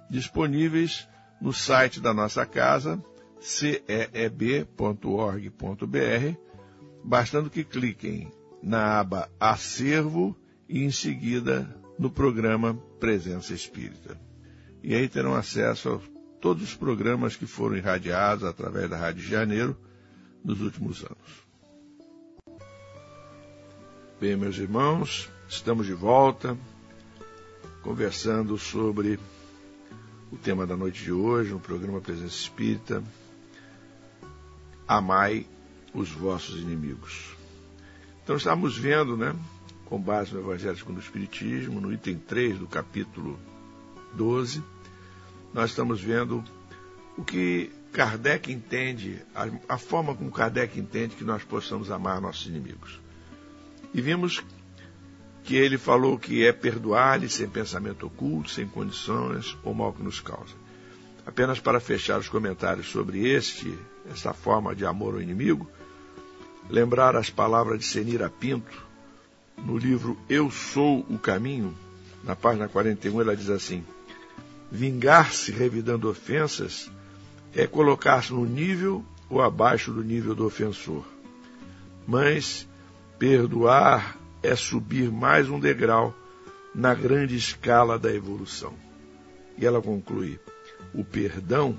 disponíveis 0.10 1.08
no 1.40 1.54
site 1.54 2.00
da 2.00 2.14
nossa 2.14 2.46
casa, 2.46 3.04
ceeb.org.br, 3.40 4.66
bastando 7.04 7.50
que 7.50 7.64
cliquem 7.64 8.32
na 8.62 9.00
aba 9.00 9.30
Acervo 9.40 10.36
e 10.68 10.84
em 10.84 10.92
seguida 10.92 11.76
no 11.98 12.10
programa 12.10 12.76
Presença 13.00 13.54
Espírita. 13.54 14.20
E 14.84 14.96
aí 14.96 15.08
terão 15.08 15.36
acesso 15.36 15.90
a 15.90 16.00
todos 16.40 16.64
os 16.64 16.76
programas 16.76 17.36
que 17.36 17.46
foram 17.46 17.78
irradiados 17.78 18.44
através 18.44 18.90
da 18.90 18.98
Rádio 18.98 19.24
Janeiro 19.24 19.78
nos 20.44 20.62
últimos 20.62 21.04
anos. 21.04 21.42
Bem, 24.20 24.36
meus 24.36 24.58
irmãos, 24.58 25.30
estamos 25.48 25.86
de 25.86 25.94
volta 25.94 26.58
conversando 27.82 28.58
sobre 28.58 29.20
o 30.32 30.38
tema 30.38 30.66
da 30.66 30.78
noite 30.78 31.04
de 31.04 31.12
hoje, 31.12 31.52
no 31.52 31.60
programa 31.60 32.00
Presença 32.00 32.36
Espírita. 32.36 33.04
Amai 34.88 35.48
os 35.94 36.10
vossos 36.12 36.62
inimigos. 36.62 37.31
Então 38.24 38.36
estamos 38.36 38.78
vendo, 38.78 39.18
né, 39.18 39.36
com 39.86 40.00
base 40.00 40.34
no 40.34 40.40
Evangelho 40.40 40.78
segundo 40.78 40.98
o 40.98 41.02
Espiritismo, 41.02 41.82
no 41.82 41.92
item 41.92 42.18
3 42.18 42.60
do 42.60 42.68
capítulo 42.68 43.40
12, 44.14 44.64
nós 45.54 45.72
estamos 45.72 46.02
vendo 46.02 46.44
o 47.18 47.24
que 47.24 47.72
Kardec 47.92 48.52
entende, 48.52 49.22
a, 49.36 49.74
a 49.74 49.78
forma 49.78 50.16
como 50.16 50.32
Kardec 50.32 50.80
entende 50.80 51.16
que 51.16 51.24
nós 51.24 51.44
possamos 51.44 51.92
amar 51.92 52.22
nossos 52.22 52.46
inimigos. 52.46 53.02
E 53.94 54.02
vimos 54.02 54.42
que 55.44 55.56
ele 55.56 55.78
falou 55.78 56.18
que 56.18 56.46
é 56.46 56.54
perdoar-lhe 56.54 57.28
sem 57.28 57.50
pensamento 57.50 58.06
oculto, 58.06 58.50
sem 58.50 58.68
condições 58.68 59.58
ou 59.64 59.74
mal 59.74 59.92
que 59.92 60.04
nos 60.04 60.20
causa. 60.20 60.56
Apenas 61.26 61.60
para 61.60 61.80
fechar 61.80 62.20
os 62.20 62.30
comentários 62.30 62.88
sobre 62.88 63.28
este, 63.28 63.78
esta 64.10 64.34
forma 64.34 64.76
de 64.76 64.86
amor 64.86 65.16
ao 65.16 65.22
inimigo, 65.22 65.70
lembrar 66.72 67.18
as 67.18 67.30
palavras 67.30 67.80
de 67.80 67.86
Senira 67.86 68.30
Pinto 68.30 68.82
no 69.58 69.78
livro 69.78 70.18
Eu 70.30 70.50
Sou 70.50 71.06
o 71.10 71.20
Caminho, 71.20 71.78
na 72.24 72.36
página 72.36 72.68
41, 72.68 73.20
ela 73.22 73.36
diz 73.36 73.50
assim: 73.50 73.84
Vingar-se 74.72 75.52
revidando 75.52 76.10
ofensas 76.10 76.90
é 77.54 77.68
colocar-se 77.68 78.32
no 78.32 78.46
nível 78.46 79.04
ou 79.30 79.42
abaixo 79.42 79.92
do 79.92 80.02
nível 80.02 80.34
do 80.34 80.46
ofensor. 80.46 81.04
Mas 82.08 82.68
Perdoar 83.20 84.18
é 84.42 84.56
subir 84.56 85.12
mais 85.12 85.48
um 85.48 85.60
degrau 85.60 86.16
na 86.74 86.96
grande 86.96 87.36
escala 87.36 88.00
da 88.00 88.12
evolução. 88.12 88.74
E 89.60 89.66
ela 89.66 89.80
conclui: 89.80 90.40
o 90.92 91.04
perdão 91.04 91.78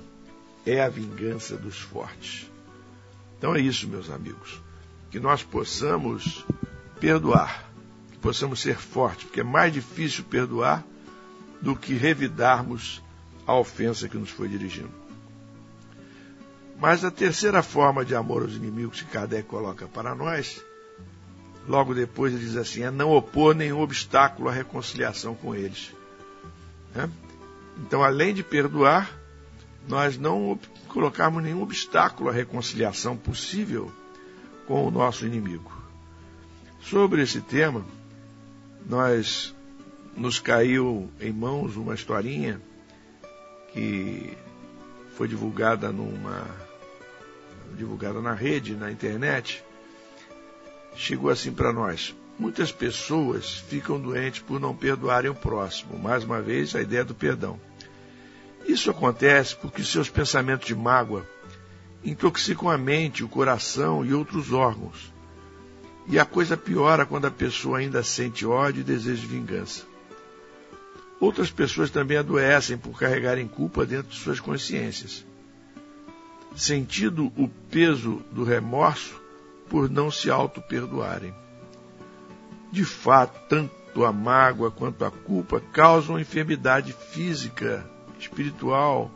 é 0.65 0.81
a 0.81 0.87
vingança 0.87 1.57
dos 1.57 1.79
fortes. 1.79 2.49
Então 3.37 3.53
é 3.53 3.59
isso, 3.59 3.89
meus 3.89 4.09
amigos, 4.09 4.62
que 5.13 5.19
nós 5.19 5.43
possamos 5.43 6.43
perdoar, 6.99 7.69
que 8.11 8.17
possamos 8.17 8.59
ser 8.59 8.77
fortes, 8.77 9.25
porque 9.25 9.41
é 9.41 9.43
mais 9.43 9.71
difícil 9.71 10.23
perdoar 10.23 10.83
do 11.61 11.75
que 11.75 11.93
revidarmos 11.93 12.99
a 13.45 13.53
ofensa 13.53 14.09
que 14.09 14.17
nos 14.17 14.31
foi 14.31 14.47
dirigindo. 14.47 14.89
Mas 16.79 17.05
a 17.05 17.11
terceira 17.11 17.61
forma 17.61 18.03
de 18.03 18.15
amor 18.15 18.41
aos 18.41 18.53
inimigos 18.53 19.03
que 19.03 19.11
Kardec 19.11 19.47
coloca 19.47 19.87
para 19.87 20.15
nós 20.15 20.63
Logo 21.67 21.93
depois 21.93 22.33
ele 22.33 22.43
diz 22.43 22.57
assim: 22.57 22.81
é 22.81 22.91
não 22.91 23.11
opor 23.11 23.55
nenhum 23.55 23.81
obstáculo 23.81 24.49
à 24.49 24.51
reconciliação 24.51 25.33
com 25.35 25.55
eles. 25.55 25.93
Né? 26.93 27.09
Então, 27.77 28.03
além 28.03 28.33
de 28.33 28.43
perdoar, 28.43 29.09
nós 29.87 30.17
não 30.17 30.59
colocarmos 30.89 31.41
nenhum 31.41 31.61
obstáculo 31.61 32.29
à 32.29 32.33
reconciliação 32.33 33.15
possível 33.15 33.91
com 34.67 34.87
o 34.87 34.91
nosso 34.91 35.25
inimigo. 35.25 35.71
Sobre 36.81 37.21
esse 37.21 37.41
tema, 37.41 37.85
nós 38.85 39.53
nos 40.15 40.39
caiu 40.39 41.09
em 41.19 41.31
mãos 41.31 41.75
uma 41.75 41.95
historinha 41.95 42.61
que 43.71 44.37
foi 45.15 45.27
divulgada 45.27 45.91
numa 45.91 46.45
divulgada 47.75 48.21
na 48.21 48.33
rede, 48.33 48.75
na 48.75 48.91
internet, 48.91 49.63
chegou 50.95 51.29
assim 51.29 51.51
para 51.51 51.73
nós. 51.73 52.15
Muitas 52.37 52.71
pessoas 52.71 53.63
ficam 53.67 53.99
doentes 53.99 54.41
por 54.41 54.59
não 54.59 54.75
perdoarem 54.75 55.31
o 55.31 55.35
próximo. 55.35 55.97
Mais 55.97 56.23
uma 56.23 56.41
vez, 56.41 56.75
a 56.75 56.81
ideia 56.81 57.03
do 57.03 57.15
perdão. 57.15 57.59
Isso 58.65 58.89
acontece 58.89 59.55
porque 59.55 59.83
seus 59.83 60.09
pensamentos 60.09 60.67
de 60.67 60.75
mágoa 60.75 61.27
intoxicam 62.03 62.69
a 62.69 62.77
mente, 62.77 63.23
o 63.23 63.29
coração 63.29 64.05
e 64.05 64.13
outros 64.13 64.51
órgãos. 64.51 65.13
E 66.07 66.19
a 66.19 66.25
coisa 66.25 66.57
piora 66.57 67.05
quando 67.05 67.25
a 67.25 67.31
pessoa 67.31 67.77
ainda 67.77 68.03
sente 68.03 68.45
ódio 68.45 68.81
e 68.81 68.83
deseja 68.83 69.25
vingança. 69.25 69.85
Outras 71.19 71.49
pessoas 71.49 71.89
também 71.89 72.17
adoecem 72.17 72.77
por 72.77 72.99
carregarem 72.99 73.47
culpa 73.47 73.85
dentro 73.85 74.11
de 74.11 74.17
suas 74.17 74.39
consciências. 74.41 75.25
Sentindo 76.55 77.31
o 77.37 77.47
peso 77.47 78.21
do 78.31 78.43
remorso, 78.43 79.21
por 79.69 79.89
não 79.89 80.11
se 80.11 80.29
auto-perdoarem. 80.29 81.33
De 82.71 82.83
fato, 82.83 83.39
tanto 83.47 84.03
a 84.03 84.11
mágoa 84.11 84.69
quanto 84.69 85.05
a 85.05 85.11
culpa 85.11 85.61
causam 85.71 86.19
enfermidade 86.19 86.91
física, 86.91 87.89
espiritual 88.19 89.09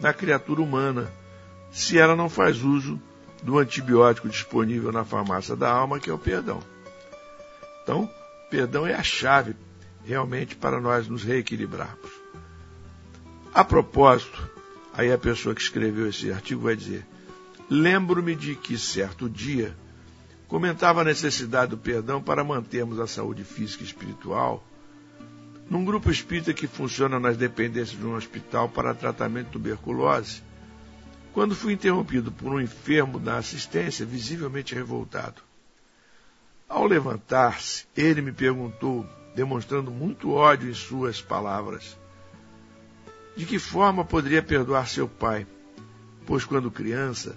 na 0.00 0.12
criatura 0.12 0.62
humana, 0.62 1.12
se 1.74 1.98
ela 1.98 2.14
não 2.14 2.30
faz 2.30 2.62
uso 2.62 3.00
do 3.42 3.58
antibiótico 3.58 4.28
disponível 4.28 4.92
na 4.92 5.04
farmácia 5.04 5.56
da 5.56 5.68
alma, 5.68 5.98
que 5.98 6.08
é 6.08 6.12
o 6.12 6.18
perdão. 6.18 6.60
Então, 7.82 8.08
perdão 8.48 8.86
é 8.86 8.94
a 8.94 9.02
chave 9.02 9.56
realmente 10.04 10.54
para 10.54 10.80
nós 10.80 11.08
nos 11.08 11.24
reequilibrarmos. 11.24 12.10
A 13.52 13.64
propósito, 13.64 14.48
aí 14.92 15.12
a 15.12 15.18
pessoa 15.18 15.54
que 15.54 15.60
escreveu 15.60 16.08
esse 16.08 16.30
artigo 16.32 16.62
vai 16.62 16.76
dizer: 16.76 17.04
lembro-me 17.68 18.36
de 18.36 18.54
que 18.54 18.78
certo 18.78 19.28
dia 19.28 19.76
comentava 20.46 21.00
a 21.00 21.04
necessidade 21.04 21.72
do 21.72 21.76
perdão 21.76 22.22
para 22.22 22.44
mantermos 22.44 23.00
a 23.00 23.06
saúde 23.08 23.42
física 23.42 23.82
e 23.82 23.86
espiritual 23.86 24.64
num 25.68 25.84
grupo 25.84 26.10
espírita 26.10 26.52
que 26.52 26.66
funciona 26.66 27.18
nas 27.18 27.36
dependências 27.36 27.98
de 27.98 28.04
um 28.04 28.14
hospital 28.14 28.68
para 28.68 28.94
tratamento 28.94 29.46
de 29.46 29.52
tuberculose, 29.52 30.42
quando 31.34 31.56
fui 31.56 31.72
interrompido 31.72 32.30
por 32.30 32.52
um 32.52 32.60
enfermo 32.60 33.18
da 33.18 33.36
assistência 33.36 34.06
visivelmente 34.06 34.72
revoltado. 34.72 35.42
Ao 36.68 36.86
levantar-se, 36.86 37.86
ele 37.96 38.22
me 38.22 38.30
perguntou, 38.30 39.04
demonstrando 39.34 39.90
muito 39.90 40.30
ódio 40.30 40.70
em 40.70 40.74
suas 40.74 41.20
palavras, 41.20 41.98
de 43.36 43.44
que 43.44 43.58
forma 43.58 44.04
poderia 44.04 44.44
perdoar 44.44 44.88
seu 44.88 45.08
pai, 45.08 45.44
pois 46.24 46.44
quando 46.44 46.70
criança 46.70 47.36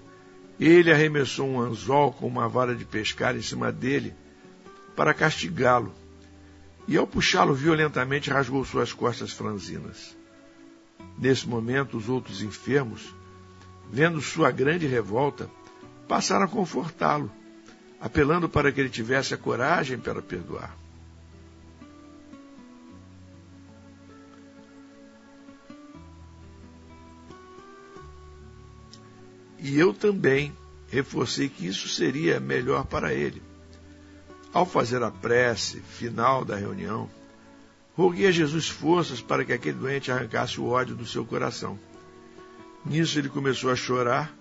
ele 0.59 0.91
arremessou 0.91 1.49
um 1.49 1.59
anzol 1.59 2.13
com 2.13 2.27
uma 2.27 2.47
vara 2.47 2.75
de 2.75 2.85
pescar 2.85 3.35
em 3.35 3.41
cima 3.41 3.71
dele 3.71 4.13
para 4.95 5.13
castigá-lo. 5.13 5.91
E 6.87 6.95
ao 6.95 7.07
puxá-lo 7.07 7.53
violentamente, 7.53 8.29
rasgou 8.29 8.63
suas 8.63 8.93
costas 8.93 9.31
franzinas. 9.31 10.15
Nesse 11.17 11.47
momento, 11.47 11.97
os 11.97 12.07
outros 12.07 12.43
enfermos, 12.43 13.16
vendo 13.91 14.21
sua 14.21 14.51
grande 14.51 14.85
revolta, 14.85 15.49
passaram 16.07 16.45
a 16.45 16.47
confortá-lo, 16.47 17.31
apelando 17.99 18.47
para 18.47 18.71
que 18.71 18.79
ele 18.79 18.89
tivesse 18.89 19.33
a 19.33 19.37
coragem 19.37 19.97
para 19.97 20.21
perdoar. 20.21 20.75
E 29.59 29.77
eu 29.77 29.93
também 29.93 30.55
reforcei 30.89 31.49
que 31.49 31.67
isso 31.67 31.89
seria 31.89 32.39
melhor 32.39 32.85
para 32.85 33.13
ele. 33.13 33.41
Ao 34.53 34.65
fazer 34.65 35.03
a 35.03 35.11
prece 35.11 35.81
final 35.81 36.45
da 36.45 36.55
reunião, 36.55 37.09
roguei 37.93 38.27
a 38.27 38.31
Jesus 38.31 38.69
forças 38.69 39.19
para 39.19 39.43
que 39.43 39.51
aquele 39.51 39.77
doente 39.77 40.11
arrancasse 40.11 40.59
o 40.61 40.67
ódio 40.67 40.95
do 40.95 41.05
seu 41.05 41.25
coração. 41.25 41.77
Nisso 42.89 43.19
ele 43.19 43.27
começou 43.27 43.69
a 43.69 43.75
chorar 43.75 44.33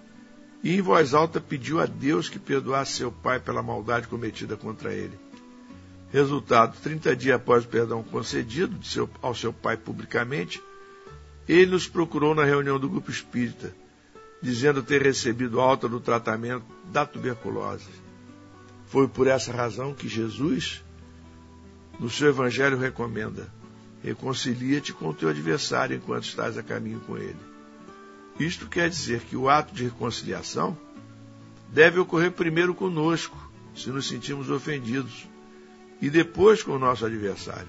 e 0.62 0.74
em 0.74 0.80
voz 0.80 1.14
alta 1.14 1.40
pediu 1.40 1.80
a 1.80 1.86
Deus 1.86 2.28
que 2.28 2.38
perdoasse 2.38 2.92
seu 2.92 3.11
pai 3.11 3.40
pela 3.40 3.62
maldade 3.62 4.07
cometida 4.07 4.57
contra 4.57 4.92
ele. 4.94 5.18
Resultado: 6.12 6.76
30 6.80 7.16
dias 7.16 7.36
após 7.36 7.64
o 7.64 7.68
perdão 7.68 8.03
concedido 8.05 8.76
ao 9.20 9.34
seu 9.34 9.53
pai 9.53 9.76
publicamente, 9.76 10.62
ele 11.49 11.72
nos 11.72 11.88
procurou 11.88 12.34
na 12.34 12.44
reunião 12.44 12.78
do 12.78 12.88
grupo 12.88 13.11
espírita, 13.11 13.74
dizendo 14.40 14.82
ter 14.82 15.03
recebido 15.03 15.61
alta 15.61 15.88
do 15.88 15.99
tratamento 15.99 16.64
da 16.92 17.05
tuberculose. 17.05 17.90
Foi 18.86 19.09
por 19.09 19.26
essa 19.26 19.53
razão 19.53 19.92
que 19.92 20.09
Jesus, 20.09 20.84
no 21.99 22.09
seu 22.09 22.28
evangelho, 22.28 22.78
recomenda: 22.78 23.53
reconcilia-te 24.05 24.92
com 24.92 25.09
o 25.09 25.14
teu 25.14 25.28
adversário 25.28 25.97
enquanto 25.97 26.24
estás 26.24 26.57
a 26.57 26.62
caminho 26.62 27.01
com 27.01 27.18
ele. 27.18 27.55
Isto 28.39 28.66
quer 28.66 28.89
dizer 28.89 29.20
que 29.20 29.37
o 29.37 29.49
ato 29.49 29.74
de 29.74 29.84
reconciliação 29.84 30.76
deve 31.68 31.99
ocorrer 31.99 32.32
primeiro 32.32 32.74
conosco, 32.74 33.37
se 33.74 33.91
nos 33.91 34.07
sentimos 34.07 34.51
ofendidos, 34.51 35.28
e 36.01 36.11
depois 36.11 36.62
com 36.62 36.72
o 36.72 36.78
nosso 36.78 37.05
adversário. 37.07 37.68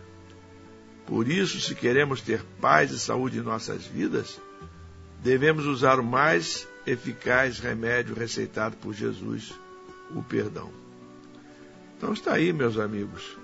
Por 1.05 1.29
isso, 1.29 1.59
se 1.61 1.73
queremos 1.73 2.21
ter 2.21 2.43
paz 2.59 2.91
e 2.91 2.99
saúde 2.99 3.37
em 3.37 3.41
nossas 3.41 3.85
vidas, 3.85 4.39
devemos 5.23 5.65
usar 5.65 5.99
o 5.99 6.03
mais 6.03 6.67
eficaz 6.85 7.59
remédio 7.59 8.13
receitado 8.13 8.75
por 8.77 8.93
Jesus, 8.93 9.53
o 10.13 10.21
perdão. 10.21 10.71
Então 11.97 12.13
está 12.13 12.33
aí, 12.33 12.53
meus 12.53 12.77
amigos. 12.77 13.37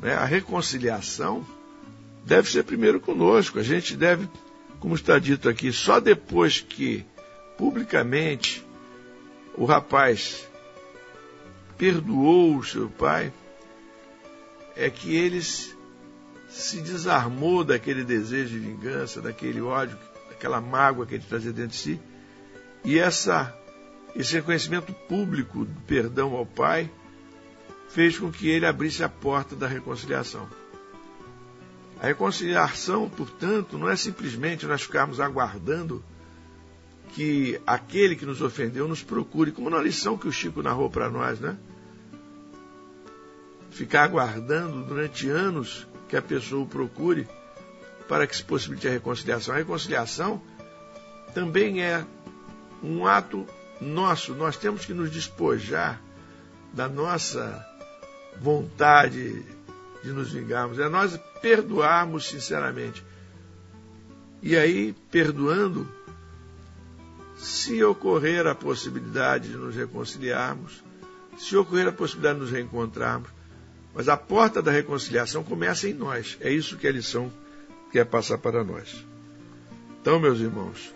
Né? 0.00 0.14
A 0.14 0.24
reconciliação 0.24 1.44
deve 2.24 2.50
ser 2.50 2.64
primeiro 2.64 3.00
conosco. 3.00 3.58
A 3.58 3.62
gente 3.62 3.96
deve, 3.96 4.28
como 4.80 4.94
está 4.94 5.18
dito 5.18 5.48
aqui, 5.48 5.72
só 5.72 6.00
depois 6.00 6.60
que 6.60 7.04
publicamente 7.56 8.64
o 9.56 9.64
rapaz 9.64 10.48
perdoou 11.78 12.56
o 12.56 12.64
seu 12.64 12.88
pai, 12.88 13.32
é 14.76 14.90
que 14.90 15.14
eles 15.14 15.76
se 16.48 16.80
desarmou 16.80 17.64
daquele 17.64 18.04
desejo 18.04 18.50
de 18.50 18.58
vingança, 18.58 19.20
daquele 19.20 19.60
ódio, 19.60 19.98
daquela 20.28 20.60
mágoa 20.60 21.06
que 21.06 21.14
ele 21.14 21.24
trazia 21.28 21.52
dentro 21.52 21.70
de 21.70 21.76
si. 21.76 22.00
E 22.84 22.98
essa, 22.98 23.56
esse 24.14 24.34
reconhecimento 24.34 24.92
público 25.08 25.64
do 25.64 25.80
perdão 25.82 26.34
ao 26.34 26.46
pai 26.46 26.90
fez 27.88 28.18
com 28.18 28.30
que 28.30 28.48
ele 28.48 28.66
abrisse 28.66 29.02
a 29.02 29.08
porta 29.08 29.56
da 29.56 29.66
reconciliação. 29.66 30.48
A 32.00 32.06
reconciliação, 32.06 33.08
portanto, 33.08 33.78
não 33.78 33.88
é 33.88 33.96
simplesmente 33.96 34.66
nós 34.66 34.82
ficarmos 34.82 35.20
aguardando 35.20 36.04
que 37.14 37.60
aquele 37.66 38.16
que 38.16 38.26
nos 38.26 38.42
ofendeu 38.42 38.88
nos 38.88 39.02
procure, 39.02 39.52
como 39.52 39.70
na 39.70 39.80
lição 39.80 40.18
que 40.18 40.26
o 40.26 40.32
Chico 40.32 40.62
narrou 40.62 40.90
para 40.90 41.08
nós, 41.08 41.38
né? 41.38 41.56
Ficar 43.70 44.04
aguardando 44.04 44.82
durante 44.84 45.28
anos 45.28 45.86
que 46.08 46.16
a 46.16 46.22
pessoa 46.22 46.64
o 46.64 46.66
procure 46.66 47.28
para 48.08 48.26
que 48.26 48.36
se 48.36 48.44
possibilite 48.44 48.88
a 48.88 48.90
reconciliação. 48.90 49.54
A 49.54 49.58
reconciliação 49.58 50.42
também 51.32 51.82
é 51.82 52.04
um 52.82 53.06
ato 53.06 53.46
nosso. 53.80 54.34
Nós 54.34 54.56
temos 54.56 54.84
que 54.84 54.92
nos 54.92 55.10
despojar 55.10 56.00
da 56.72 56.88
nossa 56.88 57.64
vontade 58.40 59.44
de 60.04 60.12
nos 60.12 60.30
vingarmos. 60.30 60.78
É 60.78 60.88
nós 60.88 61.18
perdoarmos 61.40 62.26
sinceramente. 62.26 63.02
E 64.42 64.56
aí, 64.56 64.94
perdoando, 65.10 65.88
se 67.36 67.82
ocorrer 67.82 68.46
a 68.46 68.54
possibilidade 68.54 69.48
de 69.48 69.56
nos 69.56 69.74
reconciliarmos, 69.74 70.84
se 71.38 71.56
ocorrer 71.56 71.88
a 71.88 71.92
possibilidade 71.92 72.38
de 72.38 72.44
nos 72.44 72.52
reencontrarmos, 72.52 73.30
mas 73.94 74.08
a 74.08 74.16
porta 74.16 74.60
da 74.60 74.70
reconciliação 74.70 75.42
começa 75.42 75.88
em 75.88 75.94
nós. 75.94 76.36
É 76.40 76.50
isso 76.50 76.76
que 76.76 76.86
a 76.86 76.92
lição 76.92 77.32
quer 77.90 78.04
passar 78.04 78.38
para 78.38 78.62
nós. 78.62 79.04
Então, 80.00 80.20
meus 80.20 80.40
irmãos, 80.40 80.94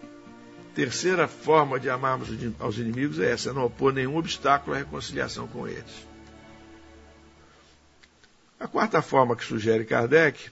terceira 0.75 1.27
forma 1.27 1.81
de 1.81 1.89
amarmos 1.89 2.29
aos 2.59 2.77
inimigos 2.77 3.19
é 3.19 3.31
essa: 3.31 3.53
não 3.53 3.65
opor 3.65 3.93
nenhum 3.93 4.17
obstáculo 4.17 4.77
à 4.77 4.79
reconciliação 4.79 5.47
com 5.49 5.67
eles. 5.67 6.07
A 8.61 8.67
quarta 8.67 9.01
forma 9.01 9.37
que 9.37 9.45
sugere 9.45 9.85
Kardec 9.85 10.51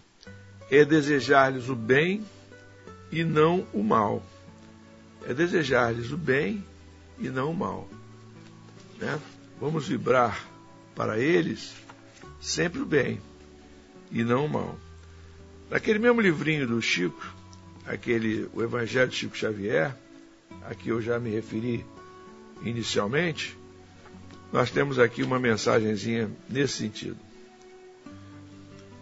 é 0.70 0.84
desejar-lhes 0.84 1.68
o 1.68 1.74
bem 1.74 2.24
e 3.10 3.24
não 3.24 3.66
o 3.72 3.82
mal. 3.82 4.22
É 5.28 5.34
desejar-lhes 5.34 6.12
o 6.12 6.16
bem 6.16 6.64
e 7.18 7.28
não 7.28 7.50
o 7.50 7.56
mal. 7.56 7.88
Né? 8.98 9.20
Vamos 9.60 9.88
vibrar 9.88 10.46
para 10.94 11.18
eles 11.18 11.74
sempre 12.40 12.80
o 12.80 12.86
bem 12.86 13.20
e 14.12 14.22
não 14.22 14.46
o 14.46 14.48
mal. 14.48 14.78
Naquele 15.68 15.98
mesmo 15.98 16.20
livrinho 16.20 16.66
do 16.66 16.80
Chico, 16.80 17.34
aquele 17.84 18.48
o 18.54 18.62
Evangelho 18.62 19.10
de 19.10 19.16
Chico 19.16 19.36
Xavier, 19.36 19.96
a 20.62 20.74
que 20.74 20.90
eu 20.90 21.02
já 21.02 21.18
me 21.18 21.30
referi 21.30 21.84
inicialmente, 22.62 23.58
nós 24.52 24.70
temos 24.70 24.98
aqui 24.98 25.24
uma 25.24 25.40
mensagenzinha 25.40 26.30
nesse 26.48 26.74
sentido. 26.74 27.25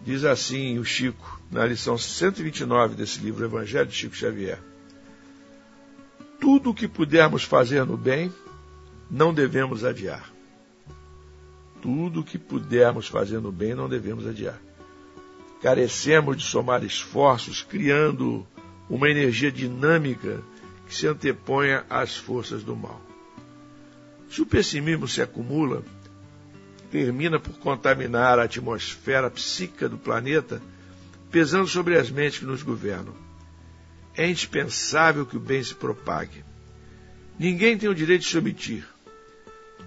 Diz 0.05 0.23
assim 0.23 0.77
o 0.77 0.85
Chico, 0.85 1.41
na 1.51 1.65
lição 1.65 1.97
129 1.97 2.95
desse 2.95 3.19
livro, 3.19 3.43
Evangelho 3.43 3.87
de 3.87 3.95
Chico 3.95 4.15
Xavier: 4.15 4.61
Tudo 6.39 6.69
o 6.69 6.73
que 6.73 6.87
pudermos 6.87 7.43
fazer 7.43 7.85
no 7.85 7.97
bem, 7.97 8.31
não 9.09 9.33
devemos 9.33 9.83
adiar 9.83 10.35
tudo 11.85 12.21
o 12.21 12.23
que 12.23 12.39
pudermos 12.39 13.07
fazer 13.07 13.39
no 13.39 13.51
bem 13.51 13.75
não 13.75 13.87
devemos 13.87 14.25
adiar. 14.25 14.59
Carecemos 15.61 16.35
de 16.35 16.43
somar 16.43 16.83
esforços, 16.83 17.61
criando 17.61 18.43
uma 18.89 19.07
energia 19.07 19.51
dinâmica 19.51 20.41
que 20.87 20.95
se 20.95 21.05
anteponha 21.05 21.85
às 21.87 22.17
forças 22.17 22.63
do 22.63 22.75
mal. 22.75 22.99
Se 24.31 24.41
o 24.41 24.47
pessimismo 24.47 25.07
se 25.07 25.21
acumula, 25.21 25.83
termina 26.91 27.39
por 27.39 27.57
contaminar 27.59 28.39
a 28.39 28.43
atmosfera 28.43 29.29
psíquica 29.29 29.89
do 29.89 29.97
planeta, 29.97 30.61
pesando 31.31 31.67
sobre 31.67 31.97
as 31.97 32.09
mentes 32.09 32.39
que 32.39 32.45
nos 32.45 32.63
governam. 32.63 33.13
É 34.15 34.29
indispensável 34.29 35.25
que 35.25 35.37
o 35.37 35.39
bem 35.39 35.63
se 35.63 35.75
propague. 35.75 36.43
Ninguém 37.37 37.77
tem 37.77 37.89
o 37.89 37.95
direito 37.95 38.21
de 38.21 38.29
se 38.29 38.37
omitir. 38.37 38.87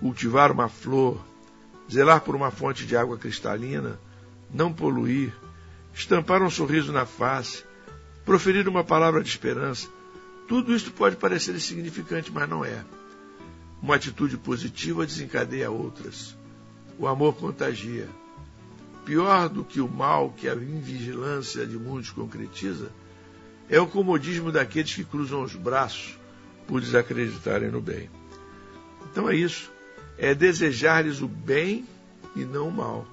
Cultivar 0.01 0.53
uma 0.53 0.69
flor, 0.69 1.25
zelar 1.91 2.21
por 2.21 2.37
uma 2.37 2.51
fonte 2.51 2.85
de 2.85 2.97
água 2.97 3.17
cristalina, 3.17 3.99
não 4.53 4.73
poluir, 4.73 5.33
estampar 5.95 6.43
um 6.43 6.51
sorriso 6.51 6.93
na 6.93 7.07
face, 7.07 7.65
proferir 8.25 8.69
uma 8.69 8.85
palavra 8.85 9.23
de 9.23 9.29
esperança, 9.29 9.89
tudo 10.49 10.75
isto 10.75 10.91
pode 10.91 11.17
parecer 11.17 11.55
insignificante, 11.55 12.33
mas 12.33 12.49
não 12.49 12.65
é. 12.65 12.83
Uma 13.83 13.97
atitude 13.97 14.39
positiva 14.39 15.05
desencadeia 15.05 15.71
outras. 15.71 16.38
O 16.99 17.07
amor 17.07 17.37
contagia. 17.37 18.09
Pior 19.05 19.49
do 19.49 19.65
que 19.65 19.81
o 19.81 19.89
mal 19.89 20.31
que 20.37 20.49
a 20.49 20.55
invigilância 20.55 21.67
de 21.67 21.79
muitos 21.79 22.11
concretiza 22.11 22.91
é 23.69 23.81
o 23.81 23.87
comodismo 23.87 24.51
daqueles 24.53 24.95
que 24.95 25.05
cruzam 25.05 25.43
os 25.43 25.55
braços 25.55 26.19
por 26.67 26.81
desacreditarem 26.81 27.71
no 27.71 27.81
bem. 27.81 28.11
Então 29.11 29.29
é 29.29 29.37
isso 29.37 29.71
é 30.19 30.35
desejar-lhes 30.35 31.23
o 31.23 31.29
bem 31.29 31.87
e 32.35 32.45
não 32.45 32.69
o 32.69 32.73
mal. 32.73 33.07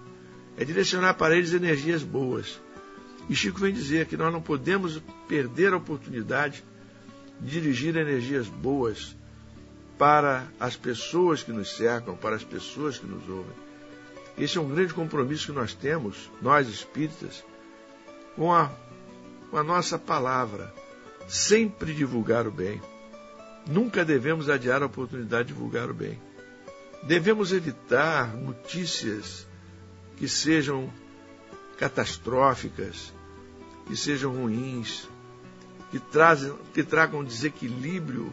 É 0.58 0.66
direcionar 0.66 1.14
para 1.14 1.38
eles 1.38 1.54
energias 1.54 2.02
boas. 2.02 2.60
E 3.30 3.36
Chico 3.36 3.60
vem 3.60 3.72
dizer 3.72 4.08
que 4.08 4.18
nós 4.18 4.34
não 4.34 4.42
podemos 4.42 5.02
perder 5.28 5.74
a 5.74 5.78
oportunidade 5.78 6.64
de 7.40 7.52
dirigir 7.52 7.96
energias 7.96 8.48
boas 8.48 9.16
para 9.98 10.48
as 10.60 10.76
pessoas 10.76 11.44
que 11.44 11.52
nos 11.52 11.76
cercam, 11.76 12.16
para 12.16 12.36
as 12.36 12.44
pessoas 12.44 12.98
que 12.98 13.06
nos 13.06 13.28
ouvem. 13.30 13.65
Esse 14.38 14.58
é 14.58 14.62
um 14.62 14.70
grande 14.70 14.94
compromisso 14.94 15.48
que 15.48 15.52
nós 15.52 15.74
temos, 15.74 16.30
nós 16.42 16.68
espíritas, 16.68 17.44
com 18.36 18.54
a, 18.54 18.70
com 19.50 19.58
a 19.58 19.64
nossa 19.64 19.98
palavra. 19.98 20.74
Sempre 21.28 21.94
divulgar 21.94 22.46
o 22.46 22.52
bem. 22.52 22.82
Nunca 23.68 24.06
devemos 24.06 24.50
adiar 24.50 24.84
a 24.84 24.86
oportunidade 24.86 25.48
de 25.48 25.54
divulgar 25.54 25.90
o 25.90 25.94
bem. 25.94 26.22
Devemos 27.04 27.52
evitar 27.52 28.36
notícias 28.36 29.48
que 30.18 30.28
sejam 30.28 30.92
catastróficas, 31.78 33.14
que 33.88 33.96
sejam 33.96 34.34
ruins, 34.34 35.08
que, 35.92 36.00
trazem, 36.00 36.54
que 36.74 36.84
tragam 36.84 37.24
desequilíbrio 37.24 38.32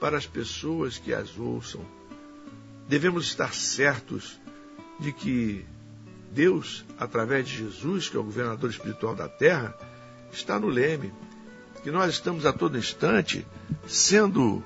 para 0.00 0.16
as 0.16 0.26
pessoas 0.26 0.98
que 0.98 1.12
as 1.12 1.38
ouçam. 1.38 1.84
Devemos 2.88 3.26
estar 3.26 3.52
certos 3.52 4.40
de 4.98 5.12
que 5.12 5.64
Deus, 6.32 6.84
através 6.98 7.48
de 7.48 7.56
Jesus, 7.58 8.08
que 8.08 8.16
é 8.16 8.20
o 8.20 8.24
governador 8.24 8.70
espiritual 8.70 9.14
da 9.14 9.28
terra, 9.28 9.74
está 10.32 10.58
no 10.58 10.68
leme, 10.68 11.12
que 11.82 11.90
nós 11.90 12.12
estamos 12.12 12.44
a 12.44 12.52
todo 12.52 12.76
instante 12.76 13.46
sendo 13.86 14.62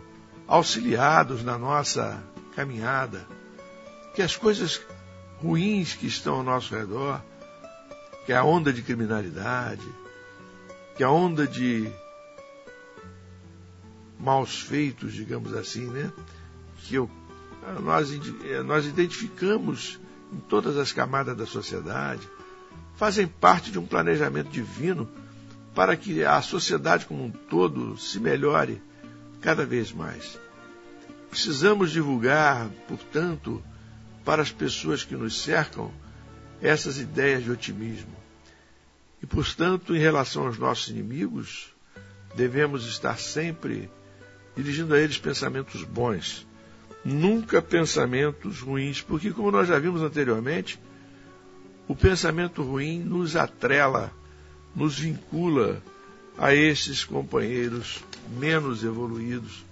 auxiliados 0.46 1.42
na 1.44 1.56
nossa 1.56 2.22
caminhada, 2.54 3.26
que 4.14 4.22
as 4.22 4.36
coisas 4.36 4.80
ruins 5.40 5.94
que 5.94 6.06
estão 6.06 6.36
ao 6.36 6.42
nosso 6.42 6.74
redor, 6.74 7.22
que 8.26 8.32
é 8.32 8.36
a 8.36 8.44
onda 8.44 8.72
de 8.72 8.82
criminalidade, 8.82 9.86
que 10.96 11.02
é 11.02 11.06
a 11.06 11.10
onda 11.10 11.46
de 11.46 11.90
maus 14.18 14.60
feitos, 14.60 15.12
digamos 15.12 15.52
assim, 15.54 15.86
né? 15.86 16.12
Que 16.78 16.94
eu, 16.94 17.10
nós, 17.82 18.10
nós 18.64 18.86
identificamos 18.86 19.98
em 20.32 20.40
todas 20.40 20.76
as 20.76 20.92
camadas 20.92 21.36
da 21.36 21.46
sociedade, 21.46 22.28
fazem 22.96 23.26
parte 23.26 23.70
de 23.70 23.78
um 23.78 23.86
planejamento 23.86 24.50
divino 24.50 25.08
para 25.74 25.96
que 25.96 26.24
a 26.24 26.40
sociedade 26.42 27.06
como 27.06 27.24
um 27.24 27.30
todo 27.30 27.96
se 27.98 28.18
melhore 28.18 28.80
cada 29.40 29.66
vez 29.66 29.92
mais. 29.92 30.38
Precisamos 31.30 31.90
divulgar, 31.90 32.68
portanto, 32.86 33.62
para 34.24 34.42
as 34.42 34.52
pessoas 34.52 35.02
que 35.04 35.16
nos 35.16 35.40
cercam 35.40 35.90
essas 36.60 36.98
ideias 36.98 37.42
de 37.42 37.50
otimismo. 37.50 38.14
E, 39.22 39.26
portanto, 39.26 39.94
em 39.96 39.98
relação 39.98 40.46
aos 40.46 40.58
nossos 40.58 40.88
inimigos, 40.88 41.74
devemos 42.34 42.86
estar 42.86 43.18
sempre 43.18 43.90
dirigindo 44.54 44.94
a 44.94 44.98
eles 44.98 45.18
pensamentos 45.18 45.82
bons, 45.84 46.46
nunca 47.04 47.60
pensamentos 47.60 48.60
ruins, 48.60 49.00
porque, 49.00 49.30
como 49.32 49.50
nós 49.50 49.68
já 49.68 49.78
vimos 49.78 50.02
anteriormente, 50.02 50.78
o 51.88 51.94
pensamento 51.94 52.62
ruim 52.62 53.00
nos 53.00 53.36
atrela, 53.36 54.12
nos 54.74 54.98
vincula 54.98 55.82
a 56.38 56.54
esses 56.54 57.04
companheiros 57.04 58.02
menos 58.38 58.84
evoluídos 58.84 59.64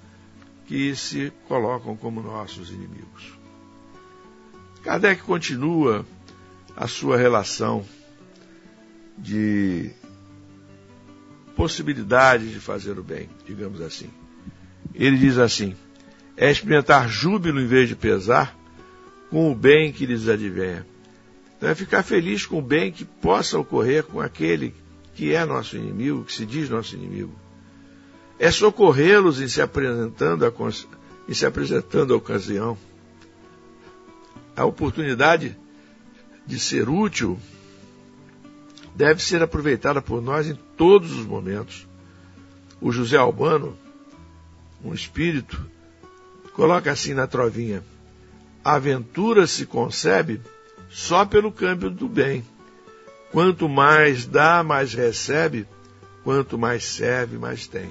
que 0.67 0.95
se 0.95 1.33
colocam 1.49 1.97
como 1.97 2.23
nossos 2.23 2.71
inimigos. 2.71 3.39
Kardec 4.83 5.23
continua 5.23 6.07
a 6.77 6.87
sua 6.87 7.17
relação 7.17 7.85
de 9.19 9.91
possibilidade 11.55 12.51
de 12.51 12.59
fazer 12.59 12.99
o 12.99 13.03
bem, 13.03 13.29
digamos 13.47 13.81
assim. 13.81 14.09
Ele 14.95 15.19
diz 15.19 15.37
assim: 15.37 15.77
é 16.41 16.51
experimentar 16.51 17.07
júbilo 17.07 17.61
em 17.61 17.67
vez 17.67 17.87
de 17.87 17.95
pesar 17.95 18.57
com 19.29 19.53
o 19.53 19.55
bem 19.55 19.93
que 19.93 20.07
lhes 20.07 20.27
advenha. 20.27 20.87
Então 21.55 21.69
é 21.69 21.75
ficar 21.75 22.03
feliz 22.03 22.47
com 22.47 22.61
o 22.61 22.63
bem 22.63 22.91
que 22.91 23.05
possa 23.05 23.59
ocorrer 23.59 24.05
com 24.05 24.23
aquele 24.23 24.75
que 25.15 25.35
é 25.35 25.45
nosso 25.45 25.77
inimigo, 25.77 26.25
que 26.25 26.33
se 26.33 26.47
diz 26.47 26.71
nosso 26.71 26.97
inimigo. 26.97 27.35
É 28.39 28.51
socorrê-los 28.51 29.39
em 29.39 29.49
se 29.49 29.61
apresentando 29.61 30.47
a, 30.47 30.53
em 31.29 31.35
se 31.35 31.45
apresentando 31.45 32.15
a 32.15 32.17
ocasião. 32.17 32.79
A 34.57 34.65
oportunidade 34.65 35.55
de 36.47 36.59
ser 36.59 36.89
útil 36.89 37.39
deve 38.97 39.23
ser 39.23 39.43
aproveitada 39.43 40.01
por 40.01 40.23
nós 40.23 40.49
em 40.49 40.59
todos 40.75 41.13
os 41.13 41.27
momentos. 41.27 41.87
O 42.81 42.91
José 42.91 43.19
Albano, 43.19 43.77
um 44.83 44.95
espírito, 44.95 45.63
coloca 46.61 46.93
assim 46.93 47.15
na 47.15 47.27
trovinha: 47.27 47.83
a 48.63 48.75
aventura 48.75 49.47
se 49.47 49.65
concebe 49.65 50.43
só 50.91 51.25
pelo 51.25 51.51
câmbio 51.51 51.89
do 51.89 52.07
bem. 52.07 52.45
Quanto 53.33 53.67
mais 53.67 54.27
dá, 54.27 54.63
mais 54.63 54.93
recebe, 54.93 55.67
quanto 56.23 56.59
mais 56.59 56.85
serve, 56.85 57.39
mais 57.39 57.67
tem. 57.67 57.89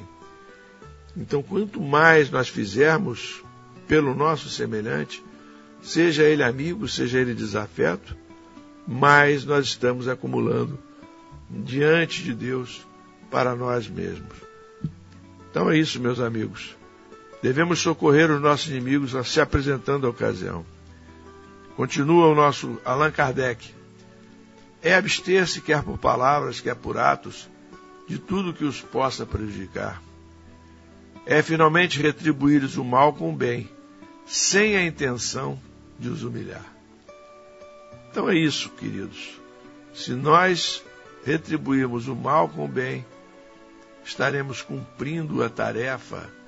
Então, 1.18 1.42
quanto 1.42 1.82
mais 1.82 2.30
nós 2.30 2.48
fizermos 2.48 3.44
pelo 3.88 4.14
nosso 4.14 4.50
semelhante, 4.50 5.24
seja 5.82 6.22
ele 6.22 6.44
amigo, 6.44 6.88
seja 6.88 7.20
ele 7.20 7.34
desafeto, 7.34 8.16
mais 8.88 9.46
nós 9.46 9.66
estamos 9.66 10.08
acumulando 10.08 10.78
diante 11.50 12.22
de 12.22 12.36
Deus 12.36 12.86
para 13.32 13.56
nós 13.56 13.88
mesmos. 13.88 14.38
Então 15.50 15.72
é 15.72 15.78
isso, 15.80 16.00
meus 16.00 16.20
amigos. 16.20 16.78
Devemos 17.42 17.80
socorrer 17.80 18.30
os 18.30 18.42
nossos 18.42 18.68
inimigos 18.68 19.16
se 19.28 19.40
apresentando 19.40 20.06
à 20.06 20.10
ocasião. 20.10 20.66
Continua 21.76 22.28
o 22.28 22.36
nosso 22.36 22.78
Allan 22.84 23.12
Kardec. 23.12 23.74
É 24.82 24.96
abster-se, 24.96 25.62
quer 25.62 25.82
por 25.82 25.98
palavras, 25.98 26.60
quer 26.60 26.76
por 26.76 26.98
atos, 26.98 27.50
de 28.08 28.18
tudo 28.18 28.54
que 28.54 28.66
os 28.66 28.82
possa 28.82 29.26
prejudicar. 29.26 30.02
É 31.26 31.42
finalmente 31.42 32.02
retribuir-lhes 32.02 32.76
o 32.76 32.84
mal 32.84 33.14
com 33.14 33.32
o 33.32 33.36
bem, 33.36 33.70
sem 34.26 34.76
a 34.76 34.86
intenção 34.86 35.60
de 35.98 36.10
os 36.10 36.24
humilhar. 36.24 36.66
Então 38.12 38.30
é 38.30 38.36
isso, 38.36 38.70
queridos. 38.72 39.40
Se 39.94 40.12
nós 40.12 40.84
retribuirmos 41.24 42.08
o 42.08 42.16
mal 42.16 42.50
com 42.50 42.66
o 42.66 42.68
bem, 42.68 43.06
estaremos 44.04 44.62
cumprindo 44.62 45.44
a 45.44 45.50
tarefa 45.50 46.39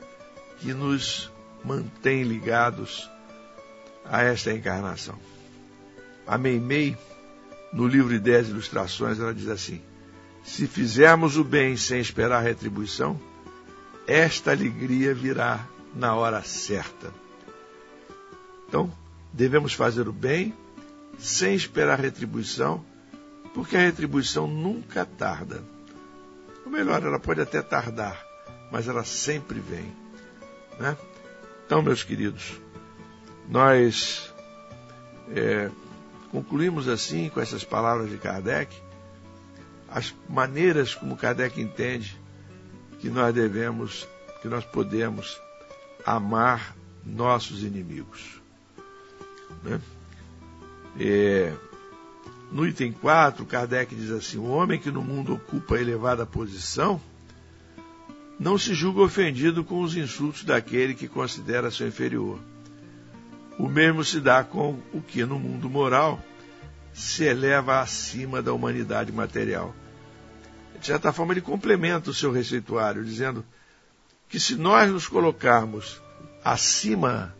que 0.61 0.73
nos 0.73 1.31
mantém 1.65 2.23
ligados 2.23 3.09
a 4.05 4.21
esta 4.23 4.53
encarnação. 4.53 5.17
A 6.25 6.37
Meimei, 6.37 6.95
no 7.73 7.87
livro 7.87 8.13
Ideias 8.13 8.47
e 8.47 8.51
Ilustrações, 8.51 9.19
ela 9.19 9.33
diz 9.33 9.47
assim: 9.47 9.81
Se 10.43 10.67
fizermos 10.67 11.35
o 11.37 11.43
bem 11.43 11.75
sem 11.75 11.99
esperar 11.99 12.43
retribuição, 12.43 13.19
esta 14.07 14.51
alegria 14.51 15.13
virá 15.13 15.67
na 15.95 16.15
hora 16.15 16.43
certa. 16.43 17.11
Então, 18.67 18.91
devemos 19.33 19.73
fazer 19.73 20.07
o 20.07 20.13
bem 20.13 20.53
sem 21.17 21.55
esperar 21.55 21.99
retribuição, 21.99 22.85
porque 23.53 23.75
a 23.75 23.81
retribuição 23.81 24.47
nunca 24.47 25.05
tarda. 25.05 25.63
Ou 26.65 26.71
melhor, 26.71 27.03
ela 27.03 27.19
pode 27.19 27.41
até 27.41 27.61
tardar, 27.61 28.21
mas 28.71 28.87
ela 28.87 29.03
sempre 29.03 29.59
vem. 29.59 29.91
Né? 30.81 30.97
Então, 31.63 31.81
meus 31.83 32.03
queridos, 32.03 32.59
nós 33.47 34.33
é, 35.29 35.69
concluímos 36.31 36.87
assim, 36.87 37.29
com 37.29 37.39
essas 37.39 37.63
palavras 37.63 38.09
de 38.09 38.17
Kardec, 38.17 38.75
as 39.87 40.13
maneiras 40.27 40.95
como 40.95 41.15
Kardec 41.15 41.61
entende 41.61 42.19
que 42.99 43.09
nós 43.09 43.31
devemos, 43.33 44.07
que 44.41 44.47
nós 44.47 44.65
podemos 44.65 45.39
amar 46.03 46.75
nossos 47.05 47.61
inimigos. 47.61 48.41
Né? 49.61 49.79
É, 50.99 51.53
no 52.51 52.65
item 52.65 52.91
4, 52.91 53.45
Kardec 53.45 53.95
diz 53.95 54.09
assim: 54.09 54.39
o 54.39 54.45
homem 54.45 54.79
que 54.79 54.89
no 54.89 55.03
mundo 55.03 55.35
ocupa 55.35 55.79
elevada 55.79 56.25
posição 56.25 56.99
não 58.41 58.57
se 58.57 58.73
julga 58.73 59.01
ofendido 59.01 59.63
com 59.63 59.81
os 59.81 59.95
insultos 59.95 60.43
daquele 60.43 60.95
que 60.95 61.07
considera 61.07 61.71
seu 61.71 61.87
inferior 61.87 62.39
o 63.61 63.67
mesmo 63.69 64.03
se 64.03 64.19
dá 64.19 64.43
com 64.43 64.79
o 64.91 65.01
que 65.01 65.23
no 65.23 65.37
mundo 65.37 65.69
moral 65.69 66.19
se 66.91 67.23
eleva 67.23 67.79
acima 67.79 68.41
da 68.41 68.51
humanidade 68.51 69.11
material. 69.11 69.75
De 70.79 70.87
certa 70.87 71.13
forma, 71.13 71.33
ele 71.33 71.41
complementa 71.41 72.09
o 72.09 72.13
seu 72.13 72.31
receituário, 72.31 73.05
dizendo 73.05 73.45
que 74.27 74.39
se 74.39 74.55
nós 74.55 74.89
nos 74.89 75.07
colocarmos 75.07 76.01
acima, 76.43 77.35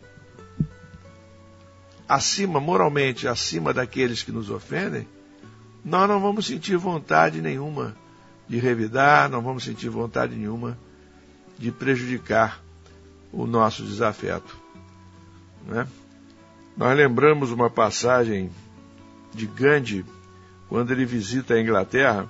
acima, 2.08 2.60
moralmente, 2.60 3.26
acima 3.26 3.72
daqueles 3.72 4.22
que 4.22 4.30
nos 4.30 4.48
ofendem, 4.48 5.08
nós 5.84 6.08
não 6.08 6.20
vamos 6.20 6.46
sentir 6.46 6.76
vontade 6.76 7.42
nenhuma 7.42 7.96
de 8.48 8.58
revidar, 8.58 9.28
não 9.28 9.42
vamos 9.42 9.64
sentir 9.64 9.88
vontade 9.88 10.36
nenhuma 10.36 10.78
de 11.58 11.70
prejudicar 11.70 12.62
o 13.32 13.46
nosso 13.46 13.82
desafeto. 13.82 14.56
Né? 15.66 15.86
Nós 16.76 16.96
lembramos 16.96 17.50
uma 17.50 17.70
passagem 17.70 18.50
de 19.34 19.46
Gandhi, 19.46 20.04
quando 20.68 20.90
ele 20.90 21.04
visita 21.04 21.54
a 21.54 21.60
Inglaterra, 21.60 22.28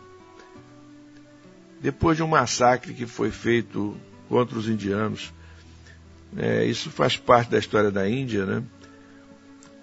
depois 1.80 2.16
de 2.16 2.22
um 2.22 2.28
massacre 2.28 2.94
que 2.94 3.06
foi 3.06 3.30
feito 3.30 3.96
contra 4.28 4.58
os 4.58 4.68
indianos. 4.68 5.32
É, 6.36 6.64
isso 6.64 6.90
faz 6.90 7.16
parte 7.16 7.50
da 7.50 7.58
história 7.58 7.90
da 7.90 8.08
Índia, 8.08 8.46
né? 8.46 8.62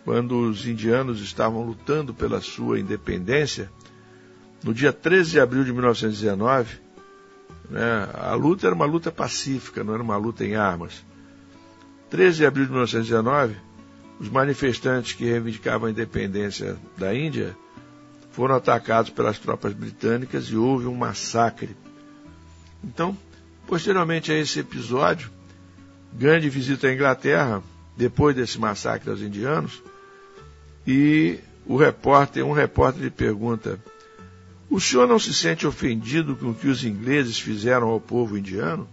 Quando 0.04 0.40
os 0.40 0.66
indianos 0.66 1.22
estavam 1.22 1.64
lutando 1.64 2.14
pela 2.14 2.42
sua 2.42 2.80
independência, 2.80 3.70
no 4.64 4.74
dia 4.74 4.92
13 4.92 5.32
de 5.32 5.40
abril 5.40 5.64
de 5.64 5.72
1919, 5.72 6.80
né, 7.70 8.10
a 8.14 8.34
luta 8.34 8.68
era 8.68 8.76
uma 8.76 8.86
luta 8.86 9.12
pacífica, 9.12 9.84
não 9.84 9.94
era 9.94 10.04
uma 10.04 10.18
luta 10.18 10.44
em 10.44 10.56
armas. 10.56 11.06
13 12.10 12.38
de 12.38 12.46
abril 12.46 12.66
de 12.66 12.72
1919, 12.72 13.56
os 14.20 14.30
manifestantes 14.30 15.14
que 15.14 15.26
reivindicavam 15.26 15.88
a 15.88 15.92
independência 15.92 16.78
da 16.98 17.14
Índia 17.14 17.56
foram 18.32 18.56
atacados 18.56 19.12
pelas 19.12 19.38
tropas 19.38 19.74
britânicas 19.74 20.46
e 20.46 20.56
houve 20.56 20.88
um 20.88 20.96
massacre. 20.96 21.76
Então, 22.84 23.18
posteriormente 23.68 24.32
a 24.32 24.36
esse 24.36 24.60
episódio, 24.60 25.30
Gandhi 26.14 26.50
visita 26.50 26.88
a 26.88 26.94
Inglaterra 26.94 27.62
depois 27.96 28.36
desse 28.36 28.58
massacre 28.60 29.10
aos 29.10 29.22
indianos 29.22 29.84
e 30.88 31.40
o 31.66 31.78
repórter, 31.78 32.44
um 32.44 32.52
repórter 32.52 33.04
lhe 33.04 33.12
pergunta: 33.12 33.80
O 34.70 34.80
senhor 34.80 35.08
não 35.08 35.18
se 35.18 35.34
sente 35.34 35.66
ofendido 35.66 36.36
com 36.36 36.52
o 36.52 36.56
que 36.56 36.68
os 36.68 36.84
ingleses 36.84 37.40
fizeram 37.40 37.88
ao 37.88 38.00
povo 38.00 38.38
indiano? 38.38 38.88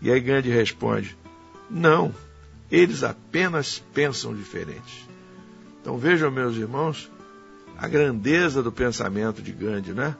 E 0.00 0.10
aí 0.10 0.20
Gandhi 0.20 0.50
responde: 0.50 1.16
Não, 1.68 2.14
eles 2.70 3.02
apenas 3.02 3.82
pensam 3.92 4.34
diferente. 4.34 5.08
Então 5.80 5.98
vejam, 5.98 6.30
meus 6.30 6.56
irmãos, 6.56 7.10
a 7.76 7.88
grandeza 7.88 8.62
do 8.62 8.70
pensamento 8.70 9.42
de 9.42 9.50
Gandhi, 9.50 9.92
né? 9.92 10.14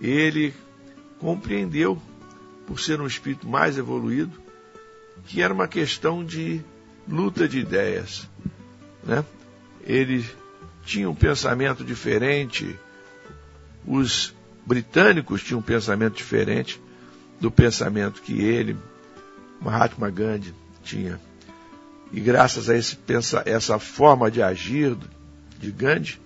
Ele 0.00 0.52
compreendeu, 1.18 2.00
por 2.66 2.80
ser 2.80 3.00
um 3.00 3.06
espírito 3.06 3.46
mais 3.46 3.78
evoluído, 3.78 4.32
que 5.26 5.42
era 5.42 5.52
uma 5.52 5.68
questão 5.68 6.24
de 6.24 6.60
luta 7.06 7.46
de 7.46 7.58
ideias, 7.58 8.28
né? 9.04 9.24
Ele 9.84 10.24
tinha 10.84 11.08
um 11.08 11.14
pensamento 11.14 11.84
diferente, 11.84 12.78
os 13.86 14.34
britânicos 14.66 15.42
tinham 15.42 15.60
um 15.60 15.62
pensamento 15.62 16.16
diferente 16.16 16.80
do 17.40 17.50
pensamento 17.50 18.22
que 18.22 18.40
ele, 18.40 18.76
Mahatma 19.60 20.10
Gandhi, 20.10 20.54
tinha. 20.82 21.20
E 22.12 22.20
graças 22.20 22.68
a 22.68 22.76
esse, 22.76 22.98
essa 23.44 23.78
forma 23.78 24.30
de 24.30 24.42
agir 24.42 24.96
de 25.58 25.70
Gandhi, 25.70 26.20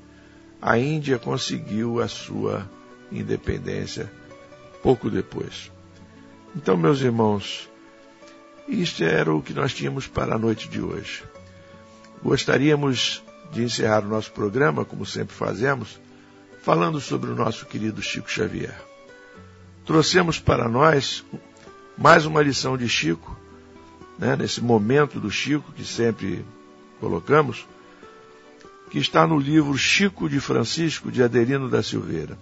a 0.60 0.78
Índia 0.78 1.18
conseguiu 1.18 2.00
a 2.00 2.08
sua 2.08 2.68
independência 3.12 4.10
pouco 4.82 5.10
depois. 5.10 5.70
Então, 6.56 6.76
meus 6.76 7.00
irmãos, 7.00 7.68
isto 8.68 9.04
era 9.04 9.32
o 9.32 9.42
que 9.42 9.52
nós 9.52 9.74
tínhamos 9.74 10.06
para 10.06 10.34
a 10.34 10.38
noite 10.38 10.68
de 10.68 10.80
hoje. 10.80 11.22
Gostaríamos 12.22 13.22
de 13.52 13.62
encerrar 13.62 14.04
o 14.04 14.08
nosso 14.08 14.32
programa, 14.32 14.84
como 14.84 15.04
sempre 15.04 15.34
fazemos, 15.34 16.00
falando 16.64 16.98
sobre 16.98 17.30
o 17.30 17.34
nosso 17.34 17.66
querido 17.66 18.00
Chico 18.00 18.30
Xavier. 18.30 18.74
Trouxemos 19.84 20.38
para 20.38 20.66
nós 20.66 21.22
mais 21.96 22.24
uma 22.24 22.40
lição 22.40 22.74
de 22.74 22.88
Chico, 22.88 23.38
né, 24.18 24.34
nesse 24.34 24.62
momento 24.62 25.20
do 25.20 25.30
Chico 25.30 25.72
que 25.72 25.84
sempre 25.84 26.42
colocamos, 26.98 27.66
que 28.90 28.98
está 28.98 29.26
no 29.26 29.38
livro 29.38 29.76
Chico 29.76 30.26
de 30.26 30.40
Francisco, 30.40 31.12
de 31.12 31.22
Adelino 31.22 31.68
da 31.68 31.82
Silveira. 31.82 32.38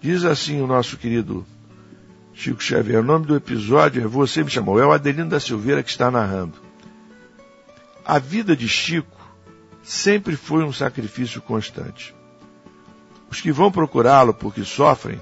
Diz 0.00 0.24
assim 0.24 0.60
o 0.60 0.66
nosso 0.66 0.96
querido 0.96 1.46
Chico 2.34 2.60
Xavier. 2.60 3.00
O 3.00 3.04
nome 3.04 3.26
do 3.26 3.36
episódio 3.36 4.02
é 4.02 4.06
Você 4.08 4.42
Me 4.42 4.50
Chamou. 4.50 4.80
É 4.80 4.84
o 4.84 4.90
Adelino 4.90 5.30
da 5.30 5.38
Silveira 5.38 5.80
que 5.80 5.90
está 5.90 6.10
narrando. 6.10 6.54
A 8.04 8.18
vida 8.18 8.56
de 8.56 8.68
Chico 8.68 9.16
sempre 9.80 10.34
foi 10.34 10.64
um 10.64 10.72
sacrifício 10.72 11.40
constante. 11.40 12.15
Os 13.30 13.40
que 13.40 13.52
vão 13.52 13.70
procurá-lo 13.70 14.32
porque 14.32 14.64
sofrem, 14.64 15.20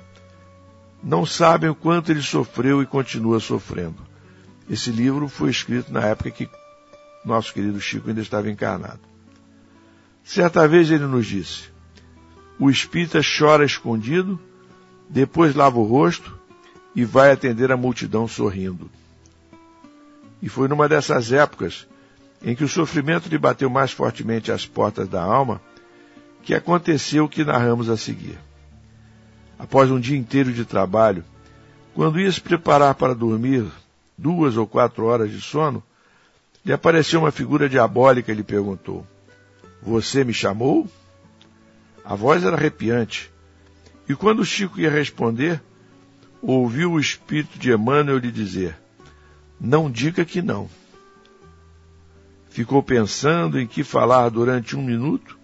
não 1.02 1.26
sabem 1.26 1.68
o 1.68 1.74
quanto 1.74 2.10
ele 2.10 2.22
sofreu 2.22 2.82
e 2.82 2.86
continua 2.86 3.40
sofrendo. 3.40 4.02
Esse 4.68 4.90
livro 4.90 5.28
foi 5.28 5.50
escrito 5.50 5.92
na 5.92 6.00
época 6.00 6.30
que 6.30 6.48
nosso 7.24 7.52
querido 7.52 7.80
Chico 7.80 8.08
ainda 8.08 8.20
estava 8.20 8.50
encarnado. 8.50 9.00
Certa 10.22 10.66
vez 10.66 10.90
ele 10.90 11.06
nos 11.06 11.26
disse: 11.26 11.68
O 12.58 12.70
espírita 12.70 13.20
chora 13.20 13.64
escondido, 13.64 14.40
depois 15.08 15.54
lava 15.54 15.78
o 15.78 15.84
rosto 15.84 16.38
e 16.94 17.04
vai 17.04 17.30
atender 17.30 17.70
a 17.70 17.76
multidão 17.76 18.26
sorrindo. 18.26 18.90
E 20.40 20.48
foi 20.48 20.68
numa 20.68 20.88
dessas 20.88 21.32
épocas 21.32 21.86
em 22.42 22.54
que 22.54 22.64
o 22.64 22.68
sofrimento 22.68 23.28
lhe 23.28 23.38
bateu 23.38 23.68
mais 23.68 23.92
fortemente 23.92 24.52
às 24.52 24.66
portas 24.66 25.08
da 25.08 25.22
alma 25.22 25.60
que 26.44 26.54
aconteceu 26.54 27.24
o 27.24 27.28
que 27.28 27.44
narramos 27.44 27.88
a 27.88 27.96
seguir. 27.96 28.38
Após 29.58 29.90
um 29.90 29.98
dia 29.98 30.16
inteiro 30.16 30.52
de 30.52 30.64
trabalho, 30.64 31.24
quando 31.94 32.20
ia 32.20 32.30
se 32.30 32.40
preparar 32.40 32.94
para 32.94 33.14
dormir 33.14 33.64
duas 34.16 34.56
ou 34.56 34.66
quatro 34.66 35.06
horas 35.06 35.30
de 35.30 35.40
sono, 35.40 35.82
lhe 36.64 36.72
apareceu 36.72 37.20
uma 37.20 37.30
figura 37.30 37.68
diabólica 37.68 38.30
e 38.30 38.34
lhe 38.34 38.42
perguntou: 38.42 39.06
você 39.84 40.24
me 40.24 40.32
chamou? 40.32 40.88
A 42.02 42.14
voz 42.14 42.42
era 42.42 42.56
arrepiante. 42.56 43.30
E 44.08 44.14
quando 44.14 44.44
Chico 44.44 44.80
ia 44.80 44.90
responder, 44.90 45.62
ouviu 46.40 46.92
o 46.92 47.00
espírito 47.00 47.58
de 47.58 47.70
Emmanuel 47.70 48.18
lhe 48.18 48.32
dizer: 48.32 48.76
Não 49.60 49.90
diga 49.90 50.24
que 50.24 50.40
não. 50.40 50.68
Ficou 52.48 52.82
pensando 52.82 53.58
em 53.58 53.66
que 53.66 53.84
falar 53.84 54.30
durante 54.30 54.74
um 54.74 54.82
minuto 54.82 55.38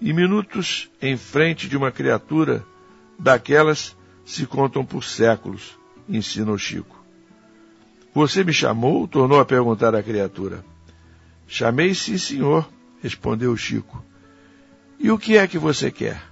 e 0.00 0.12
minutos 0.12 0.90
em 1.00 1.16
frente 1.16 1.68
de 1.68 1.76
uma 1.76 1.92
criatura 1.92 2.64
daquelas 3.18 3.96
se 4.24 4.46
contam 4.46 4.84
por 4.84 5.04
séculos, 5.04 5.78
ensina 6.08 6.50
o 6.50 6.58
Chico. 6.58 6.98
Você 8.14 8.42
me 8.42 8.52
chamou? 8.52 9.06
tornou 9.06 9.40
a 9.40 9.44
perguntar 9.44 9.94
a 9.94 10.02
criatura. 10.02 10.64
Chamei 11.46 11.94
sim, 11.94 12.16
senhor 12.16 12.68
respondeu 13.02 13.56
Chico. 13.56 14.04
E 14.98 15.10
o 15.10 15.18
que 15.18 15.36
é 15.36 15.46
que 15.46 15.58
você 15.58 15.90
quer? 15.90 16.22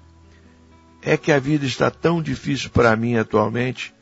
É 1.03 1.17
que 1.17 1.33
a 1.33 1.39
vida 1.39 1.65
está 1.65 1.91
tão 1.91 2.21
difícil 2.21 2.71
para 2.71 2.95
mim 2.97 3.17
atualmente 3.17 3.95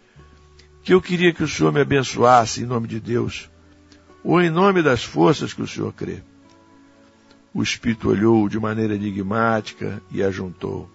que 0.83 0.95
eu 0.95 1.01
queria 1.01 1.33
que 1.33 1.43
o 1.43 1.49
Senhor 1.49 1.73
me 1.73 1.81
abençoasse 1.81 2.63
em 2.63 2.67
nome 2.67 2.87
de 2.87 3.01
Deus, 3.01 3.51
ou 4.23 4.41
em 4.41 4.51
nome 4.51 4.83
das 4.83 5.03
forças 5.03 5.53
que 5.53 5.61
o 5.61 5.67
Senhor 5.67 5.93
crê. 5.93 6.23
O 7.57 7.63
espírito 7.63 8.11
olhou 8.11 8.51
de 8.51 8.61
maneira 8.61 8.95
enigmática 8.95 10.03
e 10.11 10.23
ajuntou. 10.23 10.91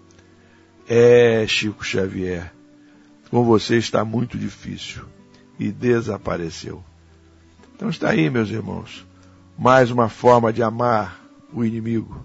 É, 0.88 1.44
Chico 1.48 1.84
Xavier, 1.84 2.54
com 3.32 3.44
você 3.44 3.78
está 3.78 4.06
muito 4.06 4.38
difícil. 4.38 5.02
E 5.58 5.72
desapareceu. 5.72 6.84
Então 7.76 7.90
está 7.90 8.12
aí, 8.12 8.30
meus 8.30 8.52
irmãos, 8.52 9.04
mais 9.58 9.90
uma 9.90 10.08
forma 10.08 10.54
de 10.54 10.62
amar 10.62 11.20
o 11.52 11.66
inimigo. 11.66 12.24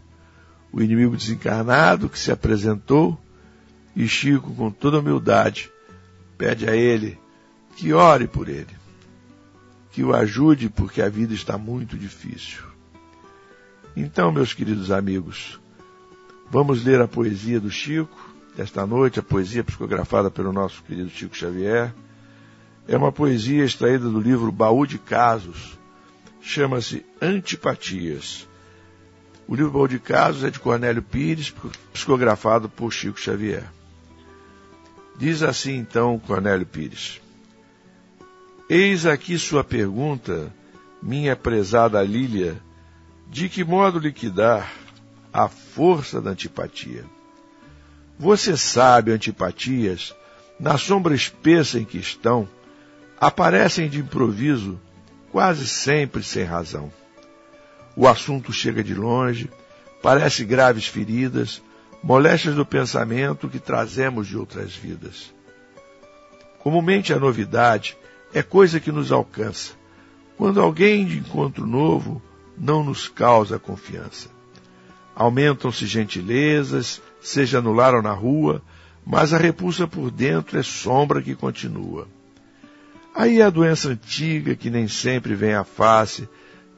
O 0.70 0.82
inimigo 0.82 1.16
desencarnado 1.16 2.11
que 2.11 2.18
se 2.18 2.30
apresentou 2.30 3.18
e 3.97 4.07
Chico, 4.07 4.53
com 4.53 4.70
toda 4.70 5.01
humildade, 5.01 5.70
pede 6.37 6.68
a 6.68 6.76
ele 6.76 7.18
que 7.74 7.95
ore 7.95 8.28
por 8.28 8.51
ele, 8.51 8.76
que 9.93 10.05
o 10.05 10.14
ajude 10.14 10.68
porque 10.68 11.01
a 11.01 11.09
vida 11.09 11.32
está 11.32 11.57
muito 11.57 11.97
difícil. 11.97 12.76
Então, 13.97 14.30
meus 14.30 14.53
queridos 14.53 14.90
amigos, 14.90 15.59
vamos 16.51 16.84
ler 16.84 17.01
a 17.01 17.09
poesia 17.09 17.59
do 17.59 17.70
Chico, 17.70 18.14
esta 18.59 18.86
noite, 18.86 19.18
a 19.18 19.22
poesia 19.22 19.64
psicografada 19.64 20.30
pelo 20.30 20.53
nosso 20.53 20.82
querido 20.82 21.09
Chico 21.09 21.34
Xavier. 21.34 21.94
É 22.86 22.94
uma 22.94 23.11
poesia 23.11 23.64
extraída 23.64 24.07
do 24.07 24.20
livro 24.20 24.53
Baú 24.53 24.86
de 24.86 24.99
Casos, 24.99 25.78
chama-se 26.42 27.07
Antipatias. 27.22 28.47
O 29.49 29.55
livro 29.55 29.70
Baú 29.70 29.88
de 29.88 29.99
Casos 29.99 30.44
é 30.44 30.51
de 30.51 30.61
Cornélio 30.61 31.03
Pires, 31.03 31.55
psicografado 31.90 32.68
por 32.68 32.92
Chico 32.92 33.18
Xavier. 33.18 33.64
Diz 35.16 35.42
assim 35.42 35.74
então 35.74 36.18
Cornélio 36.18 36.66
Pires: 36.66 37.18
Eis 38.68 39.07
aqui 39.07 39.38
sua 39.38 39.64
pergunta, 39.64 40.53
minha 41.03 41.34
prezada 41.34 42.03
Lília, 42.03 42.61
de 43.29 43.49
que 43.49 43.64
modo 43.64 43.99
liquidar 43.99 44.72
a 45.33 45.49
força 45.49 46.20
da 46.20 46.31
antipatia? 46.31 47.05
Você 48.18 48.57
sabe, 48.57 49.12
antipatias, 49.12 50.14
na 50.59 50.79
sombra 50.79 51.14
espessa 51.14 51.79
em 51.79 51.85
que 51.85 51.99
estão, 51.99 52.49
aparecem 53.20 53.89
de 53.89 54.01
improviso, 54.01 54.81
quase 55.31 55.66
sempre 55.66 56.22
sem 56.22 56.45
razão. 56.45 56.91
O 57.95 58.09
assunto 58.09 58.53
chega 58.53 58.83
de 58.83 58.95
longe, 58.95 59.51
parece 60.03 60.45
graves 60.45 60.87
feridas, 60.87 61.62
moléstias 62.03 62.55
do 62.55 62.64
pensamento 62.64 63.49
que 63.49 63.59
trazemos 63.59 64.29
de 64.29 64.37
outras 64.37 64.74
vidas. 64.74 65.35
Comumente 66.61 67.12
a 67.12 67.18
novidade 67.18 67.97
é 68.33 68.43
coisa 68.43 68.81
que 68.81 68.93
nos 68.93 69.12
alcança, 69.12 69.72
quando 70.37 70.61
alguém 70.61 71.05
de 71.05 71.18
encontro 71.18 71.66
novo 71.66 72.22
não 72.59 72.84
nos 72.84 73.09
causa 73.09 73.59
confiança. 73.59 74.28
Aumentam-se 75.14 75.86
gentilezas, 75.86 77.00
seja 77.20 77.61
no 77.61 77.72
lar 77.72 77.94
ou 77.94 78.02
na 78.02 78.12
rua, 78.12 78.62
mas 79.04 79.32
a 79.32 79.38
repulsa 79.38 79.86
por 79.86 80.11
dentro 80.11 80.59
é 80.59 80.62
sombra 80.62 81.22
que 81.22 81.34
continua. 81.34 82.07
Aí 83.14 83.40
a 83.40 83.48
doença 83.48 83.90
antiga 83.90 84.54
que 84.54 84.68
nem 84.68 84.88
sempre 84.88 85.34
vem 85.34 85.54
à 85.54 85.64
face, 85.64 86.28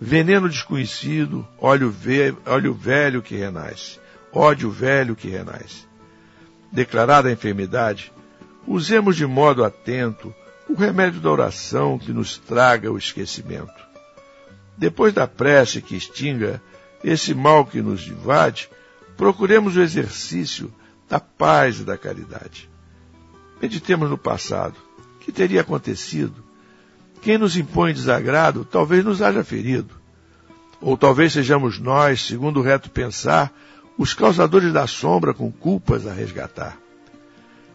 Veneno 0.00 0.48
desconhecido, 0.48 1.46
óleo, 1.58 1.90
ve 1.90 2.32
óleo 2.46 2.72
velho 2.72 3.20
que 3.20 3.34
renasce, 3.34 3.98
ódio 4.32 4.70
velho 4.70 5.16
que 5.16 5.28
renasce. 5.28 5.88
Declarada 6.70 7.28
a 7.28 7.32
enfermidade, 7.32 8.12
usemos 8.64 9.16
de 9.16 9.26
modo 9.26 9.64
atento 9.64 10.32
o 10.68 10.74
remédio 10.74 11.20
da 11.20 11.30
oração 11.30 11.98
que 11.98 12.12
nos 12.12 12.38
traga 12.38 12.92
o 12.92 12.98
esquecimento. 12.98 13.77
Depois 14.78 15.12
da 15.12 15.26
prece 15.26 15.82
que 15.82 15.96
extinga 15.96 16.62
esse 17.02 17.34
mal 17.34 17.66
que 17.66 17.82
nos 17.82 18.06
invade, 18.06 18.70
procuremos 19.16 19.76
o 19.76 19.82
exercício 19.82 20.72
da 21.08 21.18
paz 21.18 21.80
e 21.80 21.84
da 21.84 21.98
caridade. 21.98 22.70
Meditemos 23.60 24.08
no 24.08 24.16
passado. 24.16 24.76
O 25.16 25.18
que 25.18 25.32
teria 25.32 25.62
acontecido? 25.62 26.44
Quem 27.20 27.36
nos 27.36 27.56
impõe 27.56 27.92
desagrado 27.92 28.64
talvez 28.64 29.04
nos 29.04 29.20
haja 29.20 29.42
ferido. 29.42 29.96
Ou 30.80 30.96
talvez 30.96 31.32
sejamos 31.32 31.80
nós, 31.80 32.24
segundo 32.24 32.60
o 32.60 32.62
reto 32.62 32.88
pensar, 32.88 33.52
os 33.98 34.14
causadores 34.14 34.72
da 34.72 34.86
sombra 34.86 35.34
com 35.34 35.50
culpas 35.50 36.06
a 36.06 36.12
resgatar. 36.12 36.78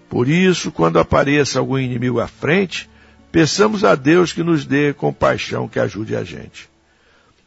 Por 0.07 0.29
isso, 0.29 0.71
quando 0.71 0.99
apareça 0.99 1.59
algum 1.59 1.77
inimigo 1.77 2.21
à 2.21 2.27
frente, 2.27 2.89
peçamos 3.29 3.83
a 3.83 3.93
Deus 3.93 4.31
que 4.31 4.41
nos 4.41 4.65
dê 4.65 4.93
compaixão 4.93 5.67
que 5.67 5.79
ajude 5.79 6.15
a 6.15 6.23
gente. 6.23 6.71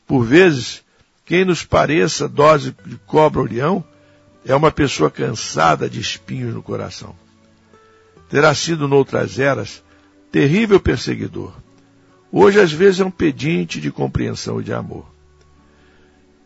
Por 0.07 0.25
vezes, 0.25 0.85
quem 1.25 1.45
nos 1.45 1.65
pareça 1.65 2.29
dose 2.29 2.75
de 2.85 2.97
cobra 2.99 3.41
ou 3.41 3.47
leão 3.47 3.85
é 4.45 4.55
uma 4.55 4.71
pessoa 4.71 5.11
cansada 5.11 5.91
de 5.91 6.01
espinhos 6.01 6.55
no 6.55 6.63
coração. 6.63 7.17
Terá 8.29 8.55
sido 8.55 8.87
noutras 8.87 9.39
eras 9.39 9.83
terrível 10.31 10.79
perseguidor. 10.79 11.53
Hoje, 12.31 12.61
às 12.61 12.71
vezes, 12.73 13.01
é 13.01 13.05
um 13.05 13.11
pedinte 13.11 13.81
de 13.81 13.91
compreensão 13.91 14.61
e 14.61 14.65
de 14.65 14.73
amor. 14.73 15.07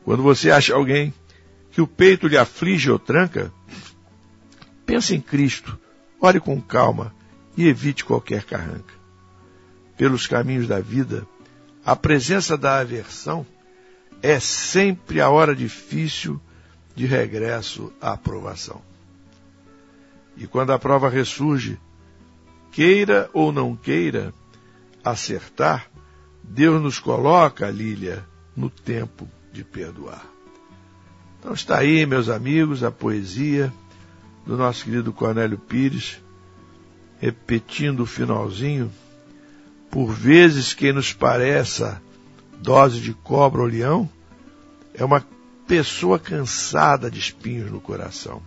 Quando 0.04 0.22
você 0.22 0.50
acha 0.50 0.74
alguém 0.74 1.12
que 1.70 1.80
o 1.80 1.86
peito 1.86 2.26
lhe 2.26 2.38
aflige 2.38 2.90
ou 2.90 2.98
tranca, 2.98 3.52
pense 4.86 5.14
em 5.14 5.20
Cristo, 5.20 5.78
ore 6.20 6.40
com 6.40 6.60
calma 6.60 7.14
e 7.56 7.68
evite 7.68 8.04
qualquer 8.04 8.44
carranca. 8.44 8.94
Pelos 9.96 10.26
caminhos 10.26 10.66
da 10.66 10.80
vida, 10.80 11.26
a 11.84 11.96
presença 11.96 12.56
da 12.56 12.78
aversão 12.78 13.46
é 14.22 14.38
sempre 14.38 15.20
a 15.20 15.30
hora 15.30 15.54
difícil 15.54 16.40
de 16.94 17.06
regresso 17.06 17.92
à 18.00 18.12
aprovação. 18.12 18.82
E 20.36 20.46
quando 20.46 20.72
a 20.72 20.78
prova 20.78 21.08
ressurge, 21.08 21.78
queira 22.70 23.30
ou 23.32 23.52
não 23.52 23.74
queira 23.74 24.32
acertar, 25.04 25.90
Deus 26.42 26.82
nos 26.82 26.98
coloca, 26.98 27.70
Lília, 27.70 28.24
no 28.56 28.68
tempo 28.68 29.28
de 29.52 29.64
perdoar. 29.64 30.24
Então 31.38 31.52
está 31.54 31.78
aí, 31.78 32.04
meus 32.04 32.28
amigos, 32.28 32.82
a 32.84 32.90
poesia 32.90 33.72
do 34.44 34.56
nosso 34.56 34.84
querido 34.84 35.12
Cornélio 35.12 35.58
Pires, 35.58 36.20
repetindo 37.18 38.00
o 38.00 38.06
finalzinho. 38.06 38.90
Por 39.90 40.12
vezes 40.12 40.72
quem 40.72 40.92
nos 40.92 41.12
pareça 41.12 42.00
dose 42.58 43.00
de 43.00 43.12
cobra 43.12 43.62
ou 43.62 43.66
leão 43.66 44.08
é 44.94 45.04
uma 45.04 45.24
pessoa 45.66 46.18
cansada 46.18 47.10
de 47.10 47.18
espinhos 47.18 47.70
no 47.70 47.80
coração. 47.80 48.42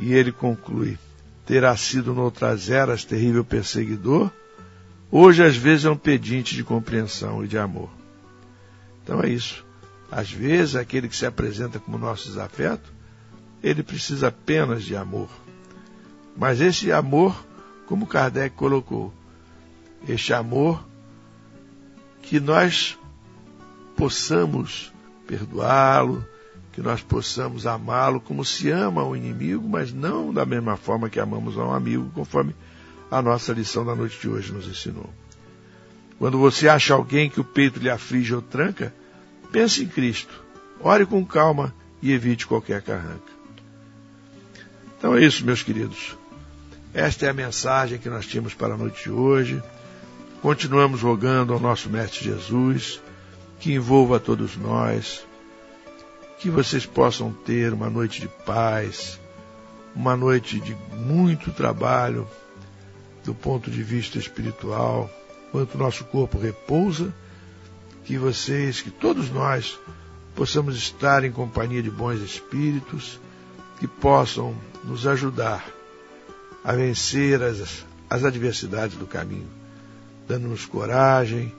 E 0.00 0.12
ele 0.12 0.32
conclui: 0.32 0.98
terá 1.46 1.76
sido 1.76 2.14
noutras 2.14 2.70
eras 2.70 3.04
terrível 3.04 3.44
perseguidor, 3.44 4.30
hoje 5.10 5.44
às 5.44 5.56
vezes 5.56 5.84
é 5.84 5.90
um 5.90 5.96
pedinte 5.96 6.54
de 6.54 6.64
compreensão 6.64 7.44
e 7.44 7.48
de 7.48 7.58
amor. 7.58 7.90
Então 9.02 9.22
é 9.22 9.28
isso. 9.28 9.64
Às 10.10 10.30
vezes, 10.30 10.76
aquele 10.76 11.08
que 11.08 11.16
se 11.16 11.24
apresenta 11.24 11.78
como 11.78 11.96
nosso 11.96 12.28
desafeto, 12.28 12.92
ele 13.62 13.82
precisa 13.82 14.28
apenas 14.28 14.82
de 14.84 14.94
amor. 14.94 15.30
Mas 16.36 16.60
esse 16.60 16.92
amor, 16.92 17.44
como 17.86 18.06
Kardec 18.06 18.54
colocou, 18.54 19.12
este 20.08 20.32
amor 20.32 20.84
que 22.22 22.40
nós 22.40 22.98
possamos 23.96 24.92
perdoá-lo, 25.26 26.26
que 26.72 26.80
nós 26.80 27.02
possamos 27.02 27.66
amá-lo 27.66 28.20
como 28.20 28.44
se 28.44 28.70
ama 28.70 29.04
o 29.04 29.14
inimigo, 29.14 29.68
mas 29.68 29.92
não 29.92 30.32
da 30.32 30.46
mesma 30.46 30.76
forma 30.76 31.10
que 31.10 31.20
amamos 31.20 31.58
a 31.58 31.64
um 31.64 31.72
amigo, 31.72 32.10
conforme 32.14 32.54
a 33.10 33.20
nossa 33.20 33.52
lição 33.52 33.84
da 33.84 33.94
noite 33.94 34.18
de 34.18 34.28
hoje 34.28 34.52
nos 34.52 34.66
ensinou. 34.66 35.12
Quando 36.18 36.38
você 36.38 36.68
acha 36.68 36.94
alguém 36.94 37.28
que 37.28 37.40
o 37.40 37.44
peito 37.44 37.78
lhe 37.78 37.90
aflige 37.90 38.34
ou 38.34 38.40
tranca, 38.40 38.94
pense 39.50 39.82
em 39.82 39.88
Cristo. 39.88 40.42
Ore 40.80 41.04
com 41.04 41.24
calma 41.24 41.74
e 42.00 42.12
evite 42.12 42.46
qualquer 42.46 42.80
carranca. 42.80 43.32
Então 44.96 45.16
é 45.16 45.24
isso, 45.24 45.44
meus 45.44 45.62
queridos. 45.62 46.16
Esta 46.94 47.26
é 47.26 47.28
a 47.28 47.34
mensagem 47.34 47.98
que 47.98 48.08
nós 48.08 48.26
tínhamos 48.26 48.54
para 48.54 48.74
a 48.74 48.76
noite 48.76 49.04
de 49.04 49.10
hoje. 49.10 49.62
Continuamos 50.42 51.02
rogando 51.02 51.52
ao 51.52 51.60
nosso 51.60 51.88
Mestre 51.88 52.24
Jesus 52.24 53.00
que 53.60 53.72
envolva 53.72 54.18
todos 54.18 54.56
nós, 54.56 55.24
que 56.40 56.50
vocês 56.50 56.84
possam 56.84 57.32
ter 57.32 57.72
uma 57.72 57.88
noite 57.88 58.20
de 58.20 58.26
paz, 58.44 59.20
uma 59.94 60.16
noite 60.16 60.58
de 60.58 60.74
muito 60.96 61.52
trabalho 61.52 62.28
do 63.24 63.32
ponto 63.32 63.70
de 63.70 63.84
vista 63.84 64.18
espiritual 64.18 65.08
enquanto 65.46 65.78
nosso 65.78 66.04
corpo 66.06 66.36
repousa, 66.38 67.14
que 68.04 68.18
vocês, 68.18 68.80
que 68.80 68.90
todos 68.90 69.30
nós, 69.30 69.78
possamos 70.34 70.74
estar 70.74 71.22
em 71.22 71.30
companhia 71.30 71.80
de 71.84 71.90
bons 71.90 72.20
espíritos 72.20 73.20
que 73.78 73.86
possam 73.86 74.56
nos 74.82 75.06
ajudar 75.06 75.64
a 76.64 76.72
vencer 76.72 77.40
as, 77.42 77.84
as 78.10 78.24
adversidades 78.24 78.96
do 78.96 79.06
caminho, 79.06 79.61
dando-nos 80.32 80.64
coragem 80.64 81.52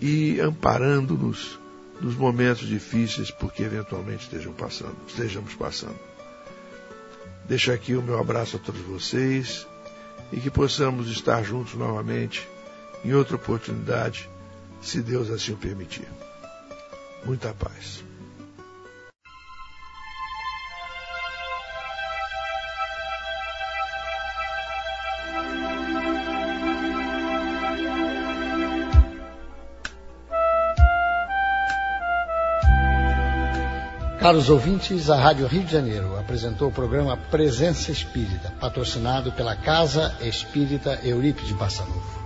e 0.00 0.40
amparando-nos 0.40 1.58
nos 2.00 2.14
momentos 2.14 2.66
difíceis 2.66 3.30
porque 3.30 3.62
eventualmente 3.62 4.24
estejam 4.24 4.54
passando, 4.54 4.96
estejamos 5.06 5.52
passando. 5.54 5.98
Deixo 7.46 7.70
aqui 7.70 7.94
o 7.94 8.02
meu 8.02 8.18
abraço 8.18 8.56
a 8.56 8.58
todos 8.58 8.80
vocês 8.80 9.66
e 10.32 10.40
que 10.40 10.50
possamos 10.50 11.10
estar 11.10 11.42
juntos 11.42 11.74
novamente 11.74 12.48
em 13.04 13.12
outra 13.12 13.36
oportunidade, 13.36 14.26
se 14.80 15.02
Deus 15.02 15.28
assim 15.28 15.52
o 15.52 15.56
permitir. 15.58 16.08
Muita 17.26 17.52
paz. 17.52 18.09
Caros 34.20 34.50
ouvintes, 34.50 35.08
a 35.08 35.16
Rádio 35.16 35.46
Rio 35.46 35.64
de 35.64 35.72
Janeiro 35.72 36.14
apresentou 36.18 36.68
o 36.68 36.72
programa 36.72 37.16
Presença 37.16 37.90
Espírita, 37.90 38.52
patrocinado 38.60 39.32
pela 39.32 39.56
Casa 39.56 40.14
Espírita 40.20 41.00
Eurípides 41.02 41.52
Bassanufo. 41.52 42.19